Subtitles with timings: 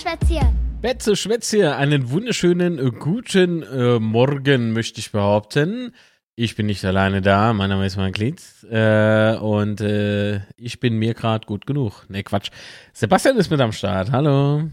[0.00, 0.48] Schwätzchen.
[0.80, 5.94] Betze Schwätze, einen wunderschönen äh, guten äh, Morgen möchte ich behaupten.
[6.36, 8.40] Ich bin nicht alleine da, mein Name ist Marglit
[8.70, 12.08] äh, und äh, ich bin mir gerade gut genug.
[12.08, 12.50] Ne, Quatsch.
[12.94, 14.70] Sebastian ist mit am Start, hallo.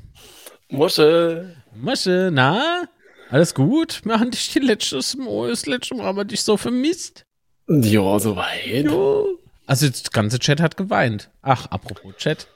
[0.69, 1.57] Mosche.
[1.75, 2.87] Mosche, na?
[3.29, 4.05] Alles gut?
[4.05, 7.25] Wir haben dich die letztes Mal, das letzte Mal haben wir dich so vermisst.
[7.67, 8.85] Ja, soweit.
[8.85, 9.27] Jo.
[9.65, 11.29] Also das ganze Chat hat geweint.
[11.41, 12.47] Ach, apropos Chat.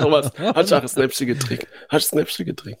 [0.00, 1.66] Thomas, hast du auch ein Snapchat getrickt?
[1.88, 2.80] Hast du ein Snapchat getrickt?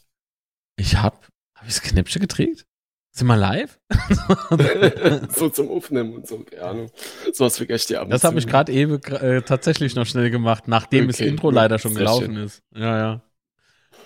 [0.76, 2.66] Ich hab, hab ich das Knäpfchen getrickt?
[3.12, 3.78] Sind wir live?
[5.36, 6.90] so zum Aufnehmen und so, keine Ahnung.
[7.32, 8.06] So was vergesst ihr ab.
[8.06, 11.48] und Das habe ich gerade eben äh, tatsächlich noch schnell gemacht, nachdem das Okay, Intro
[11.48, 12.44] gut, leider schon sehr gelaufen schön.
[12.44, 12.62] ist.
[12.74, 13.22] Ja, ja.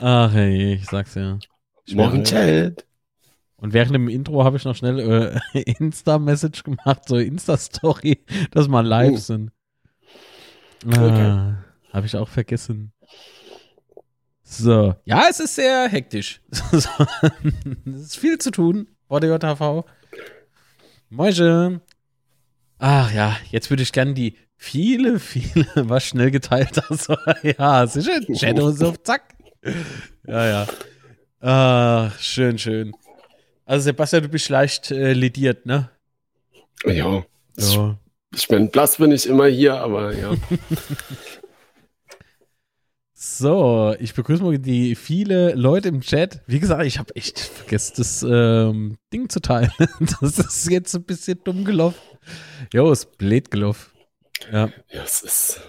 [0.00, 1.38] Ach hey, ich sag's ja.
[1.86, 2.84] Ich Morgen Chat.
[3.56, 8.82] Und während dem Intro habe ich noch schnell äh, Insta-Message gemacht, so Insta-Story, dass wir
[8.82, 9.16] live Oh.
[9.16, 9.50] sind.
[10.86, 12.92] Ah, habe ich auch vergessen.
[14.42, 16.40] So, ja, es ist sehr hektisch.
[17.86, 19.84] Es ist viel zu tun vor der JHV.
[21.10, 21.80] Moin.
[22.78, 27.08] Ach ja, jetzt würde ich gerne die viele, viele, was schnell geteilt hast.
[27.42, 29.34] ja, sicher, Shadow ist auf Zack.
[30.26, 30.66] Ja, ja.
[31.40, 32.92] Ach, schön, schön.
[33.64, 35.90] Also Sebastian, du bist leicht äh, lediert, ne?
[36.84, 37.24] Ja.
[37.56, 37.98] Ja.
[38.34, 40.34] Ich bin blass bin ich immer hier, aber ja.
[43.20, 46.40] So, ich begrüße mal die viele Leute im Chat.
[46.46, 49.72] Wie gesagt, ich habe echt vergessen, das ähm, Ding zu teilen.
[50.20, 51.98] Das ist jetzt ein bisschen dumm gelaufen.
[52.72, 53.90] Jo, ist blöd gelaufen.
[54.52, 54.70] Ja.
[54.92, 55.60] ja, es ist.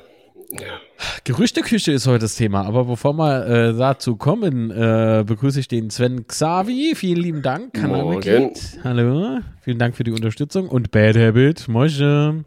[0.51, 0.79] Ja.
[1.23, 5.89] Gerüchteküche ist heute das Thema, aber bevor wir äh, dazu kommen, äh, begrüße ich den
[5.89, 6.93] Sven Xavi.
[6.95, 7.73] Vielen lieben Dank.
[7.73, 8.79] Kanalmitglied.
[8.83, 9.39] Hallo.
[9.61, 10.69] Vielen Dank für die Unterstützung.
[10.69, 11.67] Und Bad Habit.
[11.67, 12.45] Mosche.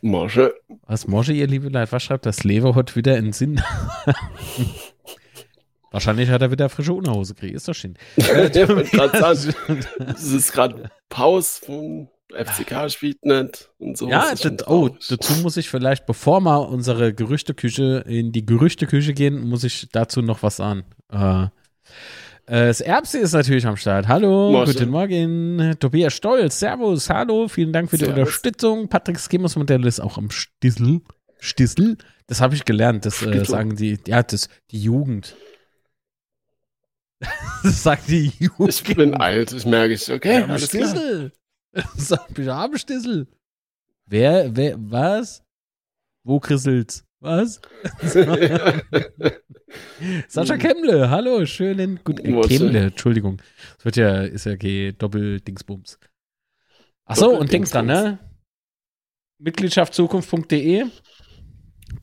[0.00, 0.54] Mosche.
[0.86, 3.62] Was Mosche, ihr liebe Leute, was schreibt das Lever heute wieder in Sinn?
[5.90, 7.56] Wahrscheinlich hat er wieder frische Unterhose gekriegt.
[7.56, 7.96] Ist doch schön.
[8.16, 8.26] es
[10.32, 14.08] ist gerade Pause vom FCK spielt nicht und so.
[14.08, 19.14] Ja, Das das, oh, dazu muss ich vielleicht, bevor wir unsere Gerüchteküche in die Gerüchteküche
[19.14, 20.84] gehen, muss ich dazu noch was sagen.
[21.10, 21.46] Äh,
[22.46, 24.08] äh, das Erbse ist natürlich am Start.
[24.08, 24.72] Hallo, Morgen.
[24.72, 25.76] guten Morgen.
[25.78, 28.20] Tobias Stolz, Servus, hallo, vielen Dank für die Servus.
[28.20, 28.88] Unterstützung.
[28.88, 31.02] Patrick Schemus Modell ist auch am Stissel.
[31.40, 31.98] Stissel?
[32.26, 35.36] Das habe ich gelernt, das äh, sagen die, ja, das, die Jugend.
[37.62, 38.68] das sagt die Jugend.
[38.68, 40.10] Ich bin alt, ich merke ich.
[40.10, 40.88] Okay, am alles klar.
[40.88, 41.32] Stissel.
[41.96, 43.28] Sag mich am Stissel.
[44.06, 45.42] Wer, wer, was?
[46.22, 47.05] Wo krisselt's?
[47.20, 47.60] Was?
[50.28, 52.86] Sascha Kemmle, hallo, schönen gut äh, äh?
[52.86, 53.40] Entschuldigung.
[53.76, 55.98] Das wird ja, ist ja okay, Doppel-Dingsbums.
[57.06, 58.18] Ach so, und Dings dann, ne?
[59.38, 60.86] Mitgliedschaftzukunft.de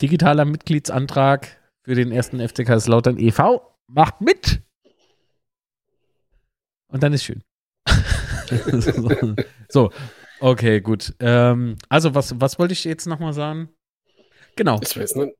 [0.01, 3.77] Digitaler Mitgliedsantrag für den ersten FC Kaiserslautern e.V.
[3.87, 4.61] Macht mit!
[6.87, 7.43] Und dann ist schön.
[9.69, 9.91] so,
[10.39, 11.13] okay, gut.
[11.19, 13.69] Ähm, also, was, was wollte ich jetzt nochmal sagen?
[14.55, 14.79] Genau.
[14.81, 15.35] Ich weiß nicht.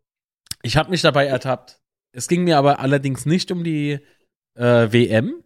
[0.62, 1.80] Ich habe mich dabei ertappt.
[2.12, 4.00] Es ging mir aber allerdings nicht um die
[4.56, 5.44] äh, WM.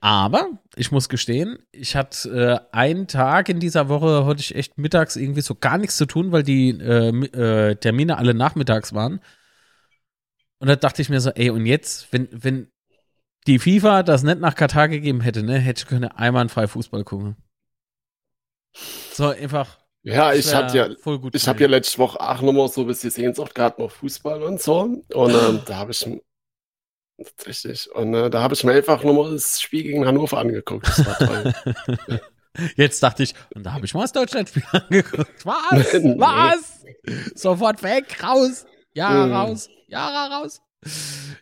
[0.00, 2.28] Aber ich muss gestehen, ich hatte
[2.72, 6.06] äh, einen Tag in dieser Woche, hatte ich echt mittags irgendwie so gar nichts zu
[6.06, 9.20] tun, weil die äh, äh, Termine alle nachmittags waren.
[10.58, 12.70] Und da dachte ich mir so, ey, und jetzt, wenn, wenn
[13.46, 17.36] die FIFA das nicht nach Katar gegeben hätte, ne, hätte ich können einwandfrei Fußball gucken.
[19.12, 19.78] So einfach.
[20.06, 22.86] Ja, ich hatte ja, voll gut ich habe ja letzte Woche auch nochmal so ein
[22.86, 24.82] bisschen Sehnsucht gehabt auf Fußball und so.
[25.12, 26.08] Und ähm, da habe ich
[27.18, 30.86] tatsächlich, und äh, da habe ich mir einfach nochmal das Spiel gegen Hannover angeguckt.
[30.86, 31.52] Das war toll.
[32.76, 35.44] Jetzt dachte ich, und da habe ich mal das Deutschlandspiel angeguckt.
[35.44, 35.92] Was?
[36.02, 36.18] Nee.
[36.18, 36.84] Was?
[37.34, 38.64] Sofort weg, raus.
[38.94, 39.32] Ja, Mhm.
[39.32, 39.68] raus.
[39.88, 40.62] Ja, raus.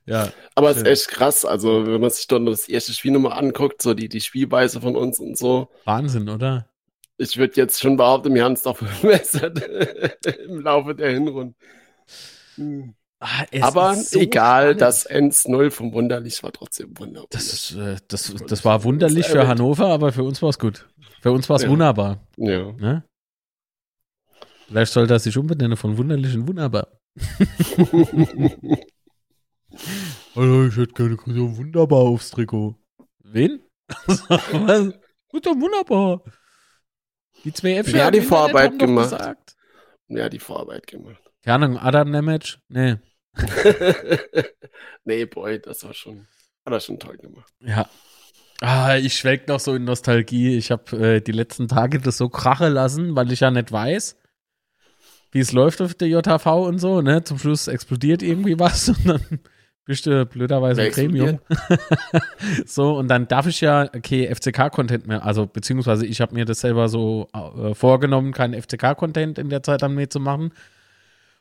[0.06, 1.44] Ja, Aber es ist echt krass.
[1.44, 4.96] Also, wenn man sich dann das erste Spiel nochmal anguckt, so die, die Spielweise von
[4.96, 5.68] uns und so.
[5.84, 6.70] Wahnsinn, oder?
[7.16, 9.60] Ich würde jetzt schon behaupten, wir haben es doch verbessert
[10.46, 11.54] im Laufe der Hinrunde.
[12.56, 12.94] Hm.
[13.20, 14.80] Ah, Aber so egal, spannend.
[14.82, 17.28] das 1-0 vom Wunderlich war trotzdem wunderbar.
[17.30, 19.46] Das, äh, das, das war wunderlich für.
[19.46, 20.86] Hannover, aber für uns war es gut.
[21.22, 21.70] Für uns war es Ja.
[21.70, 22.26] wunderbar.
[22.36, 22.72] ja.
[22.72, 23.04] Ne?
[24.66, 26.88] Vielleicht sollte er sich umbenennen von wunderlich in wunderbar.
[30.34, 32.74] Hallo, ich hätte gerne so wunderbar aufs Trikot.
[33.22, 33.60] Wen?
[34.06, 34.92] Was?
[35.28, 36.22] Gut, wunderbar.
[37.44, 39.10] Die zwei Äpfel hat die Vorarbeit gemacht?
[39.10, 39.56] Gesagt.
[40.08, 41.22] ja, die Vorarbeit gemacht.
[41.42, 42.56] Keine Ahnung, Adam Nemec?
[42.68, 42.96] Nee.
[45.04, 46.26] nee, boy, das war schon,
[46.64, 47.52] hat er schon toll gemacht.
[47.60, 47.88] Ja.
[48.60, 50.56] Ah, ich schwelg noch so in Nostalgie.
[50.56, 54.16] Ich habe äh, die letzten Tage das so krache lassen, weil ich ja nicht weiß,
[55.32, 57.24] wie es läuft auf der JHV und so, ne?
[57.24, 59.40] Zum Schluss explodiert irgendwie was und dann
[59.84, 61.38] bist du blöderweise Wer ein Premium.
[62.66, 66.60] so, und dann darf ich ja okay, FCK-Content mehr, also beziehungsweise ich habe mir das
[66.60, 70.52] selber so äh, vorgenommen, keinen FCK-Content in der Zeit dann mehr zu machen.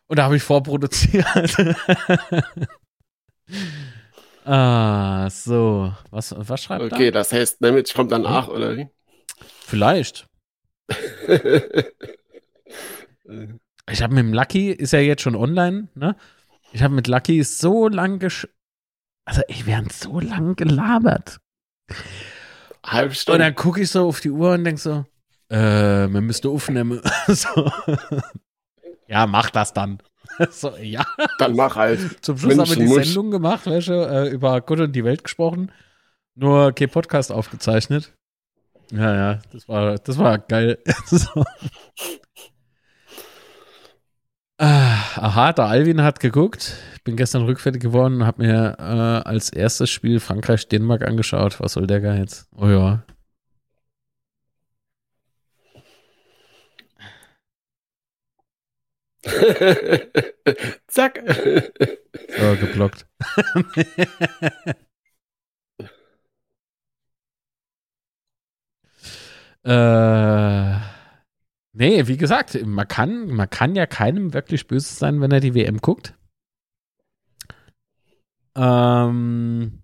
[0.07, 1.25] Und da habe ich vorproduziert.
[4.45, 5.93] ah, so.
[6.11, 7.19] Was, was schreibt Okay, da?
[7.19, 8.87] das heißt, Damage kommt danach, oder wie?
[9.65, 10.27] Vielleicht.
[13.91, 16.15] Ich habe mit dem Lucky, ist ja jetzt schon online, ne?
[16.73, 18.47] Ich habe mit Lucky so lang gesch.
[19.25, 21.39] Also, ich werde so lang gelabert.
[22.83, 23.39] Halbe Und Stunde.
[23.39, 25.05] dann gucke ich so auf die Uhr und denke so,
[25.49, 26.99] äh, man müsste aufnehmen.
[27.27, 27.71] so.
[29.07, 29.99] Ja, mach das dann.
[30.49, 31.05] so, ja.
[31.37, 32.23] Dann mach halt.
[32.25, 33.05] Zum Schluss haben wir die muss.
[33.05, 35.71] Sendung gemacht, du, äh, über Gott und die Welt gesprochen.
[36.35, 38.13] Nur kein Podcast aufgezeichnet.
[38.91, 40.79] Ja, ja, das war, das war geil.
[41.05, 41.45] so.
[44.57, 46.75] Ah, aha, der Alvin hat geguckt.
[46.95, 51.59] Ich bin gestern rückfällig geworden und habe mir äh, als erstes Spiel Frankreich-Dänemark angeschaut.
[51.59, 52.47] Was soll der gar jetzt?
[52.55, 53.03] Oh ja.
[60.87, 61.23] Zack.
[62.37, 63.05] So, geblockt.
[69.63, 70.92] äh,
[71.73, 75.55] nee, wie gesagt, man kann, man kann ja keinem wirklich böse sein, wenn er die
[75.55, 76.15] WM guckt.
[78.55, 79.81] Ähm,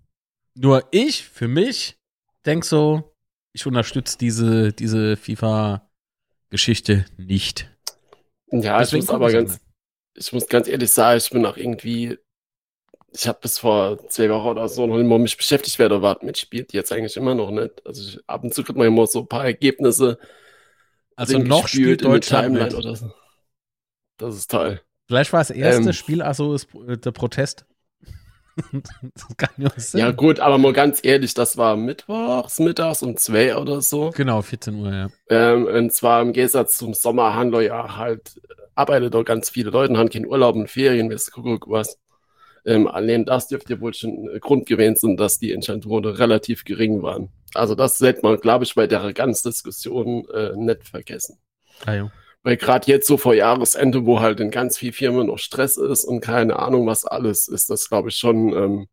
[0.55, 1.97] nur ich, für mich,
[2.45, 3.15] denk so,
[3.53, 7.69] ich unterstütze diese, diese FIFA-Geschichte nicht.
[8.51, 9.59] Ja, ich muss aber ganz,
[10.15, 12.17] ich muss ganz ehrlich sagen, ich bin auch irgendwie,
[13.11, 16.21] ich habe bis vor zwei Wochen oder so noch immer mich beschäftigt, wer da was
[16.21, 16.73] mitspielt.
[16.73, 17.85] Jetzt eigentlich immer noch nicht.
[17.85, 20.19] Also ich, ab und zu kriegt man immer so ein paar Ergebnisse.
[21.19, 23.11] Also drin noch spielt Deutschland oder so.
[24.17, 24.79] Das ist toll.
[25.05, 25.93] Vielleicht war das erste Ähm.
[25.93, 27.65] Spiel, also ist äh, der Protest.
[28.71, 29.99] das kann ja sein.
[29.99, 34.11] Ja, gut, aber mal ganz ehrlich, das war mittwochs, mittags um zwei oder so.
[34.15, 35.09] Genau, 14 Uhr, ja.
[35.29, 38.39] Ähm, und zwar im Gegensatz zum Sommer haben wir ja halt,
[38.75, 41.97] arbeitet da ganz viele Leute, haben keinen Urlaub und Ferien, weißt du, guck was.
[42.65, 47.01] Ähm, allein das dürfte wohl schon ein Grund gewesen sein, dass die Entscheidungen relativ gering
[47.01, 47.29] waren.
[47.53, 51.39] Also das sollte man, glaube ich, bei der ganzen Diskussion äh, nicht vergessen.
[51.85, 52.11] Ah, jo.
[52.43, 56.05] Weil gerade jetzt so vor Jahresende, wo halt in ganz vielen Firmen noch Stress ist
[56.05, 58.87] und keine Ahnung was alles, ist das, glaube ich, schon ähm,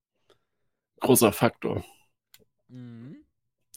[1.00, 1.84] großer Faktor.
[2.68, 3.16] Mhm.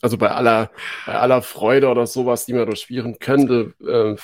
[0.02, 0.72] Also bei aller,
[1.06, 4.16] bei aller Freude oder sowas, die man durchspielen könnte, äh,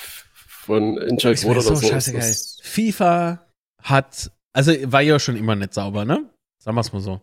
[0.66, 2.22] von Ist mir oder so scheißegal.
[2.22, 3.46] das- FIFA
[3.82, 6.30] hat, also war ja schon immer nicht sauber, ne?
[6.60, 7.22] Sagen wir es mal so.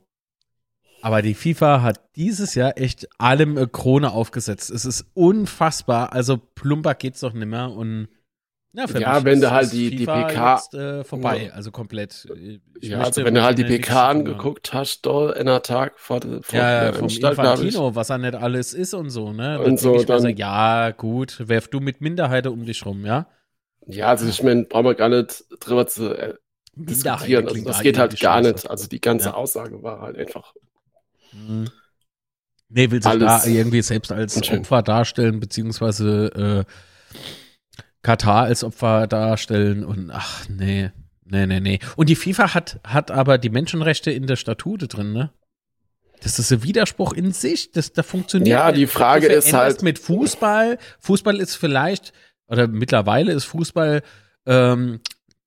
[1.00, 4.70] Aber die FIFA hat dieses Jahr echt allem eine Krone aufgesetzt.
[4.70, 6.12] Es ist unfassbar.
[6.12, 7.70] Also plumper geht's doch nicht mehr.
[7.70, 8.06] Und
[8.72, 11.52] ja, für Ja, mich wenn ist- du halt die- die PK jetzt, äh, vorbei, Ja.
[11.54, 12.26] also komplett.
[12.80, 16.20] Ich Ja, also wenn du halt die PK angeguckt hast, da in der Tag vor,
[16.20, 17.08] vor Ja, ja, der vom.
[17.08, 19.60] Infantino, was er nicht alles ist und so, ne?
[19.60, 23.26] Und so, dann- ja, gut, werf du mit Minderheiten um dich rum, ja?
[23.88, 26.38] Ja, also ich meine, brauchen wir gar nicht drüber zu
[26.74, 27.44] diskutieren.
[27.44, 28.68] Also klingt das geht halt gar nicht.
[28.68, 29.34] Also die ganze Ja.
[29.34, 30.52] Aussage war halt einfach.
[31.32, 31.68] Mhm.
[32.68, 34.40] Nee, will sich da irgendwie selbst als.
[34.50, 37.18] Opfer darstellen, beziehungsweise äh,
[38.02, 40.90] Katar als Opfer darstellen und ach, nee,
[41.24, 41.78] nee, nee, nee.
[41.96, 45.30] Und die FIFA hat, hat aber die Menschenrechte in der Statute drin, ne?
[46.22, 48.78] Das ist ein Widerspruch in sich, das, da funktioniert Ja, nicht.
[48.80, 52.12] die Frage ist halt- mit Fußball, Fußball ist vielleicht,
[52.46, 54.02] oder mittlerweile ist Fußball
[54.46, 55.00] ähm,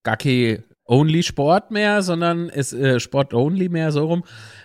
[0.03, 4.23] gar kein Only-Sport mehr, sondern ist äh, Sport-Only mehr, so rum.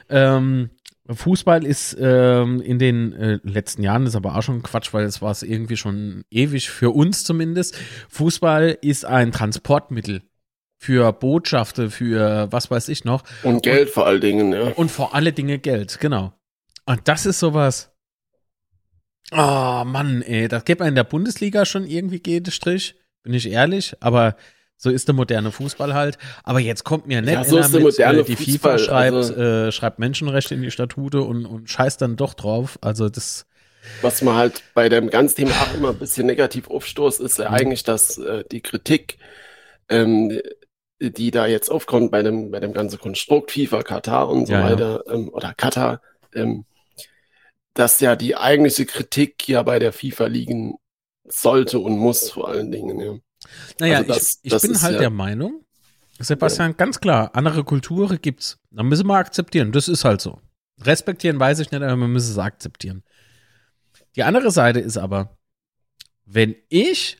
[0.09, 0.71] Ähm,
[1.09, 5.21] Fußball ist ähm, in den äh, letzten Jahren, ist aber auch schon Quatsch, weil es
[5.21, 7.77] war es irgendwie schon ewig, für uns zumindest.
[8.09, 10.23] Fußball ist ein Transportmittel
[10.77, 13.23] für Botschaften, für was weiß ich noch.
[13.43, 14.69] Und Geld vor allen Dingen, ja.
[14.69, 16.33] Und vor alle Dinge Geld, genau.
[16.87, 17.93] Und das ist sowas.
[19.33, 23.95] Oh Mann, ey, das gibt in der Bundesliga schon irgendwie jede Strich, bin ich ehrlich,
[24.01, 24.37] aber
[24.83, 26.17] so ist der moderne Fußball halt.
[26.43, 28.85] Aber jetzt kommt mir nicht Ja, so ist der mit, moderne äh, die Fußball, FIFA
[28.85, 32.79] schreibt, also- äh, schreibt Menschenrechte in die Statute und, und scheißt dann doch drauf.
[32.81, 33.45] Also das,
[34.01, 37.51] Was man halt bei dem ganzen Thema auch immer ein bisschen negativ aufstoßt, ist ja
[37.51, 37.55] Mhm.
[37.57, 39.19] eigentlich, dass äh, die Kritik,
[39.91, 40.41] ähm,
[40.99, 44.61] die da jetzt aufkommt bei dem, bei dem ganzen Konstrukt FIFA, Katar und so Ja,
[44.61, 44.71] ja.
[44.73, 46.01] weiter, ähm, oder Katar,
[46.35, 46.65] ähm,
[47.75, 50.75] dass ja die eigentliche Kritik ja bei der FIFA liegen
[51.25, 52.99] sollte und muss vor allen Dingen.
[52.99, 53.19] Ja.
[53.79, 55.65] Naja, Also das- ich, ich das bin halt ja- der Meinung,
[56.19, 58.59] Sebastian, ganz klar, andere Kulturen gibt's.
[58.71, 59.73] Da müssen wir akzeptieren.
[59.73, 60.39] Das ist halt so.
[60.83, 63.03] Respektieren weiß ich nicht, aber wir müssen es akzeptieren.
[64.17, 65.39] Die andere Seite ist aber,
[66.27, 67.19] wenn ich,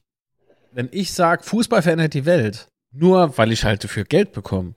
[0.73, 4.75] wenn ich sage, Fußball verändert die Welt, nur weil ich halt dafür Geld bekomme,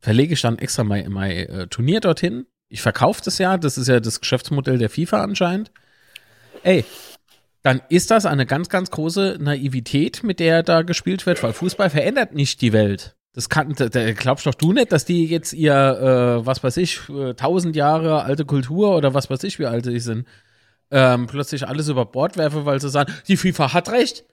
[0.00, 2.46] verlege ich dann extra mein, mein äh, Turnier dorthin.
[2.68, 5.70] Ich verkaufe das ja, das ist ja das Geschäftsmodell der FIFA anscheinend.
[6.64, 6.84] Ey,
[7.64, 11.88] dann ist das eine ganz, ganz große Naivität, mit der da gespielt wird, weil Fußball
[11.88, 13.16] verändert nicht die Welt.
[13.32, 17.08] Das kann, da, glaubst doch du nicht, dass die jetzt ihr, äh, was weiß ich,
[17.08, 20.28] äh, tausend Jahre alte Kultur oder was weiß ich, wie alt sie sind,
[20.90, 24.24] ähm, plötzlich alles über Bord werfen, weil sie sagen, die FIFA hat recht.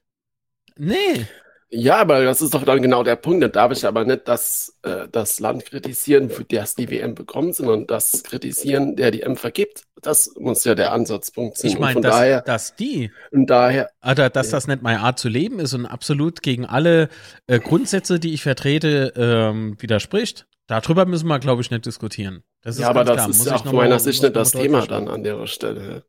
[0.77, 1.25] Nee.
[1.73, 3.41] Ja, aber das ist doch dann genau der Punkt.
[3.41, 7.55] Da darf ich aber nicht das, äh, das Land kritisieren, für das die WM bekommt,
[7.55, 9.85] sondern das kritisieren, der die M vergibt.
[10.01, 11.71] Das muss ja der Ansatzpunkt sein.
[11.71, 14.57] Ich meine, dass, daher, dass die, und daher, oder dass ja.
[14.57, 17.07] das nicht meine Art zu leben ist und absolut gegen alle
[17.47, 20.47] äh, Grundsätze, die ich vertrete, ähm, widerspricht.
[20.67, 22.43] Darüber müssen wir, glaube ich, nicht diskutieren.
[22.63, 23.29] Das ist ja, aber das klar.
[23.29, 26.03] ist muss ja auch meiner Sicht nicht das Thema dann an der Stelle.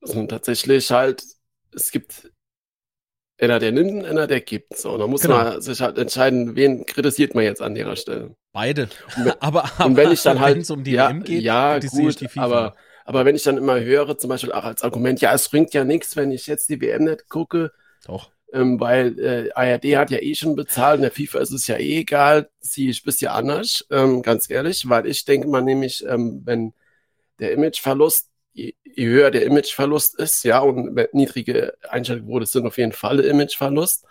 [0.00, 1.22] Also tatsächlich halt,
[1.72, 2.32] es gibt
[3.42, 4.76] einer, der nimmt, einer, der gibt.
[4.76, 5.36] So, und da muss genau.
[5.36, 8.36] man sich halt entscheiden, wen kritisiert man jetzt an ihrer Stelle.
[8.52, 8.88] Beide.
[9.16, 12.16] Und, aber, aber und wenn ich dann halt, um die ja, WM geht, ja gut,
[12.36, 15.74] aber, aber wenn ich dann immer höre, zum Beispiel auch als Argument, ja, es bringt
[15.74, 17.72] ja nichts, wenn ich jetzt die WM nicht gucke.
[18.06, 18.30] Doch.
[18.52, 21.76] Ähm, weil äh, ARD hat ja eh schon bezahlt, in der FIFA ist es ja
[21.76, 26.42] eh egal, sie ist bisschen anders, ähm, ganz ehrlich, weil ich denke mal nämlich, ähm,
[26.44, 26.74] wenn
[27.38, 32.92] der Imageverlust je, je höher der Imageverlust ist, ja, und niedrige Einschaltquote sind auf jeden
[32.92, 34.06] Fall Imageverlust,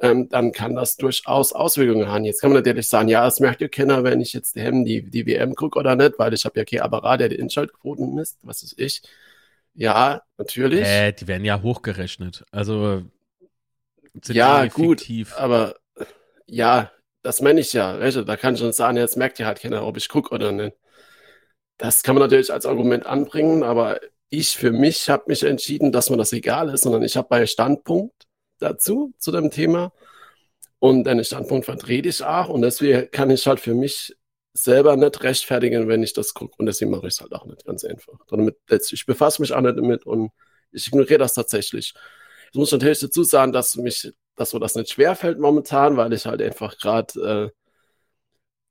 [0.00, 2.24] ähm, dann kann das durchaus Auswirkungen haben.
[2.24, 5.10] Jetzt kann man natürlich sagen, ja, es merkt ihr keiner, wenn ich jetzt die, die,
[5.10, 8.38] die WM gucke oder nicht, weil ich habe ja kein Apparat, der die Einschaltquoten misst,
[8.42, 9.02] was ist ich.
[9.74, 10.86] Ja, natürlich.
[10.86, 12.44] Äh, die werden ja hochgerechnet.
[12.50, 13.02] Also
[14.26, 15.04] ja, gut,
[15.36, 15.74] aber
[16.46, 17.98] ja, das meine ich ja.
[17.98, 20.76] Da kann ich schon sagen, jetzt merkt ihr halt keiner, ob ich gucke oder nicht.
[21.76, 26.10] Das kann man natürlich als Argument anbringen, aber ich für mich habe mich entschieden, dass
[26.10, 28.14] mir das egal ist, sondern ich habe meinen Standpunkt
[28.58, 29.92] dazu, zu dem Thema.
[30.78, 32.48] Und den Standpunkt vertrete ich auch.
[32.48, 34.14] Und deswegen kann ich halt für mich
[34.52, 36.54] selber nicht rechtfertigen, wenn ich das gucke.
[36.58, 38.14] Und deswegen mache ich es halt auch nicht, ganz einfach.
[38.90, 40.30] Ich befasse mich auch nicht damit und
[40.70, 41.94] ich ignoriere das tatsächlich.
[42.52, 46.26] Ich muss natürlich dazu sagen, dass mich, dass mir das nicht schwerfällt momentan, weil ich
[46.26, 47.63] halt einfach gerade äh,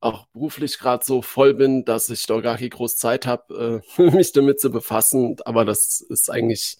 [0.03, 4.01] auch beruflich gerade so voll bin, dass ich doch gar keine große Zeit habe, äh,
[4.11, 5.37] mich damit zu befassen.
[5.45, 6.77] Aber das ist eigentlich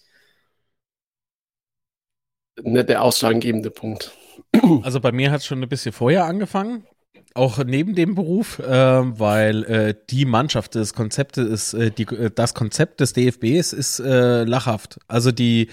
[2.62, 4.12] nicht der ausschlaggebende Punkt.
[4.82, 6.86] Also bei mir hat es schon ein bisschen vorher angefangen,
[7.34, 12.30] auch neben dem Beruf, äh, weil äh, die Mannschaft des Konzeptes ist, äh, die, äh,
[12.32, 14.98] das Konzept des DFBs ist äh, lachhaft.
[15.08, 15.68] Also die,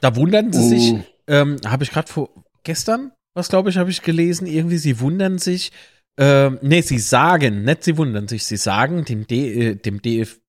[0.00, 1.00] da wundern sie sich, mm.
[1.28, 2.30] ähm, habe ich gerade vor
[2.64, 5.72] gestern, was glaube ich, habe ich gelesen, irgendwie, sie wundern sich,
[6.18, 10.40] ähm, nee, sie sagen, nicht sie wundern sich, sie sagen, dem, D, äh, dem DF,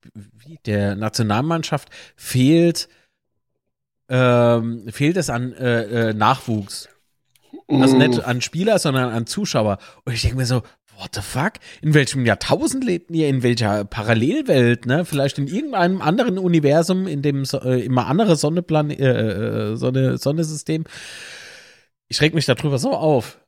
[0.65, 2.87] der Nationalmannschaft fehlt,
[4.09, 6.89] ähm, fehlt es an äh, äh, Nachwuchs.
[7.67, 9.77] Also nicht an Spieler, sondern an Zuschauer.
[10.05, 10.61] Und ich denke mir so,
[10.97, 11.53] what the fuck?
[11.81, 13.27] In welchem Jahrtausend lebt ihr?
[13.27, 14.85] In welcher Parallelwelt?
[14.85, 15.03] Ne?
[15.03, 20.85] Vielleicht in irgendeinem anderen Universum, in dem äh, immer andere Sonneplan äh, äh, Sonne, Sonnensystem.
[22.07, 23.39] Ich reg mich darüber so auf.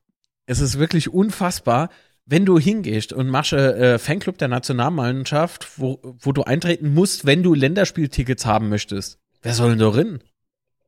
[0.46, 1.88] Es ist wirklich unfassbar
[2.30, 7.42] wenn du hingehst und machst äh, Fanclub der Nationalmannschaft, wo, wo du eintreten musst, wenn
[7.42, 10.22] du Länderspieltickets haben möchtest, wer soll denn da rein?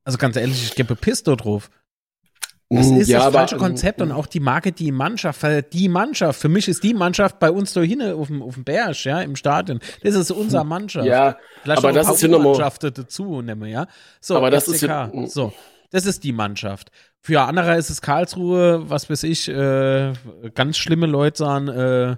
[0.05, 1.69] Also ganz ehrlich, ich gebe Piss da drauf.
[2.71, 5.89] Das mm, ist ja, das aber, falsche Konzept und auch die Marke, die Mannschaft, die
[5.89, 9.05] Mannschaft, für mich ist die Mannschaft bei uns da hinten auf dem, auf dem Berg,
[9.05, 9.81] ja, im Stadion.
[10.03, 11.07] Das ist unser Mannschaft.
[11.07, 12.71] Ja, Vielleicht aber das ist ja nochmal.
[12.81, 13.89] dazu, nehmen, ja.
[14.21, 14.75] So, aber das FCK.
[14.75, 15.53] ist ja, so.
[15.93, 16.91] Das ist die Mannschaft.
[17.21, 20.13] Für andere ist es Karlsruhe, was weiß ich, äh,
[20.55, 22.17] ganz schlimme Leute sagen, äh,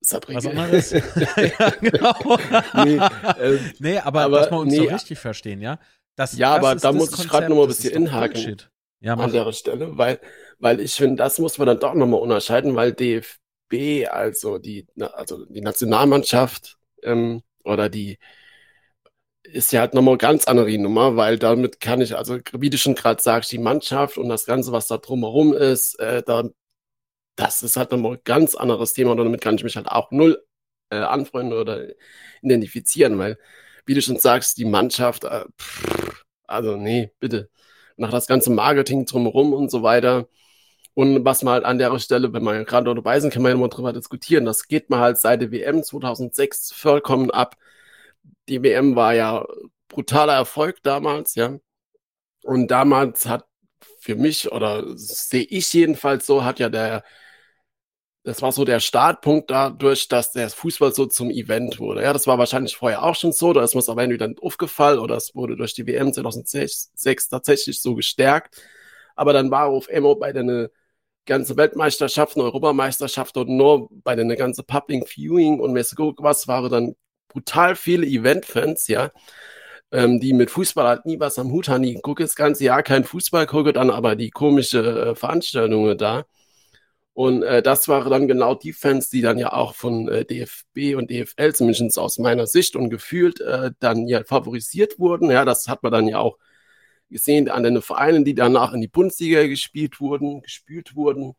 [0.00, 0.38] Sabrige.
[0.38, 0.90] Was anderes?
[0.90, 2.38] ja, genau.
[2.84, 5.78] nee, äh, nee aber, aber, dass wir uns nee, so richtig verstehen, ja?
[6.16, 8.56] Das, ja, das aber da muss ich gerade nochmal ein bisschen inhaken
[9.00, 10.18] ja, an der Stelle, weil,
[10.58, 15.44] weil ich finde, das muss man dann doch nochmal unterscheiden, weil DFB, also die, also
[15.44, 18.18] die Nationalmannschaft ähm, oder die
[19.52, 22.94] ist ja halt nochmal ganz andere Nummer, weil damit kann ich, also wie du schon
[22.94, 26.44] gerade sagst, die Mannschaft und das Ganze, was da drumherum ist, äh, da,
[27.36, 30.10] das ist halt nochmal ein ganz anderes Thema und damit kann ich mich halt auch
[30.10, 30.42] null
[30.90, 31.88] äh, anfreunden oder
[32.42, 33.38] identifizieren, weil,
[33.86, 37.50] wie du schon sagst, die Mannschaft, äh, pff, also nee, bitte,
[37.96, 40.28] nach das ganze Marketing drumherum und so weiter.
[40.94, 43.56] Und was man halt an der Stelle, wenn man gerade dabei sind, kann man ja
[43.56, 44.44] immer drüber diskutieren.
[44.44, 47.56] Das geht man halt seit der WM 2006 vollkommen ab
[48.50, 49.46] die WM war ja
[49.88, 51.58] brutaler Erfolg damals, ja.
[52.42, 53.46] Und damals hat
[54.00, 57.04] für mich, oder sehe ich jedenfalls so, hat ja der,
[58.24, 62.02] das war so der Startpunkt dadurch, dass der Fußball so zum Event wurde.
[62.02, 64.98] Ja, das war wahrscheinlich vorher auch schon so, da ist mir es aber entweder aufgefallen
[64.98, 68.60] oder es wurde durch die WM 2006 tatsächlich so gestärkt.
[69.16, 70.68] Aber dann war auf einmal bei den
[71.26, 76.96] ganze Weltmeisterschaften, Europameisterschaften und nur bei den ganzen Public Viewing und was waren dann
[77.30, 79.10] brutal viele Event-Fans, ja,
[79.92, 81.82] ähm, die mit Fußball halt nie was am Hut haben.
[81.82, 86.24] Die gucken das ganze Jahr kein Fußball, gucken dann aber die komische äh, Veranstaltungen da.
[87.12, 90.96] Und äh, das waren dann genau die Fans, die dann ja auch von äh, DFB
[90.96, 95.30] und DFL, zumindest aus meiner Sicht und gefühlt, äh, dann ja favorisiert wurden.
[95.30, 96.38] Ja, das hat man dann ja auch
[97.10, 101.34] gesehen an den Vereinen, die danach in die Bundesliga gespielt wurden, gespielt wurden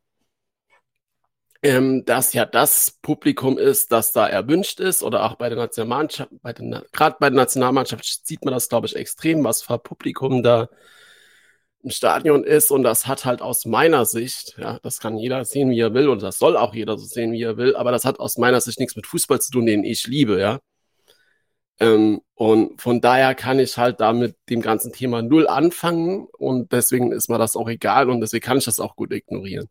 [1.64, 6.32] ähm, dass ja das Publikum ist, das da erwünscht ist oder auch bei der Nationalmannschaft,
[6.42, 10.42] bei den, gerade bei der Nationalmannschaft sieht man das, glaube ich, extrem, was für Publikum
[10.44, 10.70] da
[11.84, 15.72] im Stadion ist und das hat halt aus meiner Sicht, ja, das kann jeder sehen,
[15.72, 18.06] wie er will und das soll auch jeder so sehen, wie er will, aber das
[18.06, 20.60] hat aus meiner Sicht nichts mit Fußball zu tun, den ich liebe, ja.
[21.80, 26.72] Ähm, und von daher kann ich halt da mit dem ganzen Thema null anfangen und
[26.72, 29.68] deswegen ist mir das auch egal und deswegen kann ich das auch gut ignorieren.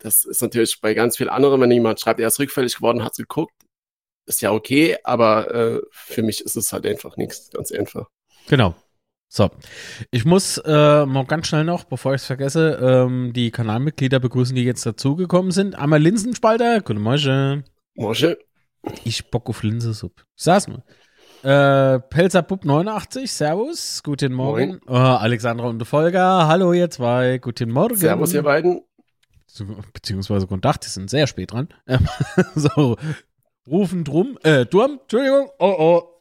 [0.00, 3.14] Das ist natürlich bei ganz vielen anderen, wenn jemand schreibt, er ist rückfällig geworden, hat
[3.16, 3.54] geguckt,
[4.26, 8.08] ist ja okay, aber äh, für mich ist es halt einfach nichts, ganz einfach.
[8.48, 8.74] Genau.
[9.32, 9.48] So,
[10.10, 14.56] ich muss äh, mal ganz schnell noch, bevor ich es vergesse, ähm, die Kanalmitglieder begrüßen,
[14.56, 15.76] die jetzt dazugekommen sind.
[15.76, 17.62] Einmal Linsenspalter, guten Morgen.
[17.94, 18.34] Morgen.
[19.04, 20.24] Ich bock auf Linsensuppe.
[20.34, 20.82] Saß mal.
[21.42, 24.80] Äh, Pelzerbub 89, Servus, guten Morgen.
[24.88, 27.96] Oh, Alexandra und Volker, hallo ihr zwei, guten Morgen.
[27.96, 28.82] Servus ihr beiden
[29.92, 31.68] beziehungsweise Kontakt, die sind sehr spät dran.
[31.86, 32.06] Ähm,
[32.54, 32.96] so,
[33.66, 36.20] rufen drum, äh, Durm, Entschuldigung, oh oh.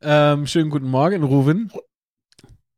[0.00, 1.70] Ähm, schönen guten Morgen, Rufen.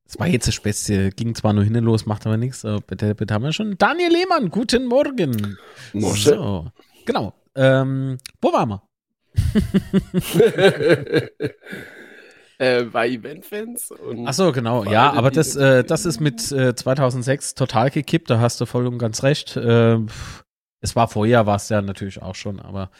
[0.07, 2.81] Das war jetzt das Beste, ging zwar nur hin und los, macht aber nichts, aber
[2.81, 3.79] bitte, bitte haben wir schon.
[3.79, 5.57] Daniel Lehmann, guten Morgen.
[5.93, 6.17] Morgen.
[6.17, 6.71] So,
[7.07, 7.33] genau.
[7.55, 8.83] Ähm, wo waren wir?
[12.59, 13.93] äh, bei Eventfans.
[14.27, 14.85] Ach so, genau.
[14.85, 18.31] Ja, aber das, äh, das ist mit äh, 2006 total gekippt.
[18.31, 19.57] Da hast du voll und ganz recht.
[19.57, 19.99] Äh,
[20.81, 22.91] es war vorher, war es ja natürlich auch schon, aber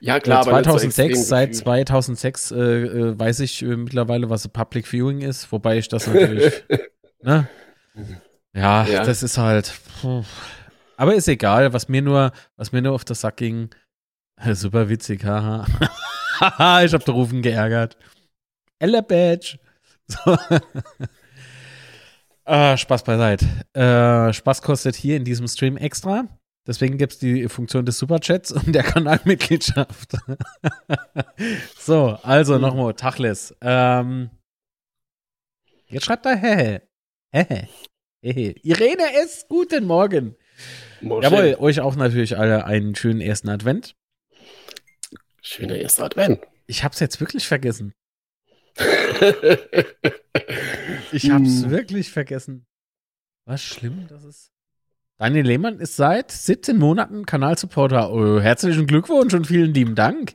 [0.00, 0.42] ja klar.
[0.42, 5.78] 2006, so seit 2006 äh, äh, weiß ich äh, mittlerweile, was Public Viewing ist, wobei
[5.78, 6.64] ich das natürlich,
[7.22, 7.48] ne?
[8.54, 9.68] Ja, ja, das ist halt.
[9.68, 10.26] Pff.
[10.96, 13.70] Aber ist egal, was mir nur, was mir nur auf der Sack ging.
[14.52, 15.66] Super witzig, haha.
[16.84, 17.96] ich hab den Rufen geärgert.
[18.82, 19.58] Ella Badge.
[20.08, 20.36] So.
[22.44, 23.46] ah, Spaß beiseite.
[23.74, 26.26] Äh, Spaß kostet hier in diesem Stream extra.
[26.66, 30.14] Deswegen gibt es die Funktion des Superchats und der Kanalmitgliedschaft.
[31.78, 33.54] so, also nochmal, Tachles.
[33.60, 34.30] Ähm,
[35.86, 36.82] jetzt schreibt er Hehe.
[37.32, 37.68] Hehe.
[38.20, 38.54] Hehe.
[38.62, 40.34] Irene S., guten Morgen.
[41.00, 41.22] Morgen.
[41.22, 43.94] Jawohl, euch auch natürlich alle einen schönen ersten Advent.
[45.40, 46.40] Schöner erster Advent.
[46.66, 47.92] Ich hab's jetzt wirklich vergessen.
[51.12, 51.70] ich hab's hm.
[51.70, 52.66] wirklich vergessen.
[53.44, 54.50] Was schlimm, das ist.
[55.18, 58.12] Daniel Lehmann ist seit 17 Monaten Kanalsupporter.
[58.12, 60.34] Oh, herzlichen Glückwunsch und vielen lieben Dank.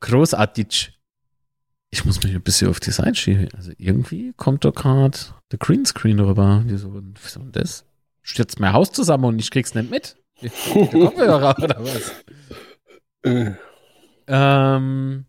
[0.00, 0.98] Großartig.
[1.90, 3.48] Ich muss mich ein bisschen auf Design schieben.
[3.56, 5.18] Also irgendwie kommt doch gerade
[5.50, 6.62] der Greenscreen rüber.
[6.66, 7.84] Wieso, wieso das?
[8.22, 10.16] Stürzt mein Haus zusammen und ich krieg's nicht mit.
[10.40, 12.12] Der Kopfhörer oder was?
[14.26, 15.26] ähm,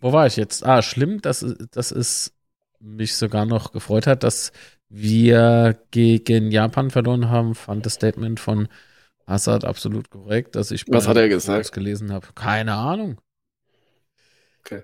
[0.00, 0.64] wo war ich jetzt?
[0.64, 2.32] Ah, schlimm, dass, dass es
[2.80, 4.52] mich sogar noch gefreut hat, dass
[4.88, 8.68] wir gegen Japan verloren haben, fand das Statement von
[9.26, 11.72] Hazard absolut korrekt, dass ich Was hat er gesagt?
[11.72, 12.28] gelesen habe.
[12.34, 13.20] Keine Ahnung.
[14.60, 14.82] Okay.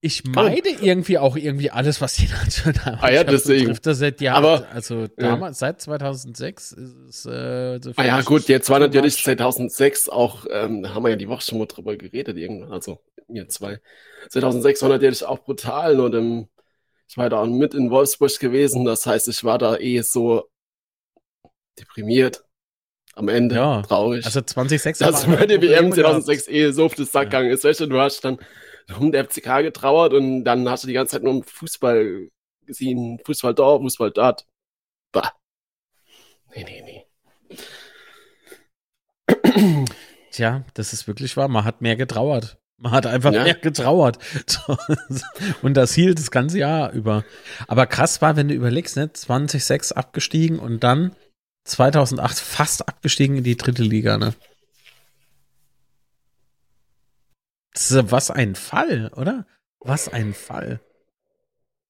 [0.00, 3.84] Ich meide irgendwie auch irgendwie alles, was die Nationalmannschaft ah, ja, betrifft.
[3.84, 5.66] Das seit Jahren, Aber, also damals, ja.
[5.66, 10.94] seit 2006 ist es äh, so Ah ja, gut, jetzt war natürlich 2006 auch, ähm,
[10.94, 13.80] haben wir ja die Woche schon mal drüber geredet irgendwann, also mir zwei.
[14.30, 16.48] 2006 war natürlich auch brutal und ähm,
[17.08, 18.84] ich war da mit in Wolfsburg gewesen.
[18.84, 20.48] Das heißt, ich war da eh so
[21.78, 22.44] deprimiert.
[23.14, 24.24] Am Ende ja, traurig.
[24.24, 27.64] Also 2006 Dass bei der WM 2006 eh so auf das Sack gegangen ist.
[27.64, 28.38] Weißt du, du hast dann
[28.98, 32.28] um der FCK getrauert und dann hast du die ganze Zeit nur um Fußball
[32.66, 33.18] gesehen.
[33.24, 34.46] Fußball da, Fußball dort.
[35.12, 35.32] Bah.
[36.54, 37.06] Nee, nee, nee.
[40.30, 41.48] Tja, das ist wirklich wahr.
[41.48, 42.59] Man hat mehr getrauert.
[42.80, 43.52] Man hat einfach ja.
[43.52, 44.18] getrauert.
[45.62, 47.24] Und das hielt das ganze Jahr über.
[47.68, 51.14] Aber krass war, wenn du überlegst, ne, 2006 abgestiegen und dann
[51.64, 54.32] 2008 fast abgestiegen in die dritte Liga, ne?
[57.92, 59.46] Was ein Fall, oder?
[59.80, 60.80] Was ein Fall.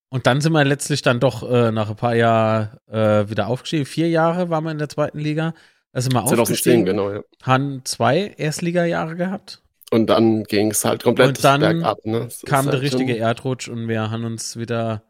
[0.08, 3.86] Und dann sind wir letztlich dann doch äh, nach ein paar Jahren äh, wieder aufgestiegen.
[3.86, 5.54] Vier Jahre waren wir in der zweiten Liga.
[5.92, 6.84] Da sind wir 2010, aufgestiegen.
[6.84, 7.22] genau, ja.
[7.42, 9.62] Haben zwei Erstliga-Jahre gehabt.
[9.90, 12.04] Und dann ging es halt komplett und dann bergab.
[12.06, 12.28] Ne?
[12.46, 13.22] kam halt der richtige schon...
[13.22, 15.02] Erdrutsch und wir haben uns wieder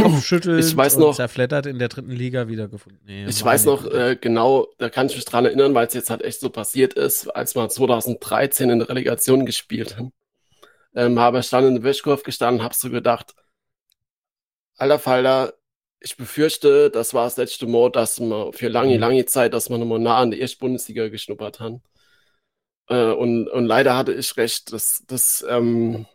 [0.00, 3.00] Kopf schüttelt Ich weiß und noch- zerflettert in der dritten Liga wiedergefunden.
[3.04, 6.08] Nee, Ich weiß noch äh, genau, da kann ich mich dran erinnern, weil es jetzt
[6.10, 10.12] halt echt so passiert ist, als wir 2013 in der Relegation gespielt haben.
[10.94, 13.34] Ähm, habe ich dann in der Wäschkurve gestanden, habe so gedacht,
[14.76, 15.54] alter Falter,
[16.00, 19.00] ich befürchte, das war das letzte Mal, dass wir für lange, Mhm.
[19.00, 21.82] lange Zeit, dass wir nochmal nah an der ersten Bundesliga geschnuppert haben.
[22.88, 24.72] Äh, und, und leider hatte ich recht.
[24.72, 26.06] Das, das ähm,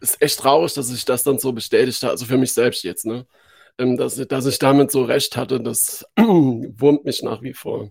[0.00, 3.06] ist echt traurig, dass sich das dann so bestätigt hat, also für mich selbst jetzt,
[3.06, 3.26] ne?
[3.78, 7.90] Ähm, dass, ich- dass ich damit so recht hatte, das wurmt mich nach wie vor.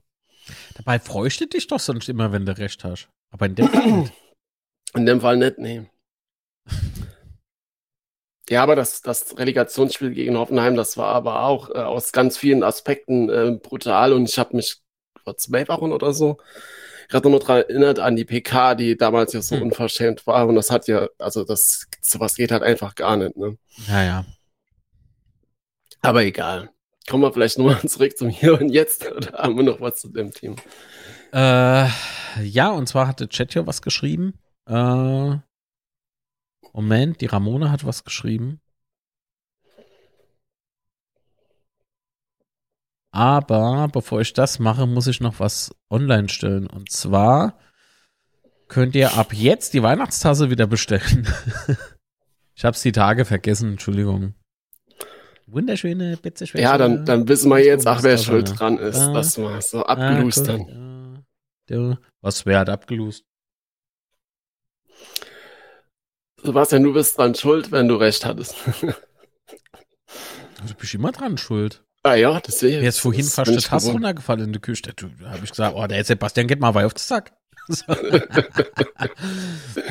[0.76, 3.10] Dabei freust du dich doch sonst immer, wenn du recht hast.
[3.32, 4.14] Aber in dem Fall nicht.
[4.96, 5.86] In dem Fall nicht, nee.
[8.50, 12.64] Ja, aber das, das Relegationsspiel gegen Hoffenheim, das war aber auch äh, aus ganz vielen
[12.64, 14.78] Aspekten äh, brutal und ich habe mich
[15.24, 16.38] vor zwei Wochen oder so
[17.10, 19.64] gerade nochmal dran erinnert an die PK, die damals ja so Hm.
[19.64, 23.58] unverschämt war und das hat ja, also das, sowas geht halt einfach gar nicht, ne?
[23.88, 24.26] Ja, ja.
[26.02, 26.70] Aber egal.
[27.08, 30.10] Kommen wir vielleicht nochmal zurück zum Hier und Jetzt oder haben wir noch was zu
[30.10, 30.56] dem Thema?
[31.34, 31.88] Äh,
[32.44, 34.34] ja, und zwar hatte Chat hier was geschrieben.
[34.68, 35.36] Äh,
[36.74, 38.60] Moment, die Ramona hat was geschrieben.
[43.16, 46.68] Aber bevor ich das mache, muss ich noch was online stellen.
[46.68, 47.58] Und zwar
[48.68, 51.26] könnt ihr ab jetzt die Weihnachtstasse wieder bestellen.
[52.56, 54.36] ich hab's die Tage vergessen, Entschuldigung.
[55.48, 56.64] Wunderschöne Bitzeschwäche.
[56.64, 59.14] Ja, dann, dann wissen wir jetzt, ach, wer schuld dran ist, Ah.
[59.14, 60.68] dass wir so abgelust haben.
[60.68, 61.26] haben.
[61.70, 61.98] Ja.
[62.20, 63.24] Was, wer hat abgelust?
[66.44, 68.56] Sebastian, du bist dran schuld, wenn du recht hattest.
[70.68, 71.85] Du bist immer dran schuld.
[72.06, 72.82] Ah ja, das sehe ich.
[72.82, 73.96] Mir ist vorhin Das fast der Tass gewohnt.
[73.96, 74.94] runtergefallen in die Küche.
[74.96, 77.34] Da habe ich gesagt, oh, der Sebastian geht mal weit auf den Sack.
[77.68, 77.84] So.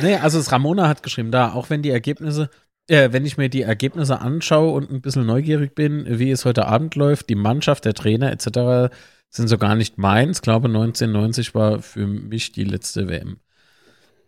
[0.02, 2.50] nee, also das Ramona hat geschrieben, da, auch wenn die Ergebnisse,
[2.88, 6.66] äh, wenn ich mir die Ergebnisse anschaue und ein bisschen neugierig bin, wie es heute
[6.66, 8.94] Abend läuft, die Mannschaft, der Trainer etc.
[9.30, 10.38] sind so gar nicht meins.
[10.38, 13.38] Ich glaube, 1990 war für mich die letzte WM.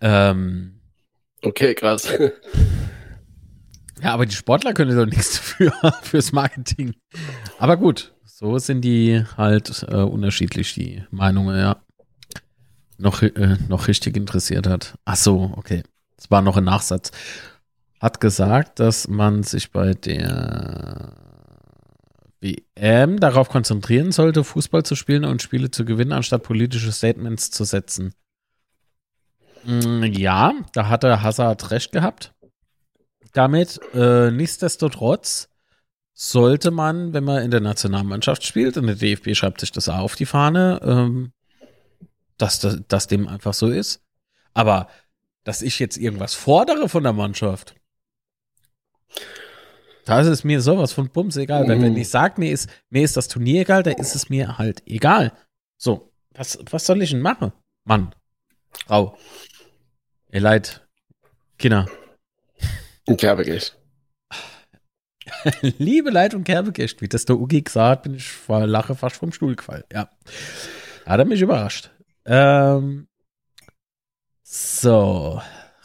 [0.01, 0.73] Ähm,
[1.43, 2.09] Okay, krass.
[4.03, 6.95] Ja, aber die Sportler können doch nichts dafür, fürs Marketing.
[7.59, 11.77] Aber gut, so sind die halt äh, unterschiedlich, die Meinungen, ja.
[12.99, 14.95] Noch, äh, noch richtig interessiert hat.
[15.05, 15.83] Ach so, okay.
[16.17, 17.11] Das war noch ein Nachsatz.
[18.01, 21.13] Hat gesagt, dass man sich bei der
[22.41, 27.65] WM darauf konzentrieren sollte, Fußball zu spielen und Spiele zu gewinnen, anstatt politische Statements zu
[27.65, 28.15] setzen.
[29.65, 32.35] Mm, Ja, da hatte Hazard recht gehabt
[33.37, 33.81] damit.
[33.95, 35.49] Äh, nichtsdestotrotz
[36.13, 39.99] sollte man, wenn man in der Nationalmannschaft spielt, und der DFB schreibt sich das auch
[39.99, 41.33] auf die Fahne, ähm,
[42.39, 44.03] dass, das, dass dem einfach so ist.
[44.55, 44.89] Aber
[45.45, 47.75] dass ich jetzt irgendwas fordere von der Mannschaft,
[50.07, 51.69] da ist es mir sowas von Bums egal.
[51.69, 51.83] Weil Mhm.
[51.83, 54.83] wenn ich sage, mir ist, mir ist das Turnier egal, da ist es mir halt
[54.87, 55.33] egal.
[55.77, 57.53] So, was, was soll ich denn machen?
[57.85, 58.15] Mann,
[58.87, 59.19] Frau,
[60.33, 60.87] ihr Leid,
[61.59, 61.87] Kinder.
[63.09, 63.79] Habe recht.
[65.79, 69.17] Liebe Leid und Kerbegecht, wie das der Ugi gesagt hat, bin ich vor Lache fast
[69.17, 69.85] vom Stuhl gefallen.
[69.93, 70.11] Ja.
[71.05, 71.91] Hat er mich überrascht.
[72.25, 73.07] Ähm,
[74.43, 75.41] so.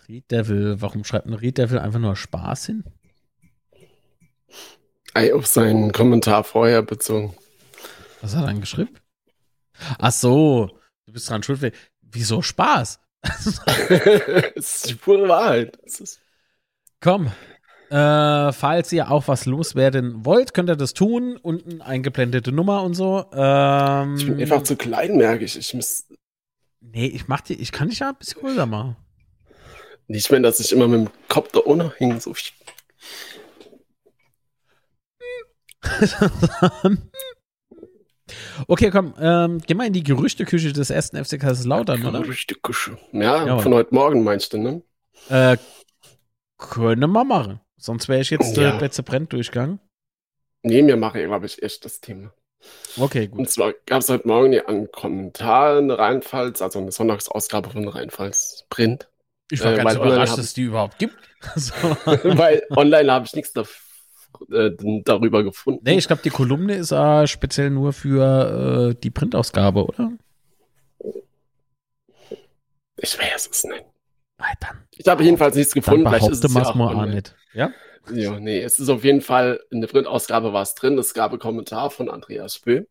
[0.08, 2.84] Reed Devil, warum schreibt ein Reed Devil einfach nur Spaß hin?
[5.14, 7.36] Ei, auf seinen Kommentar vorher bezogen.
[8.22, 8.96] Was hat er dann geschrieben?
[10.00, 11.74] Ach so, du bist dran schuld.
[12.02, 13.00] Wieso Spaß?
[14.56, 15.78] Es ist die pure Wahrheit.
[15.86, 16.20] Es ist
[17.02, 17.32] Komm.
[17.90, 21.36] Äh, falls ihr auch was loswerden wollt, könnt ihr das tun.
[21.36, 23.26] Unten eingeblendete Nummer und so.
[23.34, 25.58] Ähm, ich bin einfach zu klein, merke ich.
[25.58, 26.06] Ich muss
[26.82, 28.96] Nee, ich mach die, ich kann dich ja ein bisschen größer machen.
[30.08, 32.20] nicht mehr, dass ich immer mit dem Kopf da ohne hänge.
[32.20, 32.34] So.
[38.68, 42.22] okay, komm, ähm, geh mal in die Gerüchteküche des ersten FC Kaiserslautern, oder?
[42.22, 42.98] Gerüchteküche.
[43.12, 44.82] Ja, Ja, von heute Morgen meinst du, ne?
[45.30, 45.58] Äh,
[46.70, 47.60] können wir machen.
[47.78, 48.76] Sonst wäre ich jetzt Ja.
[48.76, 49.80] äh, Plätze brennt durchgegangen.
[50.64, 52.32] Nee, mir mache ich, glaube ich, echt das Thema.
[52.98, 53.40] Okay, gut.
[53.40, 57.88] Und zwar gab es heute Morgen ja einen Kommentar in Rheinpfalz, also eine Sonntagsausgabe von
[57.88, 59.10] Rheinpfalz Print.
[59.50, 61.16] Ich war äh, ganz überrascht, hab- dass es die überhaupt gibt.
[61.56, 61.74] so.
[62.06, 63.64] Weil online habe ich nichts da,
[64.52, 64.70] äh,
[65.04, 65.82] darüber gefunden.
[65.84, 70.12] Nee, ich glaube, die Kolumne ist äh, speziell nur für äh, die Printausgabe, oder?
[72.98, 73.84] Ich weiß es nicht.
[74.42, 76.08] Nein, dann, Ich habe jedenfalls nichts dann gefunden.
[76.08, 77.36] Vielleicht ist behaupte es ja auch nicht.
[77.54, 77.72] Ja?
[78.12, 81.32] Ja, nee, es ist auf jeden Fall, in der Printausgabe war es drin, es gab
[81.32, 82.86] einen Kommentar von Andreas Spö,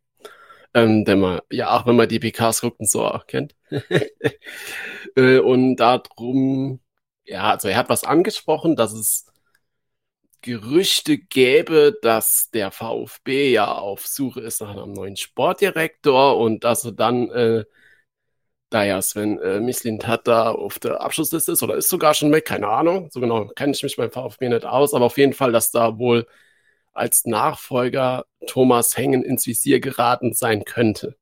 [0.72, 3.56] ähm, der man, ja, auch wenn man die PKs guckt und so auch kennt.
[5.16, 6.78] äh, und darum,
[7.24, 9.26] ja, also er hat was angesprochen, dass es
[10.42, 16.84] Gerüchte gäbe, dass der VfB ja auf Suche ist nach einem neuen Sportdirektor und dass
[16.84, 17.64] er dann, äh,
[18.70, 22.32] da ja Sven äh, Mislint hat da auf der Abschlussliste ist oder ist sogar schon
[22.32, 25.32] weg, keine Ahnung, so genau kenne ich mich beim VfB nicht aus, aber auf jeden
[25.32, 26.26] Fall, dass da wohl
[26.92, 31.16] als Nachfolger Thomas Hengen ins Visier geraten sein könnte.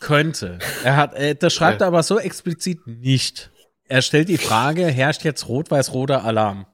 [0.00, 0.58] Könnte.
[0.82, 3.50] Er hat, äh, das schreibt er aber so explizit nicht.
[3.84, 6.66] Er stellt die Frage, herrscht jetzt rot-weiß-roter Alarm?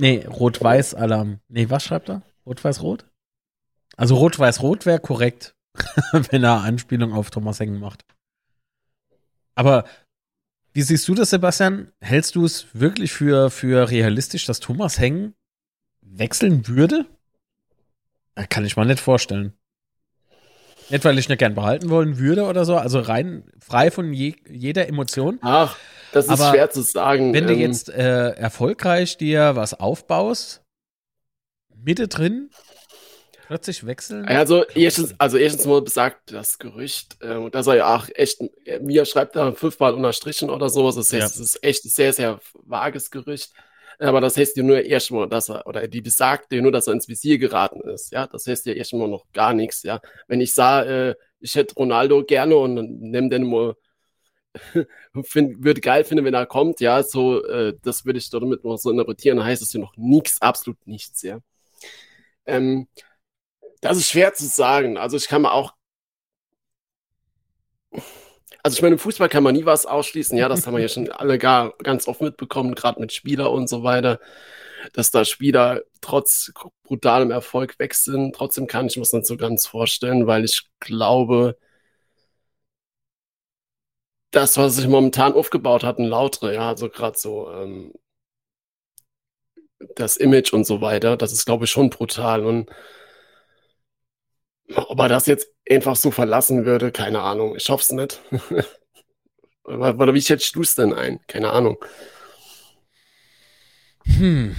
[0.00, 1.40] Nee, Rot-Weiß-Alarm.
[1.48, 2.22] Nee, was schreibt er?
[2.46, 3.07] Rot-Weiß-Rot?
[3.98, 5.56] Also Rot-Weiß-Rot wäre korrekt,
[6.12, 8.04] wenn er Anspielung auf Thomas Hengen macht.
[9.56, 9.84] Aber
[10.72, 11.90] wie siehst du das, Sebastian?
[12.00, 15.34] Hältst du es wirklich für, für realistisch, dass Thomas Hengen
[16.00, 17.06] wechseln würde?
[18.50, 19.52] Kann ich mal nicht vorstellen.
[20.90, 24.36] Nicht, weil ich nicht gern behalten wollen würde oder so, also rein frei von je,
[24.48, 25.40] jeder Emotion.
[25.42, 25.76] Ach,
[26.12, 27.34] das ist Aber schwer zu sagen.
[27.34, 30.62] Wenn du ähm, jetzt äh, erfolgreich dir was aufbaust,
[31.74, 32.50] Mitte drin,
[33.48, 34.26] plötzlich wechseln?
[34.26, 38.40] Also erstens, also erstens mal besagt das Gerücht, äh, da soll ja auch echt,
[38.80, 41.42] mir schreibt da fünfmal unterstrichen oder sowas, das heißt, ja.
[41.42, 43.52] es ist echt ein sehr, sehr vages Gerücht.
[44.00, 46.92] Aber das heißt ja nur erstmal, dass er, oder die besagt ja nur, dass er
[46.92, 48.12] ins Visier geraten ist.
[48.12, 49.82] Ja, das heißt ja erstmal noch gar nichts.
[49.82, 53.74] Ja, wenn ich sage, äh, ich hätte Ronaldo gerne und nehme den mal,
[55.24, 56.80] find, würde geil finden, wenn er kommt.
[56.80, 59.38] Ja, so, äh, das würde ich damit noch so interpretieren.
[59.38, 61.22] Dann heißt es ja noch nichts, absolut nichts.
[61.22, 61.40] Ja,
[62.48, 62.88] ähm,
[63.80, 64.96] das ist schwer zu sagen.
[64.98, 65.72] Also ich kann mir auch
[68.62, 70.88] also ich meine, im Fußball kann man nie was ausschließen, ja, das haben wir ja
[70.88, 74.20] schon alle gar ganz oft mitbekommen, gerade mit Spieler und so weiter,
[74.92, 76.52] dass da Spieler trotz
[76.84, 78.34] brutalem Erfolg sind.
[78.34, 81.56] Trotzdem kann ich mir das nicht so ganz vorstellen, weil ich glaube,
[84.30, 87.92] das, was sich momentan aufgebaut hat, ein Lautre, ja, also gerade so ähm,
[89.96, 92.44] das Image und so weiter, das ist, glaube ich, schon brutal.
[92.44, 92.70] Und
[94.74, 97.54] ob er das jetzt einfach so verlassen würde, keine Ahnung.
[97.56, 98.20] Ich hoffe es nicht.
[99.64, 101.20] Oder wie schätzt du es denn ein?
[101.26, 101.76] Keine Ahnung.
[104.04, 104.56] Hm.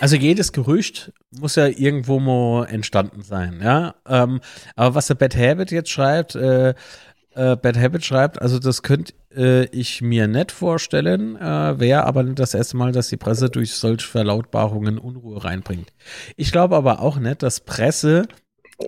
[0.00, 3.94] Also jedes Gerücht muss ja irgendwo mal entstanden sein, ja.
[4.08, 4.40] Ähm,
[4.76, 9.12] aber was der Bad Habit jetzt schreibt, äh, äh, Bad Habit schreibt, also das könnte
[9.34, 13.50] äh, ich mir nicht vorstellen, äh, wäre aber nicht das erste Mal, dass die Presse
[13.50, 15.92] durch solche Verlautbarungen Unruhe reinbringt.
[16.36, 18.26] Ich glaube aber auch nicht, dass Presse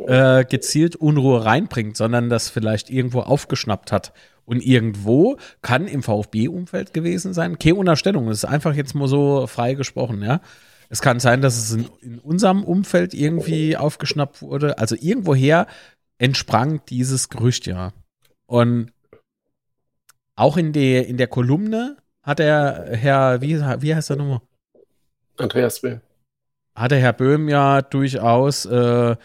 [0.07, 4.12] äh, gezielt Unruhe reinbringt, sondern das vielleicht irgendwo aufgeschnappt hat.
[4.44, 7.59] Und irgendwo kann im VfB-Umfeld gewesen sein.
[7.59, 10.40] Keine Unterstellung, das ist einfach jetzt mal so frei gesprochen, ja.
[10.88, 14.76] Es kann sein, dass es in, in unserem Umfeld irgendwie aufgeschnappt wurde.
[14.78, 15.66] Also irgendwoher
[16.18, 17.92] entsprang dieses Gerücht ja.
[18.46, 18.92] Und
[20.37, 24.40] auch in der, in der Kolumne hat der Herr, wie, wie heißt der nochmal?
[25.38, 26.00] Andreas Böhm.
[26.74, 29.16] Hat der Herr Böhm ja durchaus äh,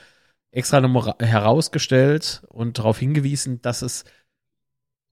[0.58, 4.06] extra nochmal herausgestellt und darauf hingewiesen, dass es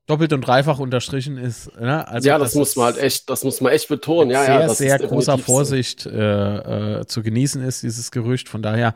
[0.07, 1.71] doppelt und dreifach unterstrichen ist.
[1.79, 2.07] Ne?
[2.07, 4.31] Also, ja, das, das muss man halt echt, das muss man echt betonen.
[4.31, 6.09] Ja, sehr, ja, sehr großer Vorsicht so.
[6.09, 8.49] äh, äh, zu genießen ist, dieses Gerücht.
[8.49, 8.95] Von daher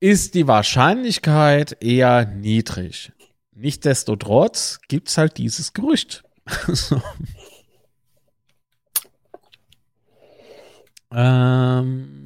[0.00, 3.12] ist die Wahrscheinlichkeit eher niedrig.
[3.52, 6.24] Nichtsdestotrotz gibt es halt dieses Gerücht.
[6.68, 7.00] so.
[11.12, 12.24] ähm,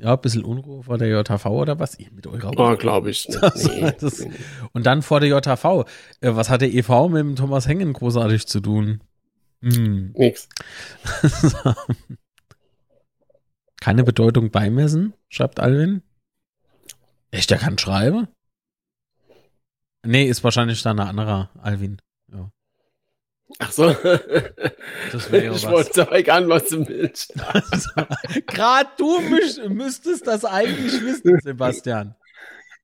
[0.00, 1.98] ja, ein bisschen Unruhe vor der JHV oder was?
[1.98, 3.28] Ihr mit eurer Oh, glaube ich.
[3.54, 3.92] Nee.
[4.00, 4.24] das,
[4.72, 5.86] und dann vor der JHV.
[6.20, 9.02] Äh, was hat der EV mit dem Thomas Hengen großartig zu tun?
[9.60, 10.12] Hm.
[10.16, 10.48] Nix.
[13.80, 16.02] Keine Bedeutung beimessen, schreibt Alvin.
[17.30, 18.28] Echt, der kann schreiben?
[20.04, 22.00] Nee, ist wahrscheinlich dann ein anderer Alvin.
[23.58, 23.96] Ach so.
[25.12, 25.72] Das wäre ich was.
[25.72, 27.28] wollte aber gar was im Bild.
[27.46, 27.90] Also,
[28.46, 29.20] Gerade du
[29.68, 32.14] müsstest das eigentlich wissen, Sebastian.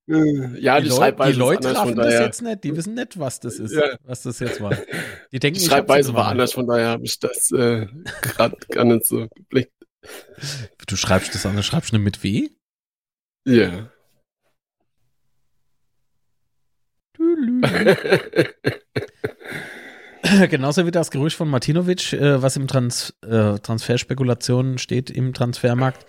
[0.06, 3.58] Ja, die, die, Leut, die Leute raffen das jetzt nicht, die wissen nicht, was das
[3.58, 3.96] ist, ja.
[4.02, 4.76] was das jetzt war.
[5.32, 7.86] Die denken, die Schreibweise war anders, von daher habe ich das äh,
[8.20, 9.72] gerade gar nicht so geblickt.
[10.86, 12.50] Du schreibst das anders, schreibst du mit W?
[13.46, 13.88] Ja.
[20.48, 26.06] Genauso wie das Gerücht von Martinovic, äh, was im Trans äh, Transferspekulationen steht im Transfermarkt.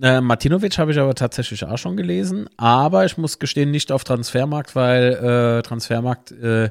[0.00, 4.04] Äh, Martinovic habe ich aber tatsächlich auch schon gelesen, aber ich muss gestehen, nicht auf
[4.04, 6.70] Transfermarkt, weil äh, Transfermarkt äh,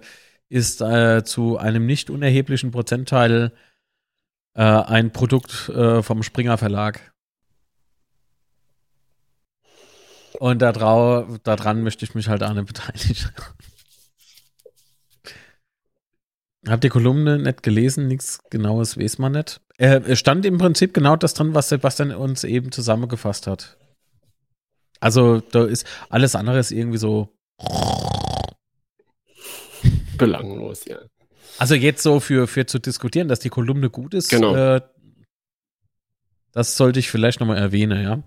[0.49, 3.51] ist äh, zu einem nicht unerheblichen Prozentteil
[4.55, 7.11] ein Produkt vom Springer Verlag.
[10.37, 13.31] Und daran möchte ich mich halt auch nicht beteiligen.
[16.67, 19.59] Hab die Kolumne nicht gelesen, nichts genaues weiß man nicht.
[19.77, 23.77] Äh, es stand im Prinzip genau das drin, was Sebastian uns eben zusammengefasst hat.
[25.01, 27.29] Also da ist alles andere ist irgendwie so
[30.17, 30.97] Belanglos, ja.
[31.59, 34.55] Also jetzt so für, für zu diskutieren, dass die Kolumne gut ist, Genau.
[34.55, 34.81] äh,
[36.51, 38.23] das sollte ich vielleicht nochmal erwähnen, ja.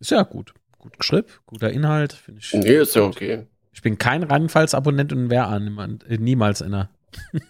[0.00, 0.54] Ist ja gut.
[0.78, 2.52] Gut geschrieben, guter Inhalt, finde ich.
[2.52, 3.46] Nee, ist ja okay.
[3.72, 6.90] Ich bin kein Rheinpfalz-Abonnent und wer an, niemand- äh, niemals einer.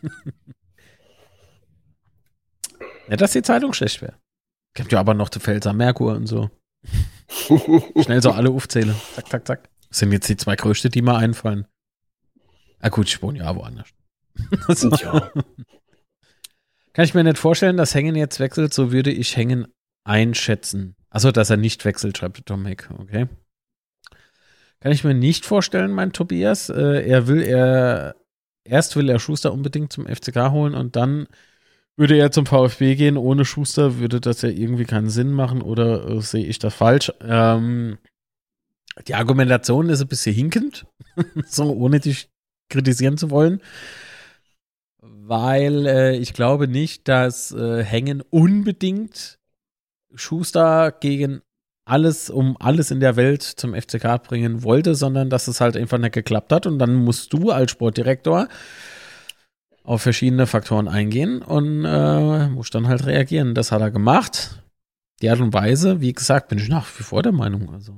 [3.08, 4.18] ja, dass die Zeitung schlecht wäre.
[4.74, 6.50] Gibt ja aber noch die Pfälzer Merkur und so.
[8.02, 8.94] Schnell so alle aufzählen.
[9.14, 9.70] Zack, zack, zack.
[9.88, 11.66] Das sind jetzt die zwei größten, die mir einfallen.
[12.80, 13.88] Ah gut, ich wohne ja woanders.
[14.68, 14.90] so.
[14.90, 15.30] ja.
[16.92, 19.68] Kann ich mir nicht vorstellen, dass Hängen jetzt wechselt, so würde ich Hängen
[20.04, 20.96] einschätzen.
[21.10, 23.28] Achso, dass er nicht wechselt, schreibt Tom Heck, okay.
[24.80, 26.68] Kann ich mir nicht vorstellen, mein Tobias.
[26.68, 28.16] Äh, er will er,
[28.64, 31.26] erst will er Schuster unbedingt zum FCK holen und dann
[31.96, 33.16] würde er zum VfB gehen.
[33.16, 37.12] Ohne Schuster würde das ja irgendwie keinen Sinn machen oder äh, sehe ich das falsch?
[37.20, 37.98] Ähm,
[39.06, 40.86] die Argumentation ist ein bisschen hinkend,
[41.46, 42.28] so ohne dich
[42.68, 43.60] kritisieren zu wollen
[45.26, 49.38] weil äh, ich glaube nicht, dass äh, Hängen unbedingt
[50.14, 51.40] Schuster gegen
[51.84, 55.98] alles, um alles in der Welt zum FCK bringen wollte, sondern dass es halt einfach
[55.98, 56.66] nicht geklappt hat.
[56.66, 58.48] Und dann musst du als Sportdirektor
[59.82, 63.54] auf verschiedene Faktoren eingehen und äh, musst dann halt reagieren.
[63.54, 64.62] Das hat er gemacht.
[65.20, 67.72] Die Art und Weise, wie gesagt, bin ich nach wie vor der Meinung.
[67.72, 67.94] Also.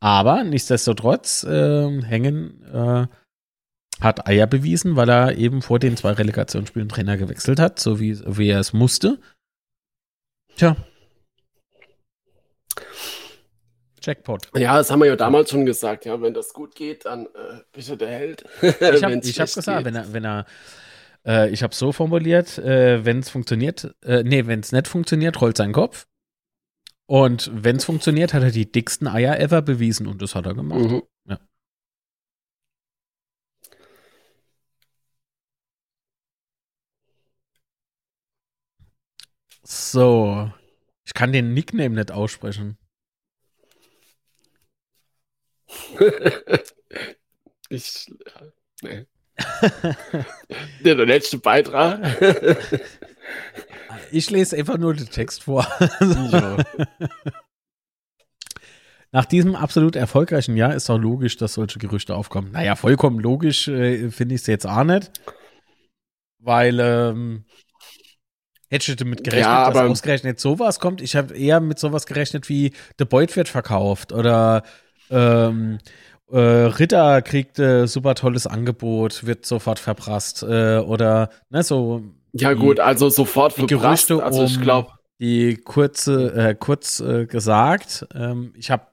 [0.00, 3.06] Aber nichtsdestotrotz, äh, Hängen äh,
[4.00, 8.18] hat Eier bewiesen, weil er eben vor den zwei Relegationsspielen Trainer gewechselt hat, so wie,
[8.26, 9.20] wie er es musste.
[10.56, 10.76] Tja.
[14.04, 14.48] Jackpot.
[14.56, 16.04] ja, das haben wir ja damals schon gesagt.
[16.04, 18.44] Ja, wenn das gut geht, dann äh, bist du der Held.
[18.62, 20.46] Ich habe hab gesagt, wenn er, wenn er
[21.26, 25.40] äh, ich habe so formuliert, äh, wenn es funktioniert, äh, nee, wenn es nicht funktioniert,
[25.40, 26.06] rollt sein Kopf.
[27.06, 30.54] Und wenn es funktioniert, hat er die dicksten Eier ever bewiesen und das hat er
[30.54, 30.80] gemacht.
[30.90, 31.02] Mhm.
[31.28, 31.38] Ja.
[39.62, 40.50] So.
[41.06, 42.78] Ich kann den Nickname nicht aussprechen.
[47.68, 48.12] ich,
[48.82, 49.06] nee.
[50.84, 52.00] der, der letzte Beitrag.
[54.10, 55.66] Ich lese einfach nur den Text vor.
[56.30, 56.56] ja.
[59.12, 62.52] Nach diesem absolut erfolgreichen Jahr ist doch logisch, dass solche Gerüchte aufkommen.
[62.52, 65.10] Naja, vollkommen logisch äh, finde ich es jetzt auch nicht.
[66.38, 67.44] Weil, ähm,
[68.70, 71.00] hätte ich damit gerechnet, Ja, dass ausgerechnet sowas kommt.
[71.00, 74.64] Ich habe eher mit sowas gerechnet wie The Beut wird verkauft oder
[75.14, 75.78] ähm,
[76.30, 82.52] äh, Ritter kriegt äh, super tolles Angebot, wird sofort verprasst äh, oder ne, so ja,
[82.54, 84.08] Die- gut, also sofort verprasst.
[84.08, 88.06] Gerüchte Also ich um- glaube, die kurze, äh, kurz äh, gesagt.
[88.14, 88.86] Ähm, ich habe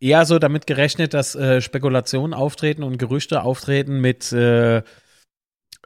[0.00, 4.82] eher so damit gerechnet, dass äh, Spekulationen auftreten und Gerüchte auftreten mit äh,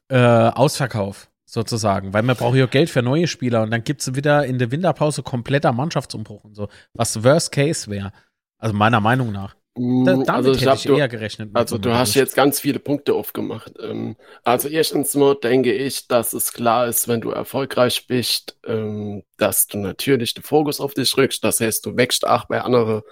[0.08, 4.44] Ausverkauf sozusagen, weil man braucht ja Geld für neue Spieler und dann gibt es wieder
[4.46, 8.12] in der Winterpause kompletter Mannschaftsumbruch und so, was Worst Case wäre.
[8.58, 9.54] Also meiner Meinung nach.
[9.76, 11.50] Da, damit also ich hätte ich du, eher gerechnet.
[11.52, 13.74] Also du hast jetzt ganz viele Punkte aufgemacht.
[13.78, 19.22] Ähm, also erstens mal denke ich, dass es klar ist, wenn du erfolgreich bist, ähm,
[19.36, 21.44] dass du natürlich den Fokus auf dich rückst.
[21.44, 23.02] Das heißt, du wächst auch bei anderen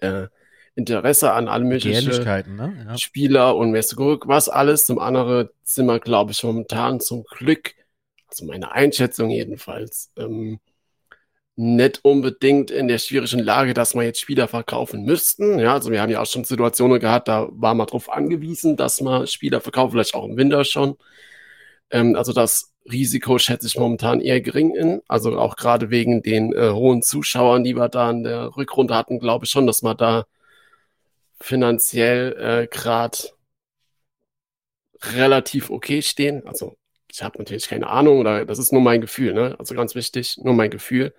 [0.00, 0.26] äh,
[0.74, 2.08] Interesse an alle möglichen
[2.56, 2.84] ne?
[2.86, 2.98] Ja.
[2.98, 4.86] Spieler und guck, was alles.
[4.86, 7.74] Zum anderen sind wir, glaube ich, momentan zum Glück,
[8.28, 10.58] also meine Einschätzung jedenfalls, ähm,
[11.58, 15.58] nicht unbedingt in der schwierigen Lage, dass wir jetzt Spieler verkaufen müssten.
[15.58, 19.00] Ja, also wir haben ja auch schon Situationen gehabt, da war man darauf angewiesen, dass
[19.00, 20.96] man Spieler verkaufen, vielleicht auch im Winter schon.
[21.90, 25.02] Ähm, also das Risiko schätze ich momentan eher gering in.
[25.08, 29.18] Also auch gerade wegen den äh, hohen Zuschauern, die wir da in der Rückrunde hatten,
[29.18, 30.26] glaube ich schon, dass man da
[31.40, 33.18] finanziell äh, gerade
[35.02, 36.46] relativ okay stehen.
[36.46, 36.77] Also
[37.10, 39.56] ich habe natürlich keine Ahnung oder das ist nur mein Gefühl, ne?
[39.58, 41.14] Also ganz wichtig, nur mein Gefühl,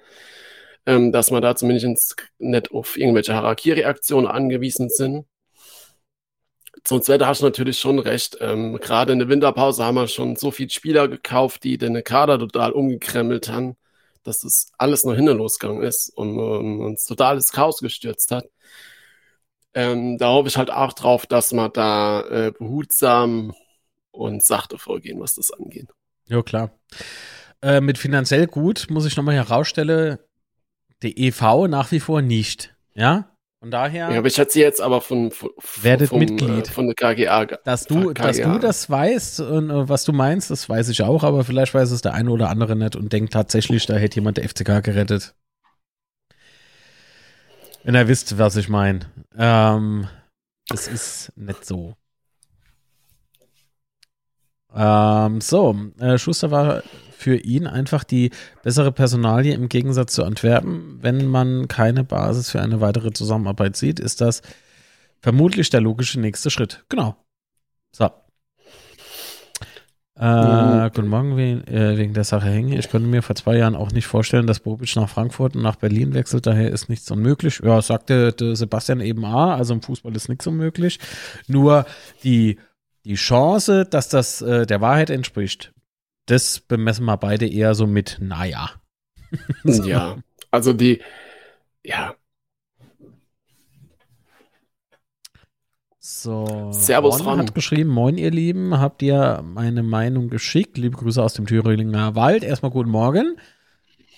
[0.85, 5.25] ähm, dass man da zumindest nicht auf irgendwelche Harakiri-Aktionen angewiesen sind.
[6.83, 8.37] Zum Zweiten hast du natürlich schon recht.
[8.41, 12.39] Ähm, Gerade in der Winterpause haben wir schon so viele Spieler gekauft, die den Kader
[12.39, 13.75] total umgekrempelt haben,
[14.23, 18.45] dass das alles noch hinten losgegangen ist und ähm, uns totales Chaos gestürzt hat.
[19.73, 23.53] Ähm, da hoffe ich halt auch drauf, dass wir da äh, behutsam
[24.19, 25.87] und sachte vorgehen, was das angeht.
[26.27, 26.71] Ja, klar.
[27.61, 30.19] Äh, mit finanziell gut muss ich nochmal herausstellen,
[31.01, 32.75] der EV nach wie vor nicht.
[32.93, 33.35] Ja?
[33.59, 34.09] Von daher.
[34.11, 35.49] Ja, aber ich hatte sie jetzt aber von, von
[35.81, 36.67] werdet vom, Mitglied.
[36.67, 37.45] Äh, von der KGA.
[37.45, 38.27] Dass du, KGA.
[38.27, 41.73] dass du das weißt und äh, was du meinst, das weiß ich auch, aber vielleicht
[41.73, 44.81] weiß es der eine oder andere nicht und denkt tatsächlich, da hätte jemand der FCK
[44.81, 45.35] gerettet.
[47.83, 49.11] Wenn ihr wisst, was ich meine.
[49.37, 50.07] Ähm,
[50.67, 51.95] das ist nicht so.
[54.75, 58.31] Ähm, so, äh, Schuster war für ihn einfach die
[58.63, 60.99] bessere Personalie im Gegensatz zu Antwerpen.
[61.01, 64.41] Wenn man keine Basis für eine weitere Zusammenarbeit sieht, ist das
[65.19, 66.85] vermutlich der logische nächste Schritt.
[66.87, 67.17] Genau.
[67.91, 68.09] So.
[70.15, 72.77] Äh, guten Morgen, wegen, äh, wegen der Sache hänge.
[72.77, 75.77] Ich konnte mir vor zwei Jahren auch nicht vorstellen, dass Bobic nach Frankfurt und nach
[75.77, 76.45] Berlin wechselt.
[76.45, 77.61] Daher ist nichts unmöglich.
[77.63, 79.55] Ja, sagte Sebastian eben A.
[79.55, 80.99] Also im Fußball ist nichts unmöglich.
[81.47, 81.85] Nur
[82.25, 82.59] die,
[83.05, 85.73] die Chance, dass das äh, der Wahrheit entspricht,
[86.25, 88.71] das bemessen wir beide eher so mit, naja.
[89.63, 89.83] so.
[89.83, 90.17] Ja,
[90.51, 91.01] also die,
[91.83, 92.15] ja,
[96.11, 96.71] So.
[96.71, 100.77] Servus, Ron hat geschrieben, moin ihr Lieben, habt ihr meine Meinung geschickt?
[100.77, 102.43] Liebe Grüße aus dem Thüringer Wald.
[102.43, 103.35] Erstmal guten Morgen.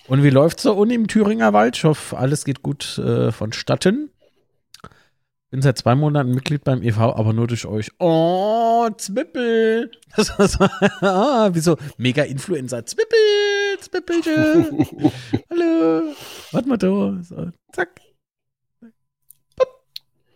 [0.08, 1.76] Und wie läuft's so unten im Thüringer Wald?
[1.76, 4.10] Ich hoffe, alles geht gut äh, vonstatten.
[5.52, 7.90] Bin seit zwei Monaten Mitglied beim EV, aber nur durch euch.
[7.98, 9.90] Oh, Zwippel.
[10.16, 10.64] Das war so,
[11.06, 11.76] ah, wieso?
[11.98, 12.86] Mega Influencer.
[12.86, 14.86] Zwippel, Zwippelchen.
[15.50, 16.14] Hallo.
[16.52, 17.18] Warte mal da.
[17.22, 18.00] So, zack.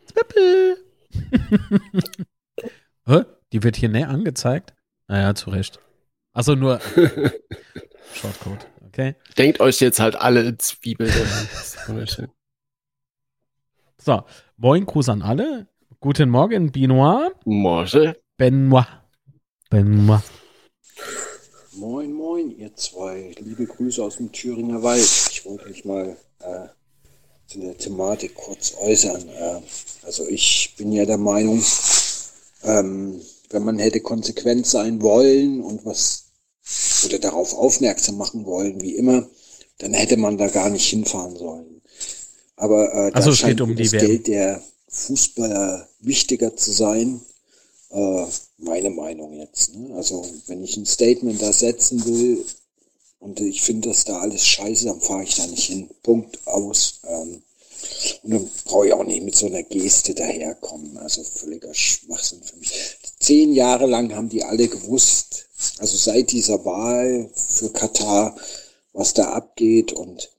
[0.07, 0.77] Zwippel.
[3.07, 3.25] Hä?
[3.53, 4.75] Die wird hier näher angezeigt?
[5.09, 5.81] Naja, zu Recht.
[6.35, 6.79] Achso, nur
[8.13, 9.15] Shortcode, okay.
[9.39, 11.11] Denkt euch jetzt halt alle Zwiebeln.
[14.07, 14.23] So,
[14.57, 15.67] moin, Gruß an alle.
[15.99, 17.33] Guten Morgen, Binoir.
[17.45, 18.15] Morgen.
[18.37, 18.87] Benoit.
[19.69, 20.23] Benoit.
[21.73, 23.35] Moin, moin, ihr zwei.
[23.41, 25.03] Liebe Grüße aus dem Thüringer Wald.
[25.33, 26.69] Ich wollte mich mal äh,
[27.49, 29.29] zu der Thematik kurz äußern.
[29.29, 29.61] Äh,
[30.05, 31.61] also ich bin ja der Meinung,
[32.63, 36.31] ähm, wenn man hätte konsequent sein wollen und was
[37.05, 39.27] oder darauf aufmerksam machen wollen, wie immer,
[39.79, 41.76] dann hätte man da gar nicht hinfahren sollen.
[42.57, 47.21] Aber äh, da also scheint um das Geld der Fußballer wichtiger zu sein.
[47.91, 48.25] Äh,
[48.59, 49.75] meine Meinung jetzt.
[49.75, 49.95] Ne?
[49.95, 52.45] Also wenn ich ein Statement da setzen will,
[53.19, 55.89] und ich finde das da alles scheiße, dann fahre ich da nicht hin.
[56.03, 57.01] Punkt aus.
[57.09, 57.43] Ähm,
[58.23, 60.97] und dann brauche ich auch nicht mit so einer Geste daherkommen.
[60.99, 62.71] Also völliger Schwachsinn für mich.
[63.19, 65.49] Zehn Jahre lang haben die alle gewusst,
[65.79, 68.37] also seit dieser Wahl für Katar,
[68.93, 70.31] was da abgeht und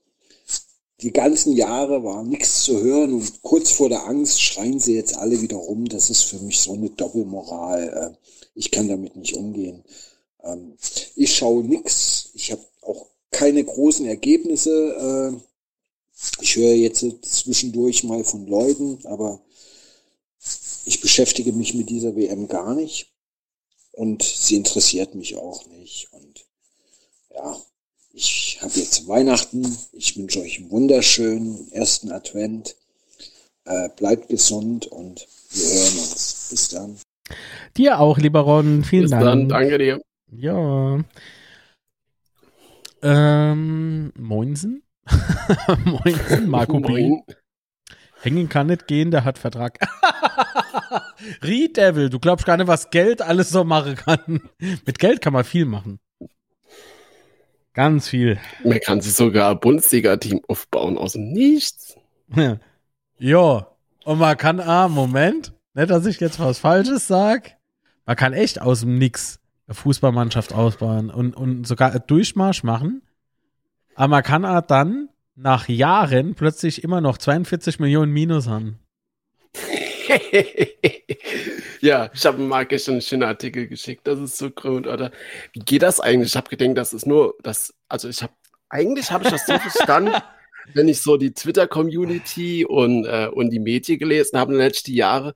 [1.00, 5.16] die ganzen Jahre war nichts zu hören und kurz vor der Angst schreien sie jetzt
[5.16, 5.84] alle wieder rum.
[5.88, 8.16] Das ist für mich so eine Doppelmoral.
[8.16, 9.84] Äh, ich kann damit nicht umgehen.
[10.42, 10.76] Ähm,
[11.14, 12.30] ich schaue nichts.
[12.34, 15.36] Ich habe auch keine großen Ergebnisse.
[15.36, 15.40] Äh,
[16.40, 19.40] ich höre jetzt zwischendurch mal von Leuten, aber
[20.84, 23.12] ich beschäftige mich mit dieser WM gar nicht
[23.92, 26.08] und sie interessiert mich auch nicht.
[26.12, 26.46] Und
[27.32, 27.60] ja,
[28.12, 29.76] ich habe jetzt Weihnachten.
[29.92, 32.76] Ich wünsche euch einen wunderschönen ersten Advent.
[33.64, 36.48] Äh, bleibt gesund und wir hören uns.
[36.50, 36.96] Bis dann.
[37.76, 38.84] Dir auch, lieber Ron.
[38.84, 39.24] Vielen Bis Dank.
[39.24, 40.00] Dann, danke dir.
[40.30, 41.04] Ja.
[43.02, 44.82] Ähm, Moinsen?
[45.84, 47.22] Moinsen, Marco Moin.
[47.26, 47.34] B.
[48.20, 49.78] Hängen kann nicht gehen, der hat Vertrag.
[51.42, 54.40] Reed Devil, du glaubst gar nicht, was Geld alles so machen kann.
[54.84, 56.00] Mit Geld kann man viel machen.
[57.78, 58.40] Ganz viel.
[58.64, 61.96] Man kann sich sogar ein Bundesliga-Team aufbauen aus dem Nichts.
[63.20, 63.68] Ja.
[64.04, 67.56] Und man kann, ah, Moment, nicht, dass ich jetzt was Falsches sag.
[68.04, 73.02] Man kann echt aus dem Nix eine Fußballmannschaft ausbauen und, und sogar einen Durchmarsch machen.
[73.94, 78.80] Aber man kann auch dann nach Jahren plötzlich immer noch 42 Millionen Minus haben.
[81.80, 84.06] ja, ich habe Marc gestern einen schönen Artikel geschickt.
[84.06, 85.10] Das ist so grün, oder?
[85.52, 86.30] Wie geht das eigentlich?
[86.30, 88.32] Ich habe gedacht, das ist nur, das, also ich habe,
[88.68, 90.14] eigentlich habe ich das so verstanden,
[90.74, 94.92] wenn ich so die Twitter-Community und, äh, und die Medien gelesen habe in den letzten
[94.92, 95.32] Jahren,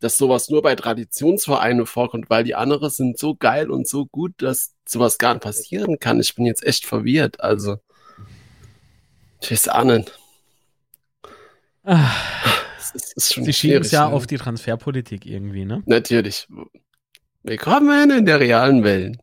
[0.00, 4.32] dass sowas nur bei Traditionsvereinen vorkommt, weil die anderen sind so geil und so gut,
[4.38, 6.20] dass sowas gar nicht passieren kann.
[6.20, 7.40] Ich bin jetzt echt verwirrt.
[7.40, 7.78] Also,
[9.40, 10.18] ich weiß auch nicht.
[11.84, 12.10] Ah.
[12.96, 14.14] Sie schieben es ja ne?
[14.14, 15.82] auf die Transferpolitik irgendwie, ne?
[15.86, 16.48] Natürlich.
[17.42, 19.18] Willkommen in der realen Welt.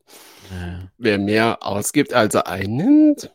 [0.52, 0.90] Ja.
[0.98, 3.32] Wer mehr ausgibt, als er einnimmt.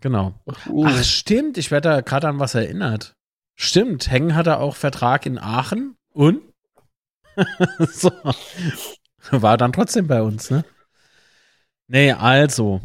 [0.00, 0.34] Genau.
[0.68, 0.86] Uh.
[0.86, 1.58] Ach, stimmt.
[1.58, 3.14] Ich werde da gerade an was erinnert.
[3.54, 4.10] Stimmt.
[4.10, 6.42] Hengen hatte auch Vertrag in Aachen und
[7.78, 8.10] so.
[9.30, 10.64] War dann trotzdem bei uns, ne?
[11.88, 12.80] Nee, also.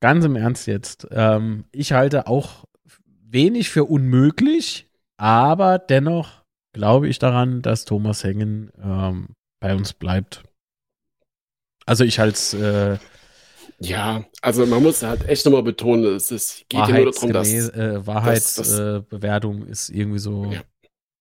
[0.00, 1.06] Ganz im Ernst jetzt.
[1.10, 2.64] Ähm, ich halte auch
[3.30, 4.89] wenig für unmöglich,
[5.20, 6.42] Aber dennoch
[6.72, 9.28] glaube ich daran, dass Thomas Hengen ähm,
[9.60, 10.42] bei uns bleibt.
[11.84, 12.96] Also ich als äh,
[13.80, 17.48] Ja, also man muss halt echt nochmal betonen, es ist, geht ja nur darum, dass,
[17.52, 20.44] äh, das- Wahrheitsbewertung ist irgendwie so.
[20.52, 20.62] Ja.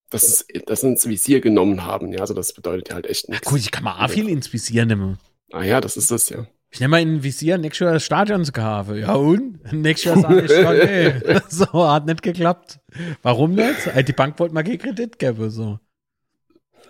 [0.09, 2.13] dass, es, dass sie ins Visier genommen haben.
[2.13, 3.49] Ja, also das bedeutet ja halt echt Na nichts.
[3.49, 5.17] gut, ich kann mal auch viel ins Visier nehmen.
[5.51, 6.47] Ah ja, das ist das ja.
[6.71, 8.97] Ich nehme mal in Visier, nächstes Jahr das Stadion zu kaufen.
[8.97, 9.73] Ja und?
[9.73, 10.73] Nächstes Jahr sage ich, ja,
[11.33, 11.39] nee.
[11.49, 12.79] So, hat nicht geklappt.
[13.23, 13.87] Warum nicht?
[13.87, 15.79] Äh, Die Bank wollte mal keinen Kredit geben, so.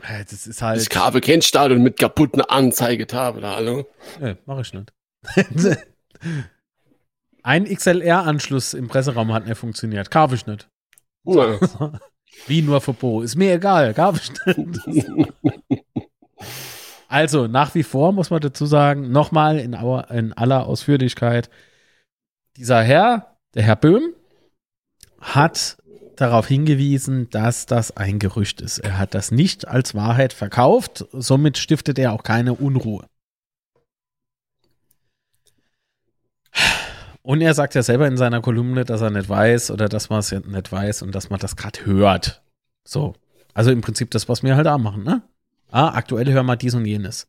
[0.02, 0.82] Äh, Das ist halt.
[0.82, 3.88] Ich habe kein Stadion mit kaputten Anzeigetafel, hallo?
[4.20, 4.92] Nee, mach ich nicht.
[7.44, 10.12] Ein XLR-Anschluss im Presseraum hat nicht funktioniert.
[10.12, 10.68] Kaufe ich nicht.
[11.24, 11.58] Ja.
[12.48, 13.24] Wie nur Verbot.
[13.24, 13.94] Ist mir egal.
[13.94, 15.28] Kaufe ich nicht.
[17.10, 21.50] Also, nach wie vor muss man dazu sagen, nochmal in, in aller Ausführlichkeit,
[22.56, 24.14] dieser Herr, der Herr Böhm,
[25.20, 25.78] hat
[26.18, 28.78] darauf hingewiesen, dass das ein Gerücht ist.
[28.78, 33.08] Er hat das nicht als Wahrheit verkauft, somit stiftet er auch keine Unruhe.
[37.24, 40.20] Und er sagt ja selber in seiner Kolumne, dass er nicht weiß oder dass man
[40.20, 42.44] es nicht weiß und dass man das gerade hört.
[42.84, 43.16] So.
[43.56, 45.24] Also im Prinzip das, was wir halt auch machen, ne?
[45.72, 47.28] Ah, aktuell hören wir dies und jenes.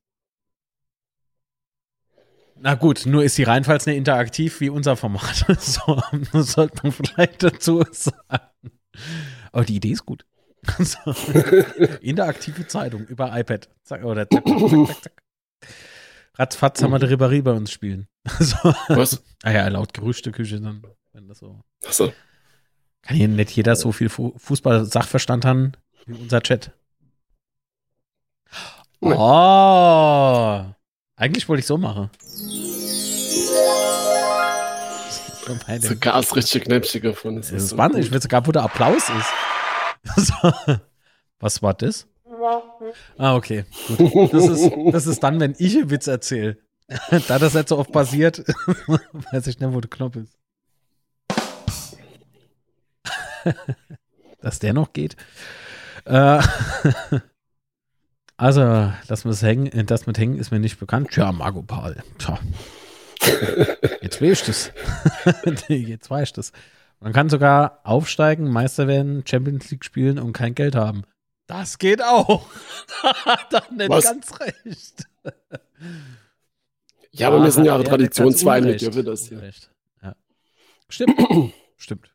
[2.62, 5.46] Na gut, nur ist die reinfalls nicht interaktiv wie unser Format.
[5.60, 6.00] So,
[6.32, 8.72] das sollte man vielleicht dazu sagen.
[9.52, 10.24] Aber die Idee ist gut.
[10.78, 10.98] So,
[12.02, 13.70] interaktive Zeitung über iPad.
[13.82, 15.22] Zack, oder zack, zack, zack, zack.
[16.34, 18.08] Ratzfatz haben wir die Ribéry bei uns spielen.
[18.38, 18.74] So.
[18.88, 19.22] Was?
[19.42, 20.82] Ah ja, laut Gerüchteküche dann,
[21.12, 21.60] wenn das so.
[21.86, 22.12] Achso.
[23.02, 25.72] Kann hier nicht jeder so viel Fu Fußball-Sachverstand haben
[26.04, 26.72] wie unser Chat.
[29.00, 30.64] Oh!
[31.16, 32.10] Eigentlich wollte ich so machen.
[35.80, 37.38] Sogar das richtige Knäppchen gefunden.
[37.38, 37.98] Das Das ist ist so spannend.
[37.98, 40.40] Ich will sogar, wo der Applaus ist.
[41.40, 42.06] Was war das?
[43.18, 43.64] Ah, okay.
[43.96, 44.32] Gut.
[44.32, 46.58] Das ist, das ist dann, wenn ich einen Witz erzähle.
[47.28, 48.38] Da das nicht so oft passiert,
[49.32, 50.36] weiß ich nicht, wo der Knopf ist.
[54.40, 55.16] Dass der noch geht.
[56.04, 56.40] Äh,
[58.40, 61.10] also, das mit Hängen, das mit Hängen ist mir nicht bekannt.
[61.10, 61.96] Tja, Margot Paul.
[62.18, 62.38] Tja.
[64.00, 64.72] Jetzt weiß ich das.
[65.68, 66.52] Jetzt weiß ich das.
[67.00, 71.04] Man kann sogar aufsteigen, Meister werden, Champions League spielen und kein Geld haben.
[71.46, 72.46] Das geht auch.
[73.02, 74.04] da hat er nicht Was?
[74.04, 75.06] ganz recht.
[77.10, 79.42] Ja, aber wir sind ja er Traditionsverein, wir dürfen das hier.
[80.02, 80.14] Ja.
[80.88, 81.20] Stimmt.
[81.76, 82.10] Stimmt.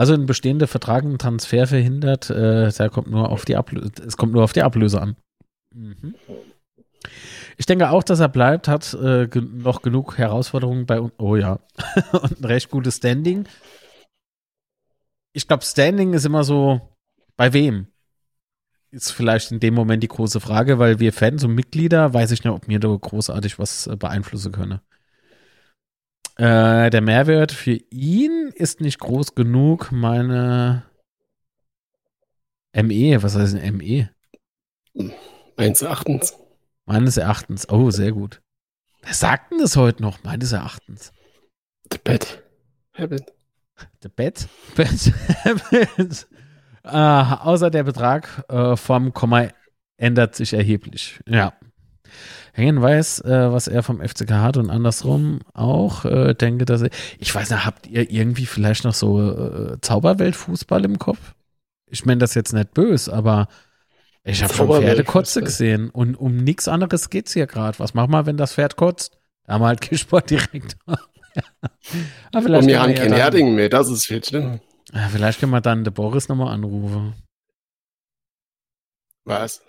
[0.00, 4.16] Also ein bestehender Vertrag, ein Transfer verhindert, äh, da kommt nur auf die Ablöse, es
[4.16, 5.14] kommt nur auf die Ablöse an.
[5.74, 6.14] Mhm.
[7.58, 11.12] Ich denke auch, dass er bleibt, hat äh, ge noch genug Herausforderungen bei uns.
[11.18, 11.60] Oh ja.
[12.12, 13.46] Und ein recht gutes Standing.
[15.34, 16.80] Ich glaube, Standing ist immer so,
[17.36, 17.88] bei wem?
[18.92, 22.42] Ist vielleicht in dem Moment die große Frage, weil wir Fans und Mitglieder, weiß ich
[22.42, 24.80] nicht, ob mir da großartig was äh, beeinflussen könne.
[26.40, 29.92] Äh, der Mehrwert für ihn ist nicht groß genug.
[29.92, 30.84] Meine
[32.72, 34.08] ME, was heißt denn ME?
[35.58, 36.38] Meines Erachtens.
[36.86, 37.68] Meines Erachtens.
[37.68, 38.40] Oh, sehr gut.
[39.02, 40.24] Wer sagt denn das heute noch?
[40.24, 41.12] Meines Erachtens.
[41.92, 42.42] The Bad
[42.94, 43.34] Habit.
[44.02, 44.48] The Bet?
[44.76, 45.12] Bet.
[45.70, 46.26] Bet.
[46.84, 49.48] äh, außer der Betrag äh, vom Komma
[49.98, 51.20] ändert sich erheblich.
[51.26, 51.52] Ja.
[52.52, 56.04] Hengen weiß, äh, was er vom FCK hat und andersrum auch.
[56.04, 60.84] Äh, denke, dass er, ich weiß nicht, habt ihr irgendwie vielleicht noch so äh, Zauberweltfußball
[60.84, 61.34] im Kopf?
[61.86, 63.48] Ich meine das jetzt nicht böse, aber
[64.22, 65.42] ich habe schon Pferdekotze Zauberweltfußball.
[65.44, 67.78] gesehen und um nichts anderes geht's hier gerade.
[67.78, 69.18] Was machen wir, wenn das Pferd kotzt?
[69.44, 70.78] Da haben wir halt Sportdirektor.
[72.32, 74.60] Aber vielleicht Und wir können haben ja kein Herding mehr, das ist viel schlimm.
[74.92, 77.14] ja, vielleicht können wir dann den Boris nochmal anrufen.
[79.24, 79.62] Was?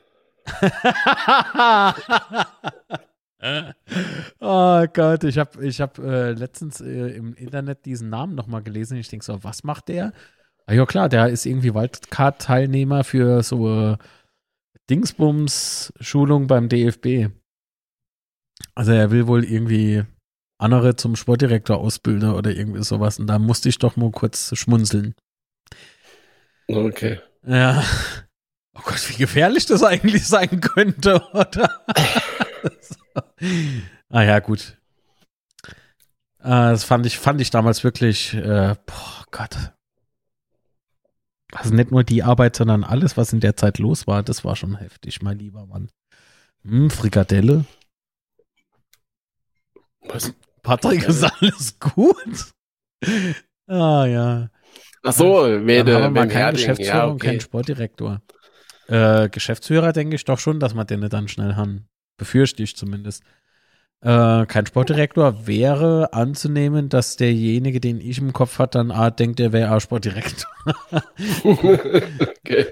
[4.39, 8.97] oh Gott, ich habe ich hab, äh, letztens äh, im Internet diesen Namen nochmal gelesen.
[8.97, 10.13] Ich denke so, was macht der?
[10.65, 13.97] Ah, ja klar, der ist irgendwie Wildcard-Teilnehmer für so äh,
[14.89, 17.31] Dingsbums-Schulung beim DFB.
[18.75, 20.03] Also er will wohl irgendwie
[20.57, 23.19] andere zum Sportdirektor ausbilden oder irgendwie sowas.
[23.19, 25.15] Und da musste ich doch mal kurz schmunzeln.
[26.67, 27.19] Okay.
[27.45, 27.83] Ja.
[28.73, 31.83] Oh Gott, wie gefährlich das eigentlich sein könnte, oder?
[34.09, 34.77] ah ja, gut.
[36.39, 39.73] Äh, das fand ich, fand ich damals wirklich, äh, boah Gott.
[41.53, 44.55] Also nicht nur die Arbeit, sondern alles, was in der Zeit los war, das war
[44.55, 45.89] schon heftig, mein lieber Mann.
[46.63, 47.65] Hm, Frikadelle.
[50.01, 50.33] Was?
[50.63, 52.53] Patrick, ist alles gut?
[53.67, 54.49] ah ja.
[55.03, 57.41] Ach so, Dann Mede, haben wir mal keinen Geschäftsführer ja, und keinen okay.
[57.41, 58.21] Sportdirektor.
[58.87, 61.87] Äh, Geschäftsführer denke ich doch schon, dass man den dann schnell haben.
[62.17, 63.23] Befürchte ich zumindest.
[64.03, 69.39] Äh, kein Sportdirektor wäre anzunehmen, dass derjenige, den ich im Kopf hat, dann ah, denkt,
[69.39, 70.49] er wäre auch Sportdirektor.
[71.43, 72.65] okay.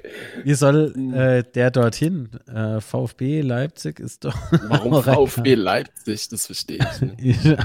[0.43, 2.31] Wie soll äh, der dorthin?
[2.47, 4.35] Äh, VfB Leipzig ist doch.
[4.69, 6.29] Warum VfB Leipzig?
[6.29, 7.45] Das verstehe ich nicht.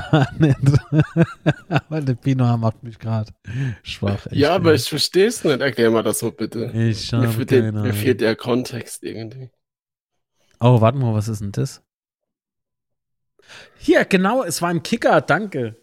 [1.71, 3.33] Aber der Pino macht mich gerade
[3.83, 4.27] schwach.
[4.31, 5.61] Ja, aber ich verstehe es nicht.
[5.61, 6.67] Erklär mal das so bitte.
[6.75, 9.51] Ich Mir fehlt, der, mir fehlt der Kontext irgendwie.
[10.61, 11.83] Oh, warte mal, was ist denn das?
[13.79, 15.77] Hier, genau, es war im Kicker, danke.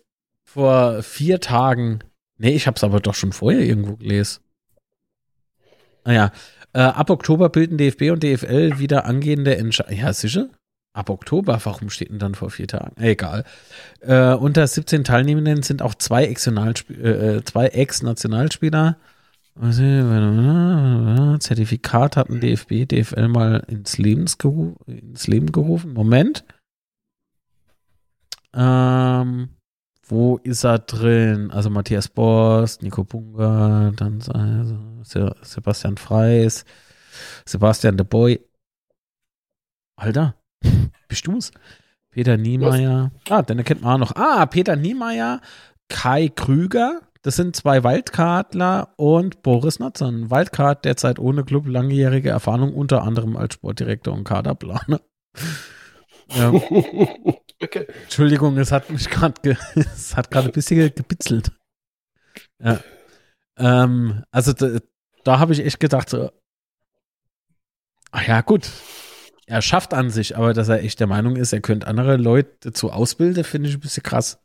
[0.43, 1.99] Vor vier Tagen.
[2.37, 4.41] Nee, ich hab's aber doch schon vorher irgendwo gelesen.
[6.03, 6.31] Naja,
[6.73, 9.99] äh, ab Oktober bilden DFB und DFL wieder angehende Entscheidungen.
[9.99, 10.49] Ja, sicher?
[10.93, 13.01] Ab Oktober, warum steht denn dann vor vier Tagen?
[13.01, 13.45] Egal.
[14.01, 18.97] Äh, unter 17 Teilnehmenden sind auch zwei äh, äh, Ex-Nationalspieler.
[21.39, 25.93] Zertifikat hatten DFB, DFL mal ins, ins Leben gerufen.
[25.93, 26.43] Moment.
[28.53, 29.49] Ähm,
[30.07, 31.51] wo ist er drin?
[31.51, 36.65] Also Matthias Borst, Nico Bunga, dann also Se- Sebastian Freis,
[37.45, 38.39] Sebastian de Boy.
[39.95, 40.35] Alter,
[41.07, 41.51] bist du's?
[42.09, 43.11] Peter Niemeyer.
[43.29, 44.15] Ah, den kennt man auch noch.
[44.15, 45.39] Ah, Peter Niemeyer,
[45.87, 47.01] Kai Krüger.
[47.21, 50.29] Das sind zwei Waldkartler und Boris Natzern.
[50.31, 54.99] Waldkart derzeit ohne Club, langjährige Erfahrung, unter anderem als Sportdirektor und Kaderplaner.
[56.35, 56.49] Ja,
[57.61, 57.87] okay.
[58.03, 61.51] Entschuldigung, es hat mich gerade es hat gerade ein bisschen gebitzelt.
[62.59, 62.79] Ja.
[63.57, 64.79] Ähm, also da,
[65.23, 66.31] da habe ich echt gedacht, so,
[68.11, 68.69] ach ja, gut.
[69.47, 72.55] Er schafft an sich, aber dass er echt der Meinung ist, er könnte andere Leute
[72.61, 74.39] dazu ausbilden, finde ich ein bisschen krass.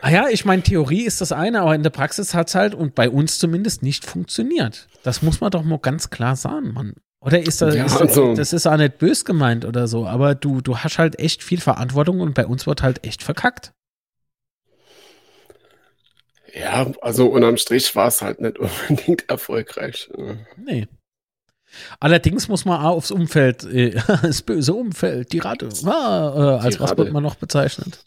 [0.00, 2.74] Ah ja, ich meine, Theorie ist das eine, aber in der Praxis hat es halt
[2.74, 4.88] und bei uns zumindest nicht funktioniert.
[5.04, 6.94] Das muss man doch mal ganz klar sagen, Mann.
[7.24, 10.34] Oder ist das, Ja, ist, also- das ist auch nicht bös gemeint oder so, aber
[10.34, 13.72] du, du hast halt echt viel Verantwortung und bei uns wird halt echt verkackt.
[16.54, 18.58] Ja, also unterm Strich war es halt nicht
[18.88, 20.10] unbedingt erfolgreich.
[20.56, 20.88] Nee.
[22.00, 23.90] Allerdings muss man auch aufs Umfeld, äh,
[24.22, 27.04] das böse Umfeld, die Ratte, ah, äh, als Die was Ratte.
[27.04, 28.04] wird man noch bezeichnet?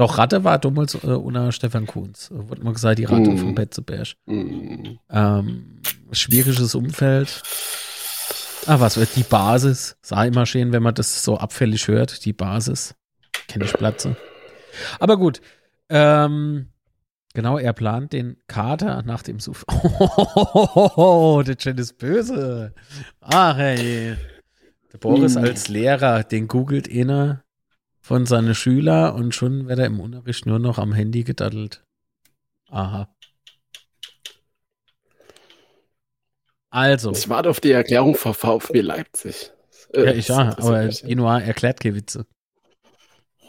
[0.00, 2.30] Doch, Ratte war damals äh, unter Stefan Kunz.
[2.30, 3.36] Äh, Wurde mal gesagt, die Ratte Mhm.
[3.38, 4.08] von Betzeberg.
[4.26, 4.98] Hm.
[5.10, 5.80] Ähm,
[6.10, 7.42] schwieriges Umfeld.
[8.66, 9.98] Ah, was wird die Basis?
[10.00, 12.24] Sah immer schön, wenn man das so abfällig hört.
[12.24, 12.94] Die Basis.
[13.46, 14.16] Kenne ich Platze.
[15.00, 15.42] Aber gut.
[15.90, 16.68] Ähm,
[17.34, 19.66] genau, er plant den Kater nach dem Suff.
[19.68, 22.72] Oh, der Chat ist böse.
[23.20, 24.16] Ach, hey.
[24.94, 25.44] Der Boris Hm.
[25.44, 27.44] als Lehrer, den googelt einer
[28.10, 31.84] von seinen Schüler und schon wird er im Unterricht nur noch am Handy gedaddelt.
[32.68, 33.08] Aha.
[36.70, 39.52] Also, Ich warte auf die Erklärung von VfB Leipzig.
[39.94, 40.88] Äh, ja, ich ja, aber.
[40.88, 42.26] Benoit erklärt keine Witze.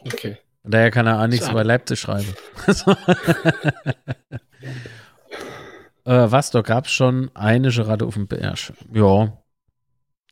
[0.05, 0.37] Okay.
[0.61, 1.57] Und daher kann er auch nichts Schade.
[1.57, 2.31] über Leipzig schreiben.
[6.05, 8.73] äh, was, da gab es schon eine Gerade auf dem Berg.
[8.93, 9.41] Ja.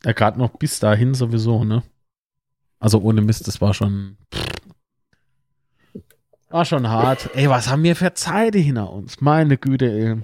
[0.04, 1.82] Er gerade noch bis dahin sowieso, ne?
[2.80, 4.16] Also ohne Mist, das war schon.
[6.48, 7.30] War schon hart.
[7.34, 9.20] Ey, was haben wir für Zeiten hinter uns?
[9.20, 10.22] Meine Güte, ey.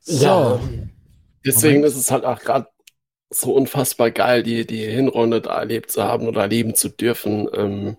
[0.00, 0.24] So.
[0.24, 0.60] Ja.
[1.44, 1.92] Deswegen Moment.
[1.92, 2.68] ist es halt auch gerade
[3.30, 7.46] so unfassbar geil, die, die Hinrunde da erlebt zu haben oder erleben zu dürfen.
[7.54, 7.96] Ähm,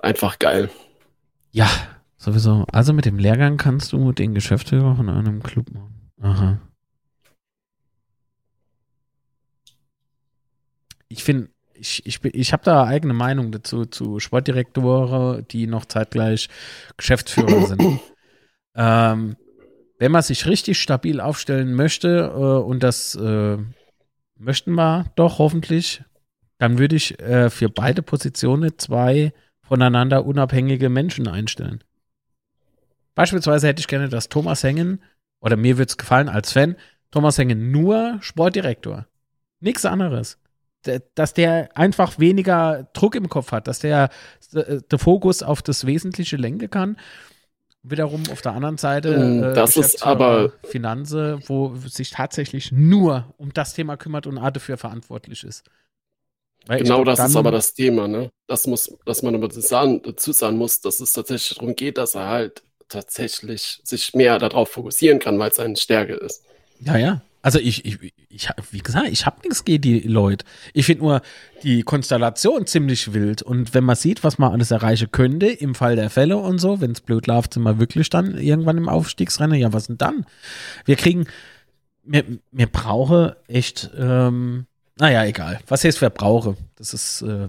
[0.00, 0.68] einfach geil.
[1.52, 1.70] Ja,
[2.16, 2.64] sowieso.
[2.72, 6.10] Also mit dem Lehrgang kannst du den Geschäftsführer von einem Club machen.
[6.20, 6.71] Aha.
[11.12, 16.48] Ich finde, ich, ich, ich habe da eigene Meinung dazu, zu Sportdirektoren, die noch zeitgleich
[16.96, 17.82] Geschäftsführer sind.
[18.74, 19.36] ähm,
[19.98, 23.58] wenn man sich richtig stabil aufstellen möchte, äh, und das äh,
[24.36, 26.02] möchten wir doch hoffentlich,
[26.58, 29.32] dann würde ich äh, für beide Positionen zwei
[29.62, 31.82] voneinander unabhängige Menschen einstellen.
[33.14, 35.02] Beispielsweise hätte ich gerne, dass Thomas Hengen,
[35.40, 36.76] oder mir würde es gefallen als Fan,
[37.10, 39.06] Thomas Hengen nur Sportdirektor.
[39.60, 40.38] Nichts anderes.
[41.14, 44.08] Dass der einfach weniger Druck im Kopf hat, dass der
[44.54, 46.96] äh, der Fokus auf das Wesentliche lenken kann.
[47.84, 53.32] Wiederum auf der anderen Seite Mm, äh, das ist aber- Finanze, wo sich tatsächlich nur
[53.38, 55.64] um das Thema kümmert und A dafür verantwortlich ist.
[56.66, 58.30] Weil Genau das ist aber das Thema, ne?
[58.46, 61.98] Das muss, dass man aber dazu sagen, dazu sagen muss, dass es tatsächlich darum geht,
[61.98, 66.44] dass er halt tatsächlich sich mehr darauf fokussieren kann, weil es seine Stärke ist.
[66.78, 67.22] Ja, ja.
[67.42, 70.44] Also ich, ich, ich wie gesagt, ich habe nichts gegen die Leute.
[70.72, 71.22] Ich finde nur
[71.64, 73.42] die Konstellation ziemlich wild.
[73.42, 76.80] Und wenn man sieht, was man alles erreichen könnte, im Fall der Fälle und so,
[76.80, 79.58] wenn es blöd läuft, sind wir wirklich dann irgendwann im Aufstiegsrennen.
[79.58, 80.24] Ja, was denn dann?
[80.84, 81.26] Wir kriegen,
[82.04, 84.66] wir, wir brauchen echt, ähm,
[84.98, 85.58] naja, egal.
[85.66, 86.56] Was heißt, wir brauchen?
[86.76, 87.48] Das ist, äh,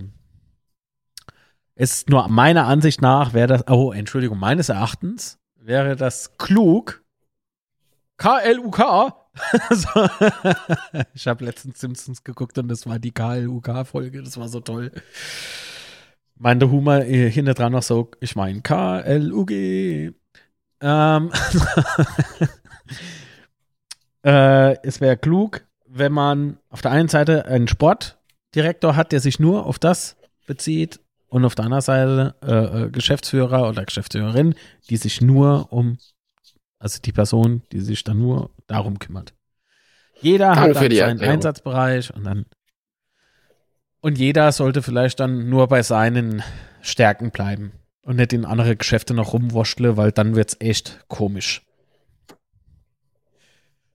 [1.75, 7.03] ist nur meiner Ansicht nach, wäre das, oh, Entschuldigung, meines Erachtens wäre das klug,
[8.17, 9.22] K-L-U-K,
[9.71, 10.09] so.
[11.13, 14.91] ich habe letztens Simpsons geguckt und das war die KLUK-Folge, das war so toll.
[16.35, 20.11] Meinte Humor äh, hinter dran noch so, ich meine K-L-U-G.
[20.81, 21.31] Ähm,
[24.23, 29.39] äh, es wäre klug, wenn man auf der einen Seite einen Sportdirektor hat, der sich
[29.39, 34.55] nur auf das bezieht und auf der anderen Seite äh, äh Geschäftsführer oder Geschäftsführerin,
[34.89, 35.97] die sich nur um,
[36.83, 39.33] also die Person, die sich dann nur darum kümmert.
[40.21, 41.33] Jeder Danke hat dann seinen Erklärung.
[41.35, 42.45] Einsatzbereich und dann
[44.01, 46.43] und jeder sollte vielleicht dann nur bei seinen
[46.81, 47.71] Stärken bleiben
[48.01, 51.61] und nicht in andere Geschäfte noch rumwurschtle, weil dann wird's echt komisch.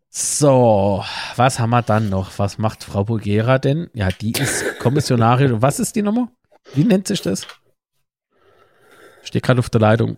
[0.09, 1.05] So,
[1.36, 2.39] was haben wir dann noch?
[2.39, 3.91] Was macht Frau Bulgera denn?
[3.93, 5.61] Ja, die ist Kommissionarin.
[5.62, 6.32] Was ist die Nummer?
[6.72, 7.47] Wie nennt sich das?
[9.22, 10.16] Steht gerade auf der Leitung.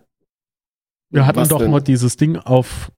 [1.11, 1.71] Wir hatten was doch denn?
[1.71, 2.91] mal dieses Ding auf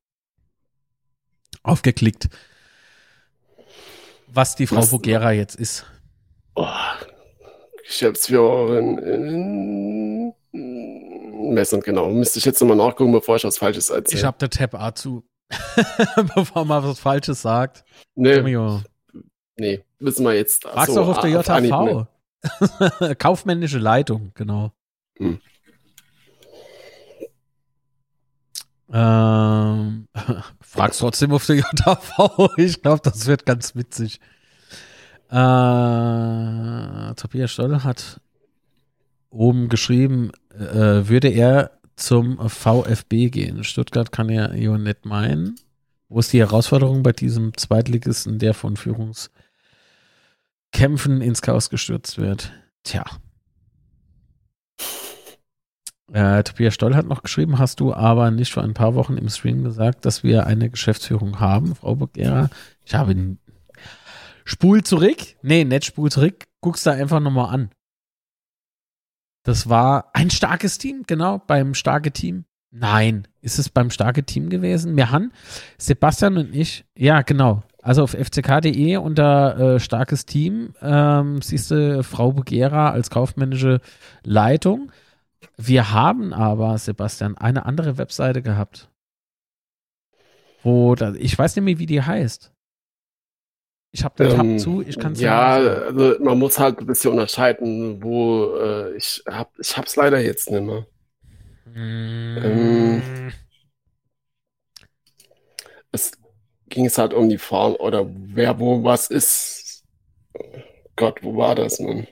[1.64, 2.30] aufgeklickt,
[4.28, 4.92] was die Frau was?
[4.92, 5.86] Bulgera jetzt ist.
[6.56, 6.68] Oh,
[7.86, 10.34] Geschäftsführerin in
[11.54, 12.10] Messern, genau.
[12.10, 14.20] Müsste ich jetzt nochmal nachgucken, bevor ich was Falsches erzähle.
[14.20, 15.24] Ich habe der Tab A zu.
[16.36, 17.84] Bevor man was Falsches sagt.
[18.16, 18.42] Nee.
[19.56, 20.64] Nee, müssen wir jetzt.
[20.64, 22.08] Fragst so, doch auf der JV.
[23.00, 23.16] Ne?
[23.20, 24.72] Kaufmännische Leitung, genau.
[25.18, 25.40] Hm.
[28.94, 30.08] Ähm,
[30.62, 32.50] fragst trotzdem auf der JV.
[32.58, 34.20] Ich glaube, das wird ganz witzig.
[35.30, 38.22] Äh, Tobias Stoll hat
[39.32, 43.64] oben geschrieben, äh, würde er zum VfB gehen.
[43.64, 45.56] Stuttgart kann ja nicht meinen.
[46.08, 52.52] Wo ist die Herausforderung bei diesem Zweitligisten, der von Führungskämpfen ins Chaos gestürzt wird?
[52.84, 53.04] Tja.
[56.12, 59.30] Äh, Tobias Stoll hat noch geschrieben, hast du aber nicht vor ein paar Wochen im
[59.30, 62.50] Stream gesagt, dass wir eine Geschäftsführung haben, Frau Burgera?
[62.86, 63.38] Ich habe
[64.46, 65.18] Spul zurück.
[65.42, 66.46] Nee, nicht Spul zurück.
[66.62, 67.70] Guck's da einfach nochmal an.
[69.44, 72.46] Das war ein starkes Team, genau, beim starke Team.
[72.72, 74.98] Nein, ist es beim starke Team gewesen?
[74.98, 75.32] Wir haben
[75.78, 77.62] Sebastian und ich, ja, genau.
[77.82, 83.82] Also auf fck.de unter äh, starkes Team ähm, siehst du Frau Bugera als kaufmännische
[84.24, 84.92] Leitung.
[85.58, 88.90] Wir haben aber, Sebastian, eine andere Webseite gehabt.
[90.64, 92.52] Wo, da, ich weiß nicht mehr, wie die heißt.
[93.92, 96.88] Ich habe den ähm, Tab zu, ich kann es Ja, also man muss halt ein
[96.88, 100.88] bisschen unterscheiden, wo äh, ich habe ich hab's leider jetzt nicht mehr.
[101.66, 102.38] Mm.
[102.44, 103.34] Ähm,
[105.92, 106.12] es
[106.70, 109.84] ging es halt um die Form oder wer wo was ist.
[110.96, 112.08] Gott, wo war das, Mann?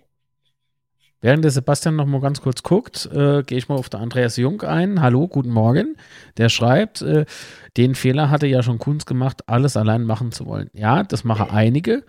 [1.22, 4.38] Während der Sebastian noch mal ganz kurz guckt, äh, gehe ich mal auf der Andreas
[4.38, 5.02] Jung ein.
[5.02, 5.96] Hallo, guten Morgen.
[6.38, 7.26] Der schreibt, äh,
[7.78, 10.72] den Fehler hatte ja schon Kunst gemacht, alles allein machen zu wollen.
[10.74, 12.04] Ja, das machen einige.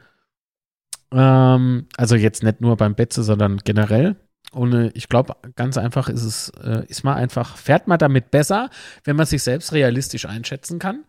[1.12, 4.16] Ähm, also jetzt nicht nur beim Betze, sondern generell.
[4.50, 8.30] Und äh, ich glaube, ganz einfach ist es, äh, ist man einfach, fährt man damit
[8.30, 8.70] besser,
[9.04, 11.04] wenn man sich selbst realistisch einschätzen kann,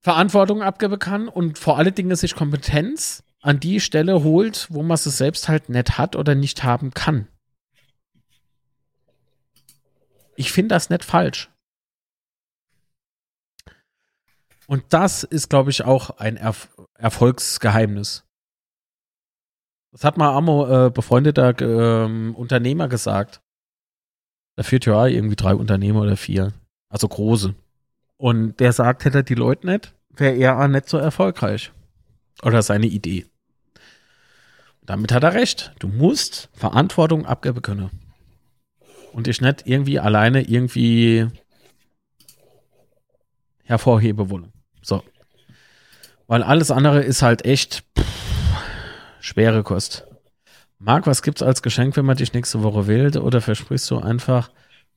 [0.00, 4.94] Verantwortung abgeben kann und vor allen Dingen sich Kompetenz an die Stelle holt, wo man
[4.94, 7.28] es selbst halt nicht hat oder nicht haben kann.
[10.36, 11.50] Ich finde das nicht falsch.
[14.66, 18.24] Und das ist, glaube ich, auch ein Erf Erfolgsgeheimnis.
[19.90, 23.42] Das hat mal Amo, äh, befreundeter äh, Unternehmer gesagt.
[24.56, 26.52] Da führt ja irgendwie drei Unternehmer oder vier.
[26.88, 27.54] Also große.
[28.16, 31.72] Und der sagt, hätte er die Leute nicht, wäre er nicht so erfolgreich.
[32.42, 33.26] Oder seine Idee.
[34.84, 35.72] Damit hat er recht.
[35.78, 37.90] Du musst Verantwortung abgeben können.
[39.12, 41.28] Und dich nicht irgendwie alleine irgendwie
[43.64, 44.52] hervorheben wollen.
[44.80, 45.02] So.
[46.26, 48.06] Weil alles andere ist halt echt pff,
[49.20, 50.06] schwere Kost.
[50.78, 53.16] Marc, was gibt's als Geschenk, wenn man dich nächste Woche wählt?
[53.16, 54.50] Oder versprichst du einfach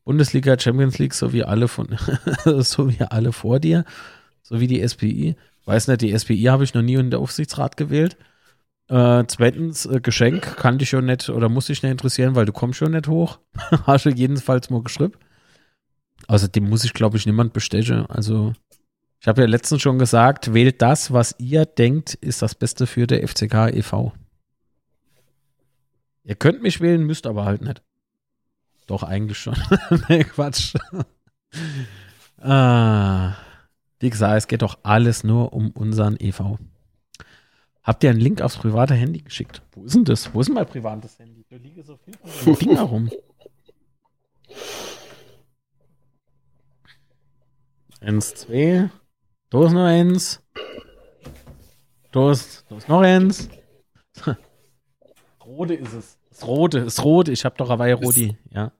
[0.03, 1.95] Bundesliga, Champions League, so wie alle von,
[2.45, 3.85] so wie alle vor dir?
[4.41, 5.35] So wie die SPI?
[5.65, 8.17] Weiß nicht, die SPI habe ich noch nie in der Aufsichtsrat gewählt.
[8.87, 12.53] Äh, zweitens, äh, Geschenk kann dich schon nicht oder muss dich nicht interessieren, weil du
[12.53, 13.39] kommst schon nicht hoch.
[13.87, 15.13] Hast du jedenfalls mal geschrieben.
[16.27, 18.05] Außerdem muss ich, glaube ich, niemand bestechen.
[18.07, 18.53] Also
[19.19, 23.07] Ich habe ja letztens schon gesagt, wählt das, was ihr denkt, ist das Beste für
[23.07, 24.13] der FCK e.V.
[26.23, 27.81] Ihr könnt mich wählen, müsst aber halt nicht.
[28.87, 29.55] Doch, eigentlich schon.
[30.09, 30.75] nee, Quatsch.
[32.39, 33.33] ah,
[33.99, 36.59] wie gesagt, es geht doch alles nur um unseren e.V.
[37.85, 39.61] Habt ihr einen Link aufs private Handy geschickt?
[39.73, 40.33] Wo ist denn das?
[40.33, 41.45] Wo ist denn mein privates Handy?
[41.47, 43.11] Da liege so viel von dem Ding herum.
[48.01, 48.89] Eins, zwei.
[49.51, 50.41] Da ist noch eins.
[52.11, 53.49] Da ist, da ist noch eins.
[55.45, 56.17] Rote ist es.
[56.31, 57.31] Das Rote, das Rote.
[57.31, 58.35] Ich habe doch Hawaii Rodi.
[58.49, 58.71] Ja.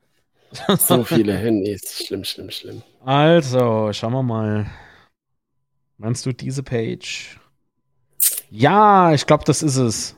[0.78, 2.06] So viele Handys.
[2.06, 2.82] Schlimm, schlimm, schlimm.
[3.04, 4.66] Also, schauen wir mal.
[5.98, 7.38] Meinst du diese Page?
[8.50, 10.16] Ja, ich glaube, das ist es.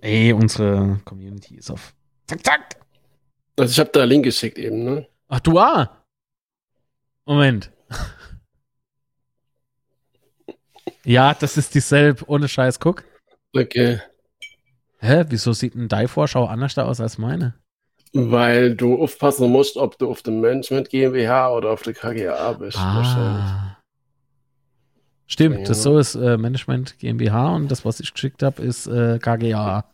[0.00, 1.94] Ey, unsere Community ist auf.
[2.26, 2.76] Zack, zack.
[3.56, 5.06] Also ich habe da einen Link geschickt eben, ne?
[5.28, 6.04] Ach, du ah.
[7.24, 7.70] Moment.
[11.04, 13.04] Ja, das ist dieselbe, ohne Scheiß, guck.
[13.54, 14.00] Okay.
[14.98, 17.54] Hä, wieso sieht denn deine Vorschau anders da aus als meine?
[18.12, 22.78] Weil du aufpassen musst, ob du auf dem Management GmbH oder auf der KGA bist.
[22.78, 23.44] wahrscheinlich.
[23.44, 23.81] Ah.
[25.32, 29.18] Stimmt, das so ist äh, Management GmbH und das, was ich geschickt habe, ist äh,
[29.18, 29.84] KGA.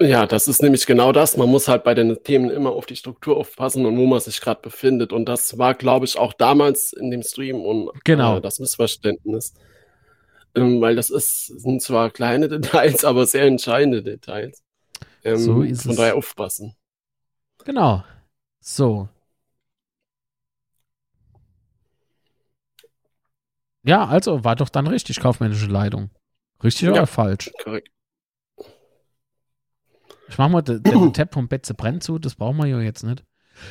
[0.00, 1.36] Ja, das ist nämlich genau das.
[1.36, 4.40] Man muss halt bei den Themen immer auf die Struktur aufpassen und wo man sich
[4.40, 5.12] gerade befindet.
[5.12, 8.36] Und das war, glaube ich, auch damals in dem Stream und Genau.
[8.36, 9.54] äh, das Missverständnis.
[10.54, 14.62] Ähm, weil das ist, sind zwar kleine Details, aber sehr entscheidende Details.
[15.24, 15.96] Ähm, So ist von es.
[15.96, 16.76] daher aufpassen.
[17.64, 18.04] Genau.
[18.60, 19.08] So.
[23.88, 26.10] Ja, also war doch dann richtig kaufmännische Leitung.
[26.62, 26.92] Richtig Ja.
[26.92, 27.50] oder falsch?
[27.64, 27.88] Korrekt.
[30.28, 33.02] Ich mach mal den, den Tab vom Betze brennt zu, das brauchen wir ja jetzt
[33.02, 33.24] nicht.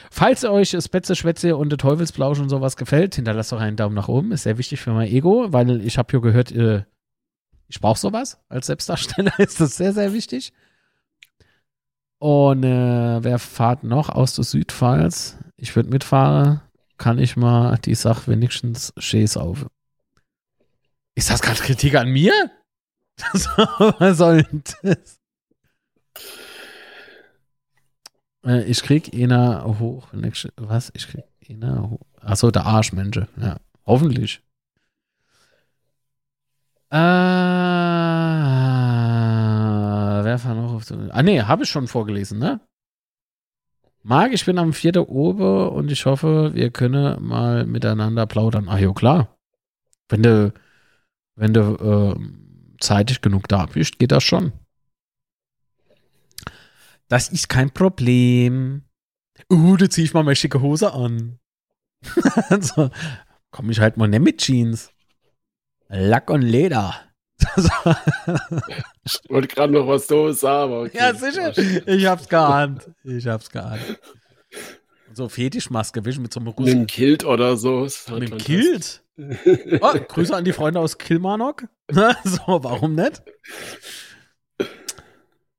[0.10, 3.94] Falls euch das Betze, Schwätze und der Teufelsblausch und sowas gefällt, hinterlasst doch einen Daumen
[3.94, 4.32] nach oben.
[4.32, 6.84] Ist sehr wichtig für mein Ego, weil ich habe ja gehört, äh,
[7.68, 8.40] ich brauche sowas.
[8.50, 10.52] Als Selbstdarsteller ist das sehr, sehr wichtig.
[12.18, 15.38] Und äh, wer fahrt noch aus der Südpfalz?
[15.58, 16.62] Ich würde mitfahren.
[16.98, 19.68] Kann ich mal die Sache wenigstens schäß auf.
[21.18, 22.32] Ist das gerade Kritik an mir?
[23.98, 24.46] Was soll
[24.84, 25.20] das?
[28.46, 30.10] Äh, ich krieg einer hoch.
[30.58, 30.92] Was?
[30.94, 32.06] Ich krieg einer hoch.
[32.22, 33.20] Achso, der Arschmensch.
[33.42, 33.58] Ja,
[33.88, 34.44] hoffentlich.
[36.92, 36.98] Äh,
[40.24, 41.16] wer war noch auf der.
[41.16, 42.62] Ah, nee, habe ich schon vorgelesen, ne?
[44.04, 45.10] Marc, ich bin am 4.
[45.10, 48.70] Ober und ich hoffe, wir können mal miteinander plaudern.
[48.70, 49.36] Ah, ja, klar.
[50.10, 50.54] Wenn du,
[51.38, 54.52] wenn du äh, zeitig genug da bist, geht das schon.
[57.08, 58.84] Das ist kein Problem.
[59.52, 61.40] Uh, da zieh ich mal meine schicke Hose an.
[62.60, 62.90] so,
[63.52, 64.92] komm ich halt mal nicht mit Jeans.
[65.88, 66.96] Lack und Leder.
[69.06, 70.98] Ich wollte gerade noch was Doofes sagen, aber okay.
[70.98, 71.58] ja, sicher.
[71.88, 72.92] Ich hab's geahnt.
[73.06, 73.98] Ich hab's geahnt.
[75.14, 76.72] So Fetischmaske, wisch mit so einem Mit Russen.
[76.74, 77.84] einem Kilt oder so.
[77.84, 78.44] Mit dem fantastisch.
[78.44, 79.04] Kilt?
[79.18, 81.68] Oh, Grüße an die Freunde aus Kilmarnock.
[81.90, 83.24] so, warum nicht?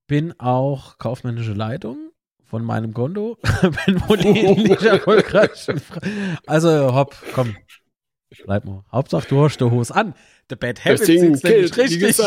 [0.07, 2.11] Bin auch kaufmännische Leitung
[2.45, 3.37] von meinem Konto.
[3.87, 5.69] Bin wohl ähnlich erfolgreich.
[6.47, 7.57] Also, hopp, komm.
[8.45, 8.85] Bleib mal.
[8.93, 10.15] Hauptsache, du hast die Hose an.
[10.51, 12.19] The Bad Habits ist nämlich richtig.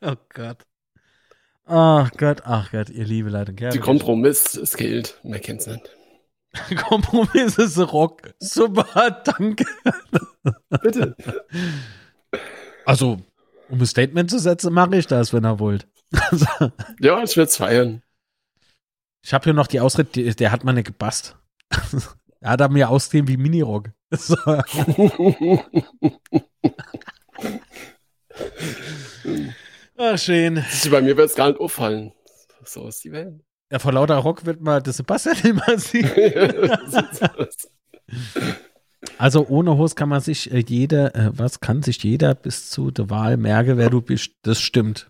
[0.00, 0.58] oh Gott.
[1.66, 3.56] Ach Gott, ach Gott, ihr liebe Leitung.
[3.56, 5.18] Die Kompromiss ist Kilt.
[5.22, 5.90] Mehr kennt's nicht.
[6.88, 8.34] Kompromiss ist Rock.
[8.38, 9.64] Super, danke.
[10.82, 11.16] Bitte.
[12.84, 13.18] Also,
[13.68, 15.86] um ein Statement zu setzen, mache ich das, wenn ihr wollt.
[16.12, 16.46] Also,
[17.00, 18.02] Ja, ich will's feiern.
[19.22, 21.36] ich habe hier noch die Ausrede, die, der hat meine gepasst.
[22.40, 23.90] er hat mir ausgesehen wie Minirock.
[24.10, 24.36] So.
[29.98, 30.64] Ach, schön.
[30.90, 32.12] Bei mir wird's gar nicht auffallen.
[32.64, 33.42] So ist die Welt.
[33.70, 36.10] Ja, vor lauter Rock wird mal der Sebastian immer sehen.
[39.18, 42.90] Also ohne Hose kann man sich äh, jeder, äh, was kann sich jeder bis zu
[42.90, 44.32] der Wahl merken, wer du bist.
[44.42, 45.08] Das stimmt.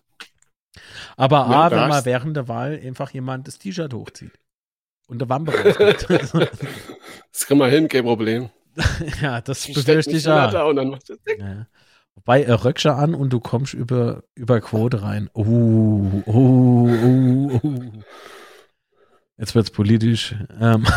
[1.15, 4.33] Aber Ja, A, wenn das- man während der Wahl einfach jemand das T-Shirt hochzieht
[5.07, 5.51] und der Wampe.
[7.31, 8.49] Das kann man hin, kein Problem.
[9.21, 10.47] ja, das befürchte ich ja.
[10.49, 11.67] da und dann macht das ja.
[12.15, 15.29] Wobei äh, Röckscher an und du kommst über, über Quote rein.
[15.35, 17.91] Uh, uh, uh, uh.
[19.37, 20.35] Jetzt wird's politisch.
[20.59, 20.85] Ähm.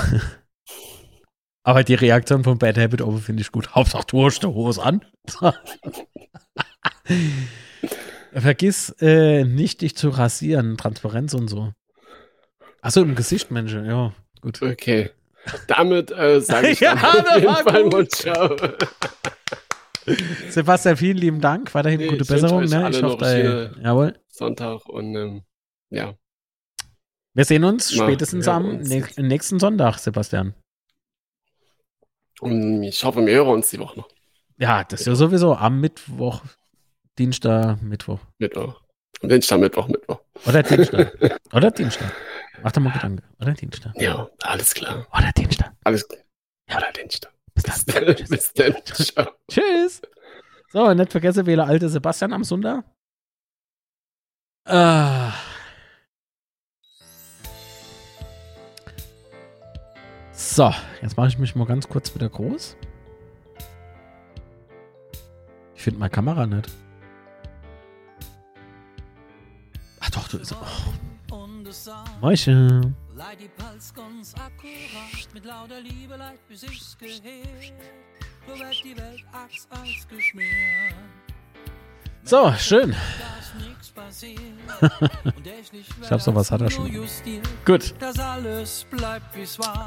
[1.62, 3.74] Aber die Reaktion von Bad Habit Over finde ich gut.
[3.74, 5.04] Hauptsache du hast die Hose an.
[8.32, 10.78] Vergiss äh, nicht, dich zu rasieren.
[10.78, 11.72] Transparenz und so.
[12.80, 13.74] Achso, im Gesicht, Mensch.
[13.74, 14.62] Ja, gut.
[14.62, 15.10] Okay.
[15.66, 18.56] Damit äh, sage ich Ja, dann auf jeden Fall ciao.
[20.48, 21.74] Sebastian, vielen lieben Dank.
[21.74, 22.64] Weiterhin Nee, gute Besserung.
[22.64, 22.88] Ne?
[22.90, 24.18] Ich hoffe, da, jawohl.
[24.28, 25.42] Sonntag und ähm,
[25.90, 26.14] ja,
[27.34, 28.88] Wir sehen uns Na, spätestens am hören uns.
[28.88, 30.54] näch- nächsten Sonntag, Sebastian.
[32.40, 34.08] und ich hoffe, wir hören uns die Woche noch.
[34.58, 36.42] Ja, das ist ja sowieso am Mittwoch,
[37.18, 38.20] Dienstag, Mittwoch.
[38.38, 38.80] Mittwoch.
[39.40, 40.20] Stand Mittwoch, Mittwoch.
[40.46, 41.38] Oder Dienstag.
[41.52, 42.12] Oder Dienstag.
[42.62, 43.22] Mach doch mal Gedanke.
[43.40, 43.92] Oder Dienstag.
[44.00, 45.06] Ja, alles klar.
[45.12, 45.72] Oder Dienstag.
[45.84, 46.22] Alles klar.
[46.68, 47.34] Ja, oder den Stand.
[47.54, 48.04] Bis dann.
[48.28, 48.76] Bis dann.
[48.84, 49.30] Ciao.
[49.50, 50.00] Tschüss.
[50.72, 52.84] So, und nicht vergesse, wähle alte Sebastian am Sonntag.
[54.64, 55.32] Ah.
[60.52, 62.76] So, jetzt mache ich mich mal ganz kurz wieder groß.
[65.76, 66.68] Ich finde meine Kamera nicht.
[70.00, 70.52] Ach doch, du ist.
[70.52, 70.56] Oh.
[72.20, 72.96] Mäuschen.
[82.24, 82.94] So schön.
[86.02, 86.90] Ich glaub, sowas hat er schon.
[87.64, 87.94] Gut.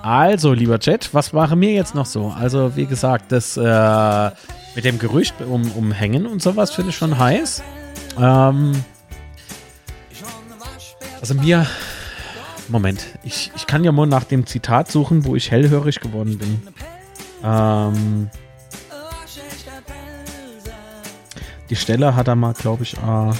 [0.02, 2.30] Also, lieber Chat, was war mir jetzt noch so?
[2.30, 4.32] Also, wie gesagt, das äh,
[4.76, 7.64] mit dem Gerücht um, umhängen und sowas finde ich schon heiß.
[8.18, 8.74] Ähm,
[11.20, 11.66] also mir,
[12.70, 16.62] Moment, ich, ich kann ja mal nach dem Zitat suchen, wo ich hellhörig geworden bin.
[17.44, 18.30] Ähm,
[21.70, 23.32] die Stelle hat er mal, glaube ich, äh,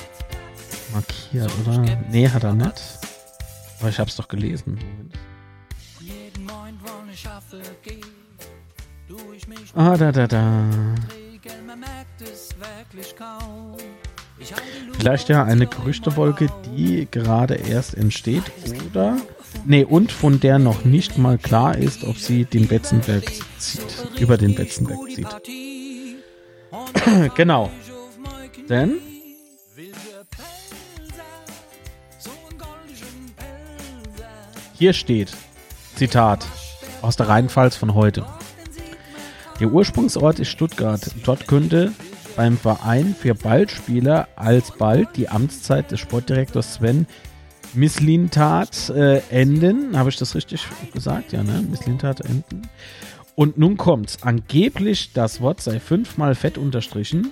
[0.94, 1.84] markiert, oder?
[2.10, 2.82] Nee, hat er nicht.
[3.80, 4.80] Aber ich habe es doch gelesen.
[9.76, 10.70] Ah, da, da, da.
[14.98, 18.44] Vielleicht ja eine Gerüchtewolke, die gerade erst entsteht,
[18.90, 19.18] oder?
[19.66, 23.24] Nee, und von der noch nicht mal klar ist, ob sie den Betzenberg
[23.58, 25.28] zieht, über den Betzenberg zieht.
[27.36, 27.70] Genau.
[28.70, 28.98] Denn
[34.78, 35.34] hier steht,
[35.96, 36.46] Zitat,
[37.02, 38.26] aus der Rheinpfalz von heute.
[39.60, 41.12] Der Ursprungsort ist Stuttgart.
[41.24, 41.92] Dort könnte
[42.36, 47.06] beim Verein für Ballspieler alsbald die Amtszeit des Sportdirektors Sven
[47.74, 49.98] Misslintat äh, enden.
[49.98, 51.32] Habe ich das richtig gesagt?
[51.32, 51.64] Ja, ne?
[51.70, 52.64] Misslintat enden.
[53.36, 54.20] Und nun kommt's.
[54.22, 57.32] Angeblich, das Wort sei fünfmal fett unterstrichen,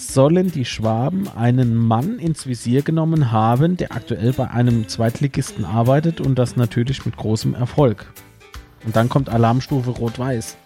[0.00, 6.20] sollen die Schwaben einen Mann ins Visier genommen haben, der aktuell bei einem Zweitligisten arbeitet
[6.20, 8.12] und das natürlich mit großem Erfolg.
[8.84, 10.56] Und dann kommt Alarmstufe Rot-Weiß.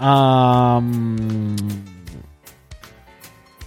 [0.00, 1.56] Ähm,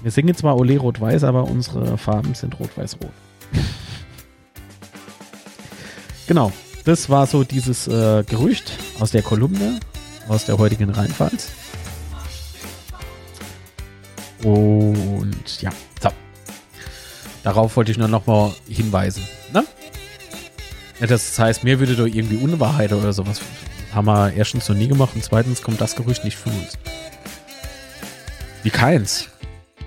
[0.01, 3.11] wir singen zwar Ole Rot-Weiß, aber unsere Farben sind Rot-Weiß-Rot.
[6.27, 6.53] genau,
[6.85, 9.79] das war so dieses äh, Gerücht aus der Kolumne,
[10.29, 11.66] aus der heutigen Rheinpfalz.
[14.43, 15.71] Und ja,
[16.01, 16.09] so.
[17.43, 19.23] Darauf wollte ich nur noch mal hinweisen.
[19.53, 19.63] Ne?
[20.99, 23.41] Ja, das heißt, mir würde doch irgendwie Unwahrheit oder sowas.
[23.93, 26.77] Haben wir erstens noch nie gemacht und zweitens kommt das Gerücht nicht von uns.
[28.63, 29.29] Wie keins.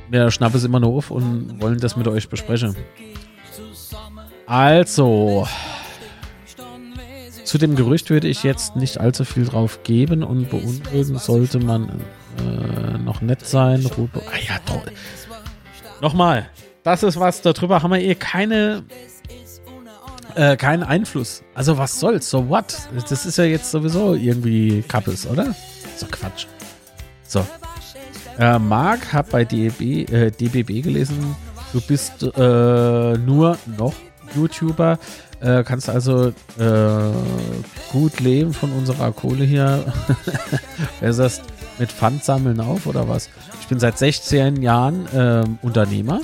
[0.09, 2.75] Wir schnappen es immer nur auf und wollen das mit euch besprechen.
[4.47, 5.47] Also,
[7.45, 12.01] zu dem Gerücht würde ich jetzt nicht allzu viel drauf geben und beunruhigen sollte man
[12.39, 13.85] äh, noch nett sein.
[13.87, 14.09] Ruhe,
[14.51, 14.93] ja, toll.
[16.01, 16.49] Nochmal,
[16.83, 18.85] das ist was, darüber haben wir eh keine,
[20.35, 21.43] äh, keinen Einfluss.
[21.55, 22.77] Also was soll's, so what?
[23.09, 25.55] Das ist ja jetzt sowieso irgendwie Kappes, oder?
[25.97, 26.47] So Quatsch.
[27.27, 27.47] So.
[28.39, 31.37] Äh, Marc hat bei DB, äh, DBB gelesen,
[31.73, 33.95] du bist äh, nur noch
[34.35, 34.99] YouTuber,
[35.41, 36.29] äh, kannst also
[36.59, 37.13] äh,
[37.93, 39.93] gut leben von unserer Kohle hier.
[41.01, 41.43] Wer das
[41.81, 43.29] mit Pfand sammeln auf oder was?
[43.61, 46.21] Ich bin seit 16 Jahren ähm, Unternehmer.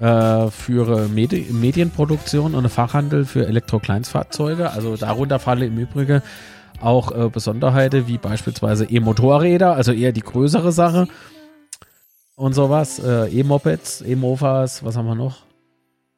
[0.00, 4.70] Äh, führe Medi Medienproduktion und Fachhandel für Elektrokleinstfahrzeuge.
[4.70, 6.20] Also darunter falle im Übrigen
[6.82, 11.08] auch äh, Besonderheiten wie beispielsweise E-Motorräder, also eher die größere Sache
[12.34, 12.98] und sowas.
[12.98, 15.44] Äh, E-Mopeds, E-Mofas, was haben wir noch?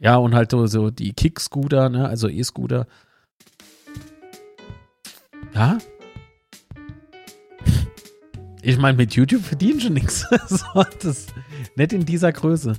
[0.01, 2.09] Ja, und halt so, so die Kick-Scooter, ne?
[2.09, 2.87] also E-Scooter.
[5.55, 5.79] Ja.
[8.69, 10.27] Ich meine, mit YouTube verdienen schon nichts.
[11.03, 11.27] Das
[11.75, 12.75] nicht in dieser Größe.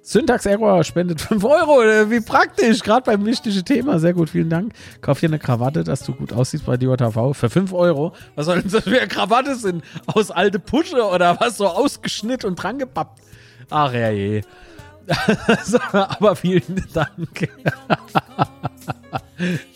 [0.00, 2.10] Syntax Error spendet 5 Euro.
[2.10, 2.80] Wie praktisch.
[2.80, 3.98] Gerade beim wichtigen Thema.
[3.98, 4.72] Sehr gut, vielen Dank.
[5.02, 7.34] Kauf dir eine Krawatte, dass du gut aussiehst bei DJV.
[7.34, 8.14] Für 5 Euro.
[8.34, 9.82] Was soll denn das für eine Krawatte sein?
[10.06, 11.58] Aus alte Pusche oder was?
[11.58, 13.20] So ausgeschnitten und dran gepappt.
[13.68, 14.40] Ach ja, je.
[15.92, 17.50] aber vielen Dank.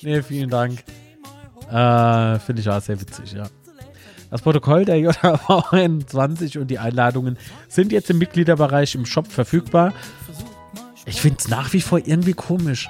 [0.01, 0.83] nee, vielen Dank.
[1.71, 3.45] Äh, Finde ich auch sehr witzig, ja.
[4.31, 7.37] Das Protokoll der JV 21 und die Einladungen
[7.69, 9.93] sind jetzt im Mitgliederbereich im Shop verfügbar.
[11.05, 12.89] Ich finde es nach wie vor irgendwie komisch.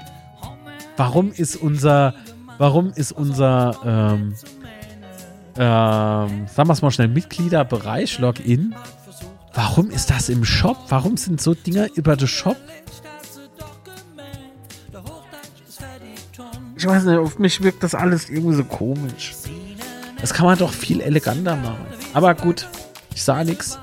[0.97, 2.13] Warum ist unser,
[2.59, 4.35] warum ist unser, ähm,
[5.57, 8.75] ähm, sagen wir es mal schnell, Mitgliederbereich, Login,
[9.55, 10.77] warum ist das im Shop?
[10.89, 12.57] Warum sind so Dinger über den Shop?
[16.77, 19.33] Ich weiß nicht, auf mich wirkt das alles irgendwie so komisch.
[20.21, 21.85] Das kann man doch viel eleganter machen.
[22.13, 22.67] Aber gut,
[23.13, 23.79] ich sah nichts.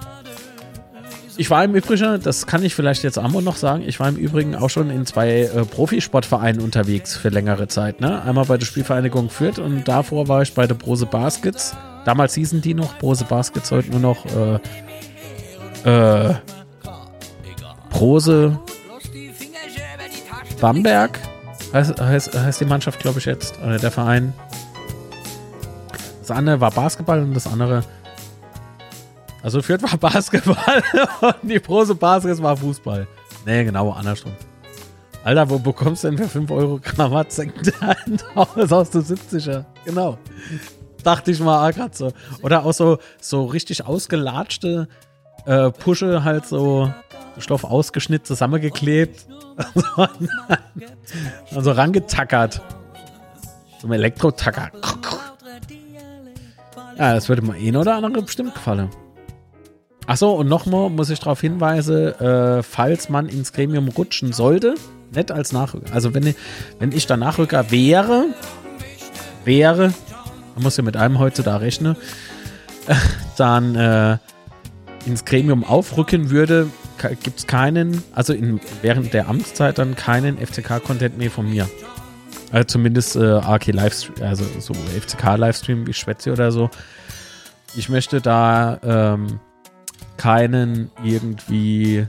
[1.36, 4.16] Ich war im Übrigen, das kann ich vielleicht jetzt Amo noch sagen, ich war im
[4.16, 8.01] Übrigen auch schon in zwei äh, Profisportvereinen unterwegs für längere Zeit.
[8.01, 8.22] Ne?
[8.22, 11.76] Einmal bei der Spielvereinigung Fürth und davor war ich bei der Brose Baskets.
[12.05, 14.26] Damals hießen die noch Brose Baskets, heute nur noch
[15.84, 16.34] äh, äh,
[17.91, 18.59] Brose
[20.61, 21.20] Bamberg
[21.72, 23.59] heißt, heißt, heißt die Mannschaft, glaube ich, jetzt.
[23.62, 24.32] Oder der Verein.
[26.29, 27.83] Das eine war Basketball und das andere.
[29.43, 30.83] Also Fürth war Basketball
[31.22, 33.07] und die Prose Baskets war Fußball.
[33.47, 34.33] Nee, genau, andersrum.
[35.24, 37.29] Alter, wo bekommst du denn für 5 Euro Krawatt
[38.57, 39.64] Das aus der 70er.
[39.87, 40.18] Genau.
[41.03, 42.12] Dachte ich mal gerade so.
[42.43, 44.87] Oder auch so, so richtig ausgelatschte
[45.47, 46.93] äh, Pusche, halt so
[47.39, 49.26] Stoff ausgeschnitten, zusammengeklebt.
[51.55, 52.61] also rangetackert.
[53.83, 54.72] Ein Elektrotacker.
[56.99, 58.90] Ja, das würde mir eh oder andere bestimmt gefallen.
[60.07, 64.74] Achso, und nochmal muss ich darauf hinweisen, äh, falls man ins Gremium rutschen sollte,
[65.14, 65.92] nicht als Nachrücker.
[65.92, 66.36] Also wenn ich,
[66.78, 68.26] wenn ich da Nachrücker wäre,
[69.44, 69.92] wäre,
[70.55, 71.94] man muss ja mit einem heute da rechnen,
[72.88, 72.94] äh,
[73.36, 74.18] dann äh,
[75.07, 76.68] ins Gremium aufrücken würde,
[77.22, 81.68] gibt es keinen, also in, während der Amtszeit dann keinen FCK-Content mehr von mir.
[82.51, 86.70] Also zumindest äh, AK Livestream, also so FCK-Livestream wie Schwätze oder so.
[87.76, 89.40] Ich möchte da ähm,
[90.16, 92.07] keinen irgendwie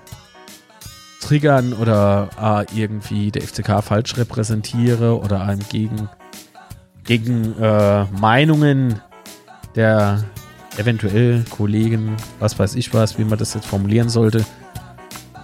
[1.21, 6.09] triggern oder äh, irgendwie der FCK falsch repräsentiere oder einem gegen,
[7.03, 9.01] gegen äh, Meinungen
[9.75, 10.23] der
[10.77, 14.45] eventuell Kollegen, was weiß ich was, wie man das jetzt formulieren sollte,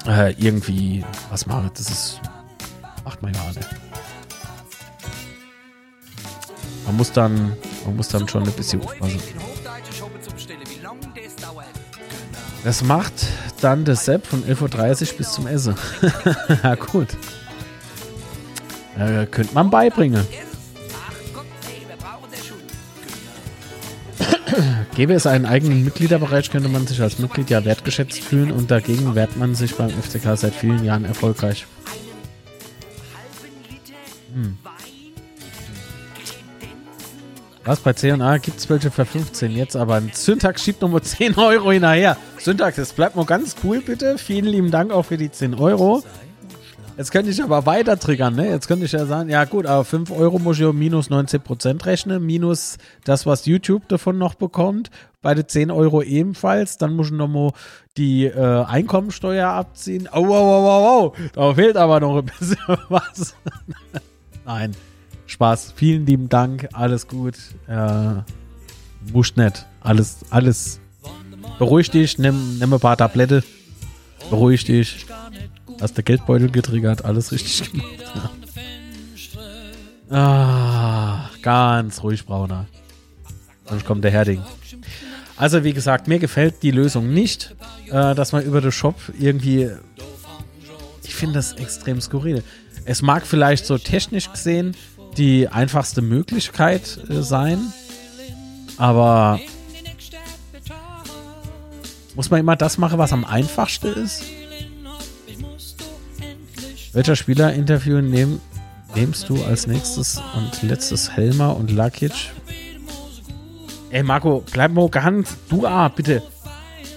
[0.08, 1.70] äh, irgendwie was machen.
[1.74, 2.22] Das ist,
[3.04, 3.85] macht man ja nicht.
[6.86, 9.20] Man muss dann, man muss dann schon ein bisschen aufpassen.
[12.64, 13.14] Das macht
[13.62, 15.76] dann das Sepp von 11.30 Uhr bis zum Essen.
[16.64, 17.10] ja, gut.
[18.98, 20.26] Äh, könnte man beibringen.
[24.96, 29.14] Gäbe es einen eigenen Mitgliederbereich, könnte man sich als Mitglied ja wertgeschätzt fühlen und dagegen
[29.14, 31.68] wehrt man sich beim FCK seit vielen Jahren erfolgreich.
[34.34, 34.58] Hm.
[37.68, 41.36] Was, bei C&A gibt es welche für 15 jetzt, aber ein Syntax schiebt nochmal 10
[41.36, 42.16] Euro hinterher.
[42.38, 44.20] Syntax, das bleibt mal ganz cool, bitte.
[44.20, 46.04] Vielen lieben Dank auch für die 10 Euro.
[46.96, 48.50] Jetzt könnte ich aber weiter triggern, ne?
[48.52, 51.84] Jetzt könnte ich ja sagen, ja gut, aber 5 Euro muss ich um minus 19%
[51.88, 54.92] rechnen, minus das, was YouTube davon noch bekommt,
[55.24, 57.52] bei den 10 Euro ebenfalls, dann muss ich nochmal
[57.98, 60.08] die äh, Einkommensteuer abziehen.
[60.14, 62.60] Oh, wow, wow, wow, wow, da fehlt aber noch ein bisschen
[62.90, 63.36] was.
[64.46, 64.76] Nein,
[65.28, 67.36] Spaß, vielen lieben Dank, alles gut.
[67.68, 68.22] Äh,
[69.12, 70.80] muss nicht, alles, alles.
[71.60, 73.44] Beruhig dich, nimm, nimm ein paar Tablette,
[74.30, 75.06] beruhig dich.
[75.82, 77.90] Hast der Geldbeutel getriggert, alles richtig gemacht.
[80.10, 82.68] Ah, ganz ruhig, Brauner.
[83.66, 84.44] Sonst kommt der Herding.
[85.38, 87.56] Also, wie gesagt, mir gefällt die Lösung nicht,
[87.88, 89.72] äh, dass man über den Shop irgendwie.
[91.04, 92.44] Ich finde das extrem skurril.
[92.86, 94.76] Es mag vielleicht so technisch gesehen
[95.18, 97.60] die einfachste Möglichkeit äh, sein,
[98.78, 99.40] aber
[102.16, 104.24] muss man immer das machen, was am einfachsten ist?
[106.94, 108.40] Welcher Spieler-Interview nehm,
[108.96, 112.32] nimmst du als nächstes und letztes Helmer und Lakic?
[113.90, 116.24] Ey, Marco, bleib mal ganz, du ah, bitte.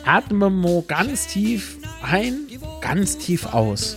[0.04, 2.46] Atme mal ganz tief ein,
[2.80, 3.96] ganz tief aus.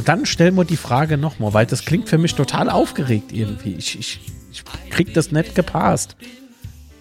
[0.00, 3.74] Und dann stellen wir die Frage nochmal, weil das klingt für mich total aufgeregt irgendwie.
[3.74, 4.18] Ich, ich,
[4.50, 6.16] ich krieg das nicht gepasst.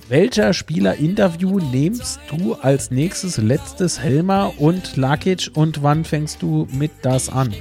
[0.09, 6.91] Welcher Spieler-Interview nimmst du als nächstes, letztes Helmer und Lakic und wann fängst du mit
[7.01, 7.55] das an?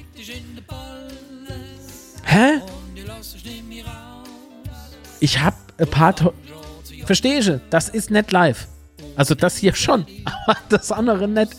[2.24, 2.60] Hä?
[5.20, 6.16] Ich hab ein paar.
[7.04, 8.66] Verstehe ich, das ist nicht live.
[9.14, 11.52] Also das hier schon, aber das andere nicht.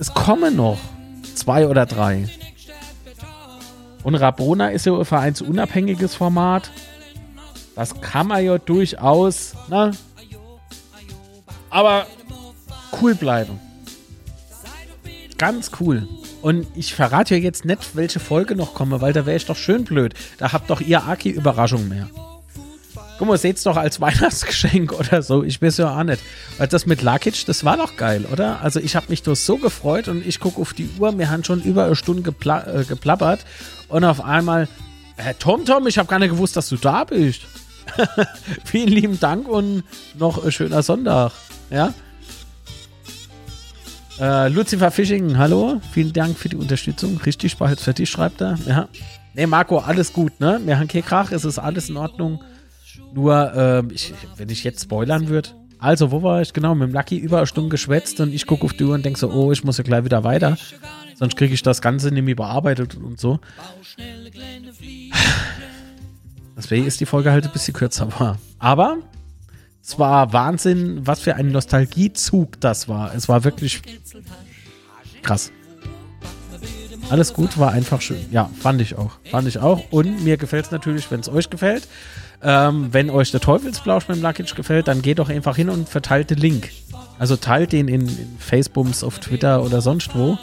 [0.00, 0.80] Es kommen noch
[1.34, 2.28] zwei oder drei.
[4.02, 6.70] Und Rabona ist ja ein vereinsunabhängiges Format.
[7.76, 9.92] Das kann man ja durchaus, ne?
[11.70, 12.06] Aber
[13.00, 13.60] cool bleiben.
[15.38, 16.08] Ganz cool.
[16.42, 19.56] Und ich verrate ja jetzt nicht, welche Folge noch komme, weil da wäre ich doch
[19.56, 20.14] schön blöd.
[20.38, 22.08] Da habt doch ihr Aki Überraschung mehr.
[23.20, 25.44] Guck mal, seht's doch als Weihnachtsgeschenk oder so.
[25.44, 26.22] Ich weiß ja auch nicht.
[26.56, 28.62] Weil das mit Lakic, das war doch geil, oder?
[28.62, 31.18] Also ich habe mich doch so gefreut und ich gucke auf die Uhr.
[31.18, 33.44] Wir haben schon über eine Stunde gepla äh, geplappert.
[33.88, 34.68] Und auf einmal,
[35.18, 37.42] äh, Tom, Tom, ich habe gar nicht gewusst, dass du da bist.
[38.64, 39.82] Vielen lieben Dank und
[40.18, 41.32] noch ein schöner Sonntag.
[41.68, 41.92] Ja?
[44.18, 45.82] Äh, Lucifer Fishing, hallo.
[45.92, 47.20] Vielen Dank für die Unterstützung.
[47.26, 48.58] Richtig, bald für dich, schreibt er.
[48.66, 48.88] Ja.
[49.34, 50.58] Nee, Marco, alles gut, ne?
[50.64, 52.42] Wir haben keinen Krach, es ist alles in Ordnung.
[53.12, 55.50] Nur, ähm, ich, wenn ich jetzt spoilern würde.
[55.78, 56.52] Also, wo war ich?
[56.52, 59.04] Genau, mit dem Lucky über eine Stunde geschwätzt und ich gucke auf die Uhr und
[59.04, 60.58] denke so, oh, ich muss ja gleich wieder weiter.
[61.14, 63.40] Sonst kriege ich das Ganze nämlich bearbeitet und so.
[66.56, 68.38] Deswegen ist die Folge halt ein bisschen kürzer war.
[68.58, 68.98] Aber
[69.82, 73.14] es war Wahnsinn, was für ein Nostalgiezug das war.
[73.14, 73.80] Es war wirklich
[75.22, 75.50] krass.
[77.10, 78.24] Alles gut, war einfach schön.
[78.30, 79.10] Ja, fand ich auch.
[79.30, 79.82] Fand ich auch.
[79.90, 81.88] Und mir gefällt es natürlich, wenn es euch gefällt.
[82.42, 85.88] Ähm, wenn euch der Teufelsblausch mit dem Luckage gefällt, dann geht doch einfach hin und
[85.88, 86.70] verteilt den Link.
[87.18, 90.38] Also teilt den in, in Facebooks, auf Twitter oder sonst wo.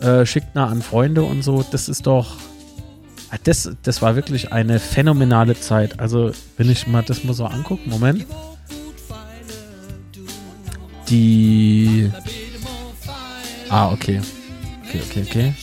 [0.00, 1.64] Äh, schickt nah an Freunde und so.
[1.70, 2.36] Das ist doch.
[3.30, 5.98] Ah, Das, das war wirklich eine phänomenale Zeit.
[5.98, 8.26] Also, wenn ich mal das mal so angucke, Moment.
[11.08, 12.10] Die.
[13.70, 14.20] Ah, okay.
[14.86, 15.54] Okay, okay, okay.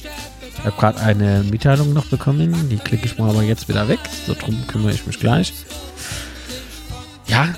[0.66, 2.70] Ich habe gerade eine Mitteilung noch bekommen.
[2.70, 4.00] Die klicke ich mal aber jetzt wieder weg.
[4.26, 5.54] So drum kümmere ich mich gleich.
[7.28, 7.54] Ja.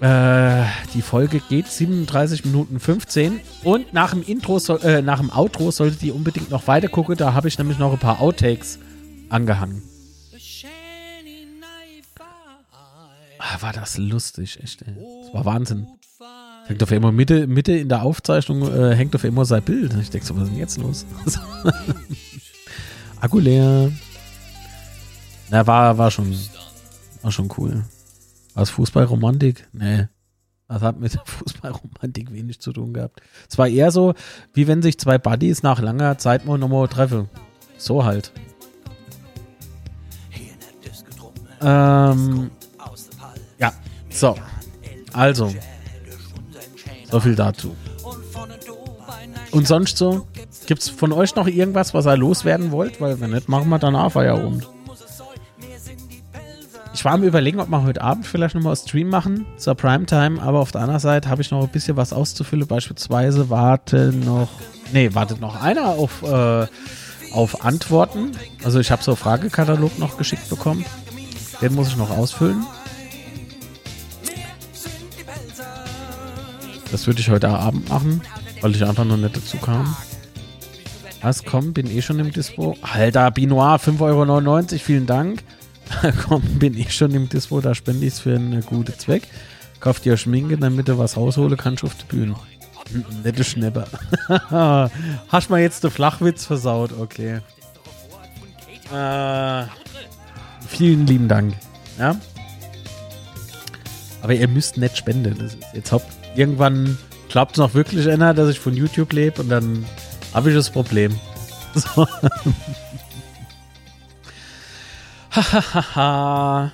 [0.00, 3.38] Äh, die Folge geht 37 Minuten 15.
[3.62, 7.16] Und nach dem Intro, soll, äh, nach dem Outro solltet ihr unbedingt noch weiter gucken.
[7.16, 8.80] Da habe ich nämlich noch ein paar Outtakes
[9.28, 9.80] angehangen.
[13.38, 14.82] Ah, war das lustig, echt.
[14.82, 14.92] Ey.
[15.22, 15.86] Das war Wahnsinn.
[16.66, 19.94] Hängt auf immer Mitte, Mitte in der Aufzeichnung, äh, hängt auf immer sein Bild.
[20.00, 21.06] Ich denke so, was ist denn jetzt los?
[23.20, 23.92] Akku leer.
[25.48, 26.36] Na, war, war schon,
[27.22, 27.84] war schon cool.
[28.54, 29.68] War es Fußballromantik?
[29.72, 30.08] Nee.
[30.66, 33.20] Das hat mit Fußballromantik wenig zu tun gehabt.
[33.48, 34.14] Es war eher so,
[34.52, 37.28] wie wenn sich zwei Buddies nach langer Zeit mal nochmal treffen.
[37.78, 38.32] So halt.
[41.60, 42.50] Ähm,
[43.58, 43.72] ja,
[44.10, 44.36] so.
[45.12, 45.54] Also,
[47.10, 47.74] so viel dazu.
[49.52, 50.26] Und sonst so?
[50.66, 53.00] Gibt's von euch noch irgendwas, was ihr loswerden wollt?
[53.00, 54.68] Weil wenn nicht, machen wir danach Feierabend.
[56.96, 60.60] Ich war am überlegen, ob wir heute Abend vielleicht nochmal Stream machen zur Primetime, aber
[60.60, 62.66] auf der anderen Seite habe ich noch ein bisschen was auszufüllen.
[62.66, 64.48] Beispielsweise warte noch,
[64.94, 66.66] nee, wartet noch einer auf, äh,
[67.32, 68.32] auf Antworten.
[68.64, 70.86] Also ich habe so einen Fragekatalog noch geschickt bekommen.
[71.60, 72.64] Den muss ich noch ausfüllen.
[76.90, 78.22] Das würde ich heute Abend machen,
[78.60, 79.96] weil ich einfach noch nicht dazu kam.
[81.22, 82.76] Was, komm, bin eh schon im Dispo.
[82.82, 85.42] Alter, Binoir, 5,99 Euro, vielen Dank.
[86.28, 89.24] komm, bin eh schon im Dispo, da spende ich es für einen guten Zweck.
[89.80, 92.34] Kauf dir Schminke, damit du was raushole kannst auf die Bühne.
[93.24, 93.86] Nette Schnepper.
[95.28, 97.40] Hast mal jetzt den Flachwitz versaut, okay.
[98.92, 99.64] Äh,
[100.68, 101.54] vielen lieben Dank.
[101.98, 102.16] Ja.
[104.22, 105.36] Aber ihr müsst nicht spenden.
[105.38, 106.02] Das ist jetzt hopp.
[106.36, 106.98] Irgendwann
[107.28, 109.86] glaubt es noch wirklich einer, dass ich von YouTube lebe und dann
[110.34, 111.18] habe ich das Problem.
[111.76, 112.06] So.
[115.30, 116.72] Hahaha.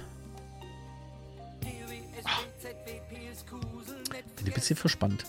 [4.36, 5.24] Bin ein bisschen verspannt.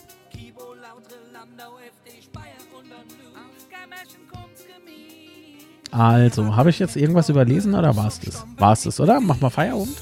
[5.90, 8.44] Also, habe ich jetzt irgendwas überlesen oder war es das?
[8.58, 9.18] War es das, oder?
[9.20, 9.96] Mach mal Feierabend.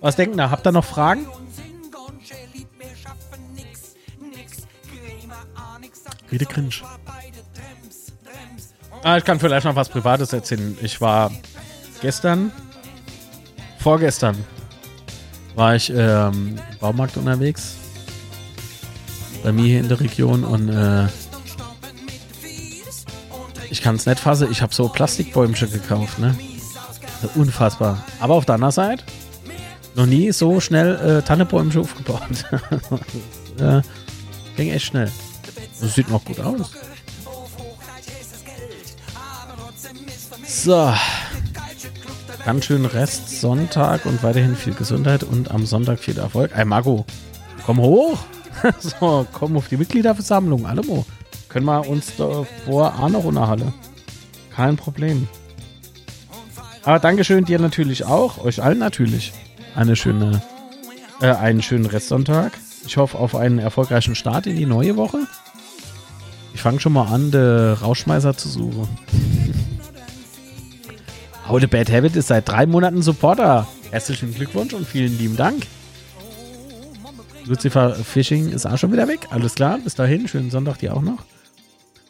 [0.00, 0.50] Was denken da?
[0.50, 1.26] Habt ihr noch Fragen?
[6.30, 6.74] Rede cringe.
[9.02, 10.76] Ah, ich kann vielleicht noch was Privates erzählen.
[10.82, 11.30] Ich war
[12.00, 12.52] gestern,
[13.78, 14.36] vorgestern,
[15.54, 17.76] war ich ähm, im Baumarkt unterwegs.
[19.42, 21.06] Bei mir hier in der Region und äh,
[23.70, 24.48] ich kann es nicht fassen.
[24.50, 26.36] Ich habe so Plastikbäumchen gekauft, ne?
[27.34, 28.04] Unfassbar.
[28.20, 29.04] Aber auf der anderen Seite
[29.94, 32.20] noch nie so schnell äh, Tannebäumchen aufgebaut.
[33.60, 33.82] äh,
[34.56, 35.10] ging echt schnell.
[35.80, 36.72] Das sieht noch gut aus.
[40.46, 40.92] So.
[42.44, 46.50] Ganz schön Rest Sonntag und weiterhin viel Gesundheit und am Sonntag viel Erfolg.
[46.54, 47.04] Ey, Marco,
[47.64, 48.18] komm hoch.
[48.78, 50.66] so, komm auf die Mitgliederversammlung.
[50.66, 51.04] Allemo.
[51.48, 52.46] Können wir uns noch
[53.24, 53.72] in der Halle.
[54.54, 55.28] Kein Problem.
[56.82, 59.32] Aber Dankeschön dir natürlich auch, euch allen natürlich.
[59.74, 60.42] Eine schöne,
[61.20, 62.52] äh, einen schönen Restsonntag.
[62.86, 65.26] Ich hoffe auf einen erfolgreichen Start in die neue Woche.
[66.58, 68.88] Ich fange schon mal an, den Rauschmeißer zu suchen.
[71.46, 73.68] How the Bad Habit ist seit drei Monaten Supporter.
[73.92, 75.68] Herzlichen Glückwunsch und vielen lieben Dank.
[77.44, 79.28] Lucifer Fishing ist auch schon wieder weg.
[79.30, 80.26] Alles klar, bis dahin.
[80.26, 81.22] Schönen Sonntag dir auch noch.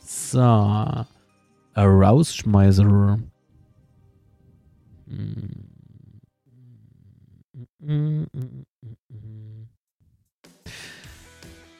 [0.06, 0.40] So.
[0.40, 1.06] A
[1.76, 3.18] Rausschmeißer.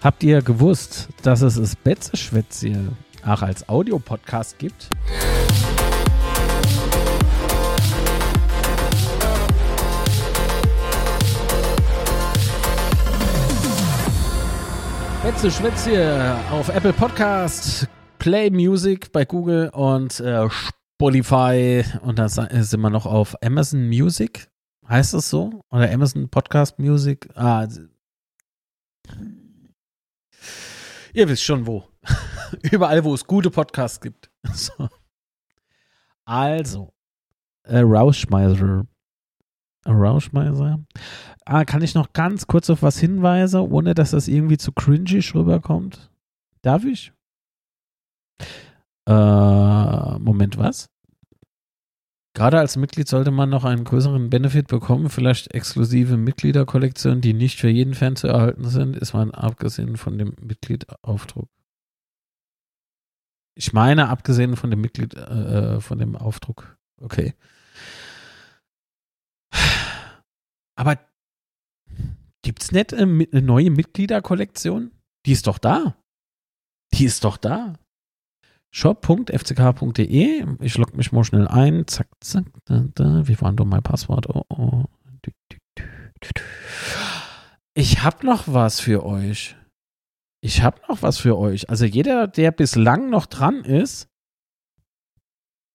[0.00, 2.96] Habt ihr gewusst, dass es das Betzeschwätzchen
[3.26, 4.90] auch als Audiopodcast gibt?
[15.24, 17.88] Betze Schwätzchen auf Apple Podcast,
[18.20, 24.48] Play Music bei Google und äh, Spotify und da sind wir noch auf Amazon Music.
[24.88, 25.60] Heißt das so?
[25.72, 27.28] Oder Amazon Podcast Music?
[27.34, 27.66] Ah,
[31.12, 31.85] ihr wisst schon wo.
[32.70, 34.30] Überall, wo es gute Podcasts gibt.
[34.52, 34.89] So.
[36.24, 36.93] Also,
[37.66, 38.86] Rauschmeißer.
[39.86, 40.85] Rauschmeißer.
[41.44, 45.20] Ah, kann ich noch ganz kurz auf was hinweisen, ohne dass das irgendwie zu cringy
[45.35, 46.10] rüberkommt?
[46.62, 47.12] Darf ich?
[49.06, 50.90] Äh, Moment, was?
[52.39, 57.59] Gerade als Mitglied sollte man noch einen größeren Benefit bekommen, vielleicht exklusive Mitgliederkollektionen, die nicht
[57.59, 61.51] für jeden Fan zu erhalten sind, ist man abgesehen von dem Mitgliedaufdruck.
[63.56, 66.78] Ich meine, abgesehen von dem Mitglied, äh, von dem Aufdruck.
[67.01, 67.35] Okay.
[70.77, 70.97] Aber
[72.43, 74.93] gibt's nicht eine, Mi- eine neue Mitgliederkollektion?
[75.27, 75.97] Die ist doch da.
[76.93, 77.74] Die ist doch da
[78.70, 80.47] shop.fck.de.
[80.61, 81.86] Ich logge mich mal schnell ein.
[81.86, 83.27] Zack, zack, da, da.
[83.27, 84.28] Wie war denn mein Passwort?
[84.28, 84.85] Oh, oh.
[87.74, 89.57] Ich habe noch was für euch.
[90.40, 91.69] Ich habe noch was für euch.
[91.70, 94.09] Also jeder, der bislang noch dran ist,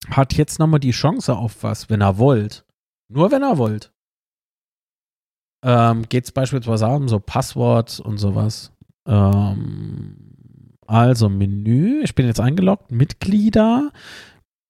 [0.10, 2.66] hat jetzt nochmal die Chance auf was, wenn er wollt.
[3.10, 3.94] Nur wenn er wollt.
[5.64, 8.74] Ähm, Geht es beispielsweise um so Passwort und sowas.
[9.06, 10.33] Ähm,
[10.88, 13.92] also Menü, ich bin jetzt eingeloggt, Mitglieder,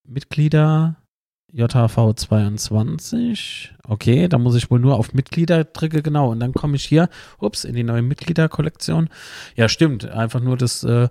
[0.03, 0.97] Mitglieder,
[1.53, 6.85] JHV22, okay, da muss ich wohl nur auf Mitglieder drücke, genau, und dann komme ich
[6.85, 7.09] hier,
[7.39, 9.09] ups, in die neue Mitgliederkollektion.
[9.55, 11.09] Ja, stimmt, einfach nur das äh,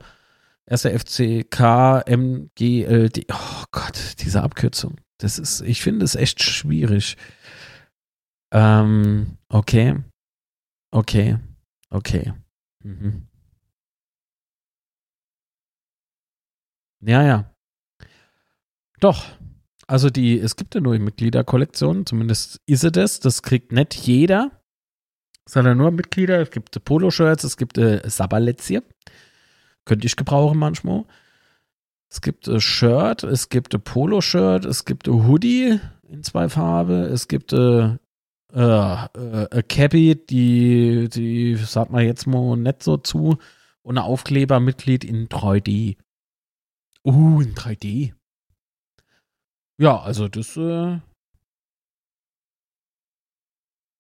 [0.67, 7.17] erste MGLD, oh Gott, diese Abkürzung, das ist, ich finde es echt schwierig.
[8.53, 9.95] Ähm, okay,
[10.91, 11.39] okay,
[11.91, 12.33] okay,
[12.83, 13.29] mhm.
[17.03, 17.55] Ja, ja.
[19.01, 19.25] Doch.
[19.87, 23.21] Also die, es gibt eine neue Mitgliederkollektion, zumindest ist es das.
[23.21, 24.63] Das kriegt nicht jeder,
[25.45, 26.41] sondern nur Mitglieder.
[26.41, 28.83] Es gibt Poloshirts, es gibt äh, Sabberlätzchen.
[29.85, 31.05] Könnte ich gebrauchen manchmal.
[32.09, 37.05] Es gibt ein Shirt, es gibt ein Poloshirt, es gibt ein Hoodie in zwei Farben,
[37.05, 37.97] es gibt äh,
[38.53, 43.39] äh, äh, Cappy, die, die sagt man jetzt mal nicht so zu,
[43.81, 45.97] und ein Aufklebermitglied in 3D.
[47.05, 48.15] Uh, in 3D.
[49.79, 51.01] Ja, also das äh,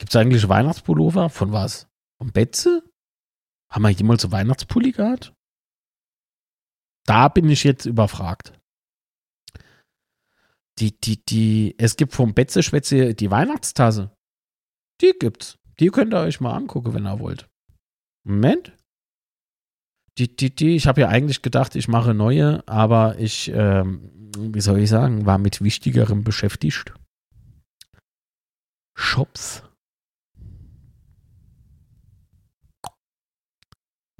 [0.02, 1.30] Gibt es eigentlich Weihnachtspullover?
[1.30, 1.88] Von was?
[2.18, 2.82] Von Betze?
[3.70, 5.32] Haben wir jemals so Weihnachtspulli gehabt?
[7.06, 8.60] Da bin ich jetzt überfragt.
[10.80, 14.10] Die, die, die, es gibt vom Betze Schwätze die Weihnachtstasse.
[15.00, 15.60] Die gibt's.
[15.78, 17.48] Die könnt ihr euch mal angucken, wenn ihr wollt.
[18.24, 18.76] Moment.
[20.18, 24.60] Die, die, die, ich habe ja eigentlich gedacht, ich mache neue, aber ich, ähm, wie
[24.60, 26.92] soll ich sagen, war mit Wichtigerem beschäftigt.
[28.94, 29.62] Shops.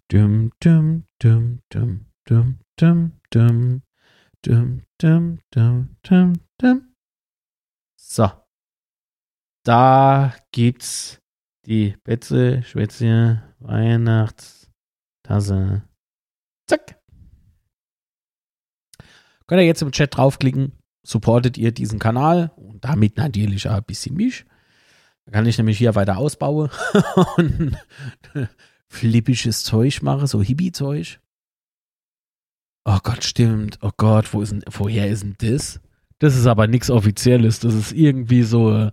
[0.09, 3.83] Dum, dum, dum, dum, dum, dum, dum,
[4.43, 6.95] dum, dum, dum, dum, dum.
[7.97, 8.31] So.
[9.65, 11.21] Da gibt's
[11.67, 12.63] die Betze,
[15.27, 15.83] Schwätze, Weihnachtstasse.
[16.67, 16.99] Zack.
[19.47, 20.73] Könnt ihr jetzt im Chat draufklicken,
[21.03, 24.47] supportet ihr diesen Kanal und damit natürlich auch ein bisschen mich.
[25.27, 26.71] Da kann ich nämlich hier weiter ausbauen
[27.37, 27.77] und
[28.89, 31.21] flippisches Zeug mache, so Hippie-Zeug.
[32.85, 33.79] Oh Gott, stimmt.
[33.83, 35.81] Oh Gott, wo ist denn, woher ist denn das?
[36.19, 37.61] Das ist aber nichts Offizielles.
[37.61, 38.91] Das ist irgendwie so,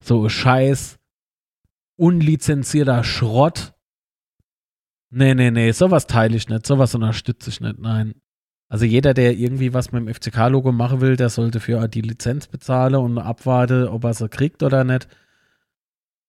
[0.00, 0.98] so scheiß
[1.96, 3.73] unlizenzierter Schrott.
[5.16, 6.66] Nee, nee, nee, sowas teile ich nicht.
[6.66, 7.78] Sowas unterstütze ich nicht.
[7.78, 8.16] Nein.
[8.68, 12.48] Also jeder, der irgendwie was mit dem FCK-Logo machen will, der sollte für die Lizenz
[12.48, 15.06] bezahlen und abwarten, ob er sie kriegt oder nicht.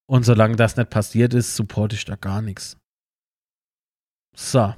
[0.07, 2.77] Und solange das nicht passiert ist, supporte ich da gar nichts.
[4.35, 4.75] So.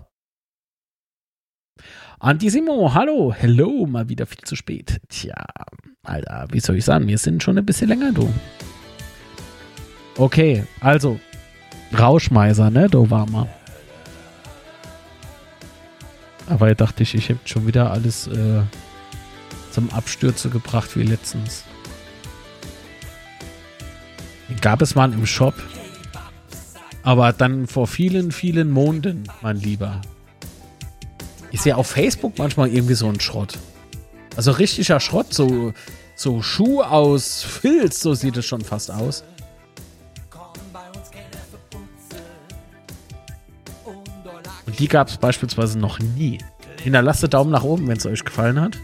[2.19, 5.01] Antisimo, hallo, hello, mal wieder viel zu spät.
[5.09, 5.35] Tja,
[6.03, 8.33] Alter, wie soll ich sagen, wir sind schon ein bisschen länger, du.
[10.15, 11.19] Okay, also,
[11.99, 13.49] Rauschmeiser, ne, da war mal.
[16.47, 18.61] Aber dachte ich, ich hätte schon wieder alles äh,
[19.71, 21.63] zum Abstürze gebracht wie letztens.
[24.61, 25.53] Gab es mal im Shop.
[27.03, 30.01] Aber dann vor vielen, vielen Monden, mein Lieber.
[31.51, 33.57] Ich sehe auf Facebook manchmal irgendwie so einen Schrott.
[34.35, 35.73] Also richtiger Schrott, so,
[36.15, 39.23] so Schuh aus Filz, so sieht es schon fast aus.
[44.67, 46.37] Und die gab es beispielsweise noch nie.
[46.83, 48.77] Hinterlasst Daumen nach oben, wenn es euch gefallen hat.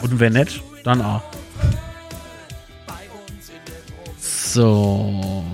[0.00, 1.22] Und wenn nicht, dann auch.
[4.18, 5.44] So.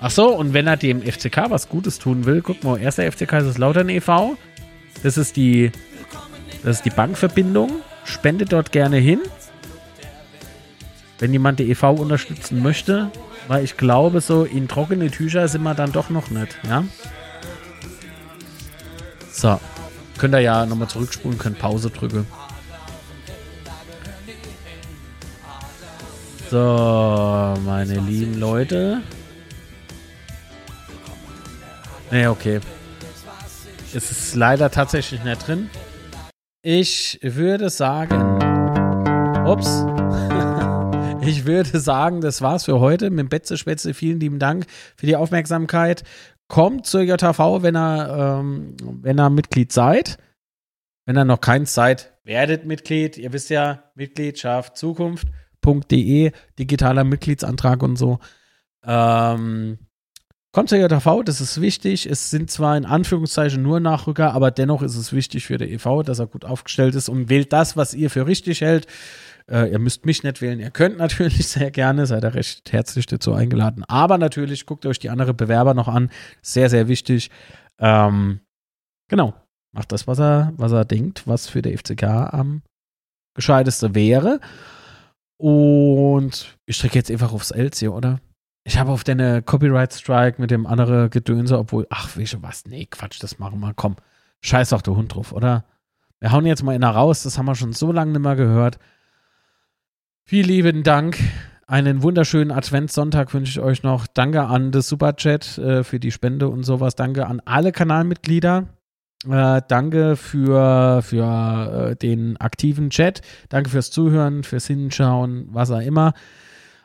[0.00, 3.32] Ach so, und wenn er dem FCK was Gutes tun will, guck mal, erster FCK
[3.38, 4.36] ist es Lautern e.V.
[5.02, 5.72] Das ist die,
[6.62, 7.70] das ist die Bankverbindung.
[8.04, 9.20] Spendet dort gerne hin.
[11.18, 11.92] Wenn jemand die e.V.
[11.92, 13.10] unterstützen möchte,
[13.48, 16.84] weil ich glaube, so in trockene Tücher sind wir dann doch noch nicht, ja?
[19.34, 19.60] So.
[20.16, 22.26] Könnt ihr ja nochmal zurückspulen, könnt Pause drücken.
[26.50, 29.02] So, meine lieben Leute.
[32.12, 32.60] Nee, okay.
[33.92, 35.68] Es ist leider tatsächlich nicht drin.
[36.62, 38.38] Ich würde sagen.
[39.46, 39.84] Ups.
[41.26, 43.94] Ich würde sagen, das war's für heute mit Betze Spätze.
[43.94, 46.02] Vielen lieben Dank für die Aufmerksamkeit.
[46.48, 50.18] Kommt zur JV, wenn ihr, ähm, wenn ihr Mitglied seid.
[51.06, 53.18] Wenn ihr noch keins seid, werdet Mitglied.
[53.18, 58.18] Ihr wisst ja, Mitgliedschaft Zukunft.de, digitaler Mitgliedsantrag und so.
[58.86, 59.78] Ähm,
[60.52, 62.06] kommt zur JV, das ist wichtig.
[62.06, 66.02] Es sind zwar in Anführungszeichen nur Nachrücker, aber dennoch ist es wichtig für der EV,
[66.02, 68.86] dass er gut aufgestellt ist und wählt das, was ihr für richtig hält.
[69.50, 70.60] Äh, ihr müsst mich nicht wählen.
[70.60, 73.84] Ihr könnt natürlich sehr gerne, seid ihr recht herzlich dazu eingeladen.
[73.84, 76.10] Aber natürlich guckt euch die anderen Bewerber noch an.
[76.42, 77.30] Sehr, sehr wichtig.
[77.78, 78.40] Ähm,
[79.08, 79.34] genau.
[79.72, 82.62] Macht das, was er, was er denkt, was für der FCK am
[83.34, 84.40] gescheiteste wäre.
[85.36, 88.20] Und ich strecke jetzt einfach aufs L hier, oder?
[88.66, 92.64] Ich habe auf deine Copyright Strike mit dem anderen Gedönse, obwohl, ach, schon was?
[92.66, 93.74] Nee, Quatsch, das machen wir.
[93.74, 93.96] Komm,
[94.42, 95.64] scheiß doch der Hund drauf, oder?
[96.20, 98.78] Wir hauen jetzt mal einer raus, das haben wir schon so lange nicht mehr gehört.
[100.26, 101.18] Vielen lieben Dank.
[101.66, 104.06] Einen wunderschönen Adventssonntag wünsche ich euch noch.
[104.06, 106.94] Danke an das Superchat äh, für die Spende und sowas.
[106.94, 108.68] Danke an alle Kanalmitglieder.
[109.28, 113.20] Äh, danke für, für äh, den aktiven Chat.
[113.50, 116.14] Danke fürs Zuhören, fürs Hinschauen, was auch immer.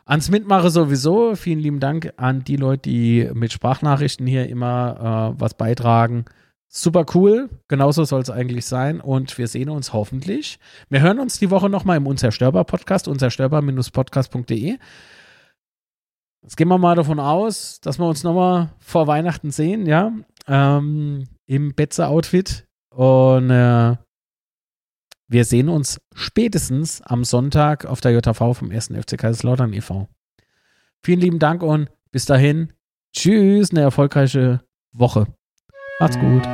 [0.04, 1.36] Ans Mitmache sowieso.
[1.36, 6.26] Vielen lieben Dank an die Leute, die mit Sprachnachrichten hier immer äh, was beitragen.
[6.72, 7.50] Super cool.
[7.68, 9.02] Genauso soll es eigentlich sein.
[9.02, 10.60] Und wir sehen uns hoffentlich.
[10.90, 14.78] Wir hören uns die Woche nochmal im Unzerstörbar-Podcast, unzerstörbar-podcast.de.
[16.44, 20.14] Jetzt gehen wir mal davon aus, dass wir uns nochmal vor Weihnachten sehen, ja.
[20.48, 22.68] Ähm, Im Betze-Outfit.
[22.92, 23.96] Und äh,
[25.28, 28.88] wir sehen uns spätestens am Sonntag auf der JV vom 1.
[28.88, 30.08] FC Kaiserslautern e.V.
[31.04, 32.74] Vielen lieben Dank und bis dahin.
[33.12, 35.28] Tschüss, eine erfolgreiche Woche.
[36.02, 36.46] Macht's gut.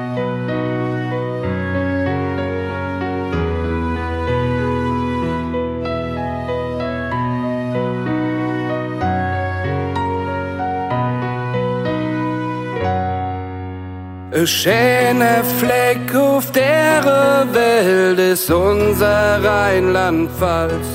[14.33, 20.87] Ein schöner Fleck auf der Welt ist unser Rheinland-Pfalz.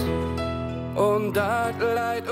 [0.96, 2.28] Und das Leid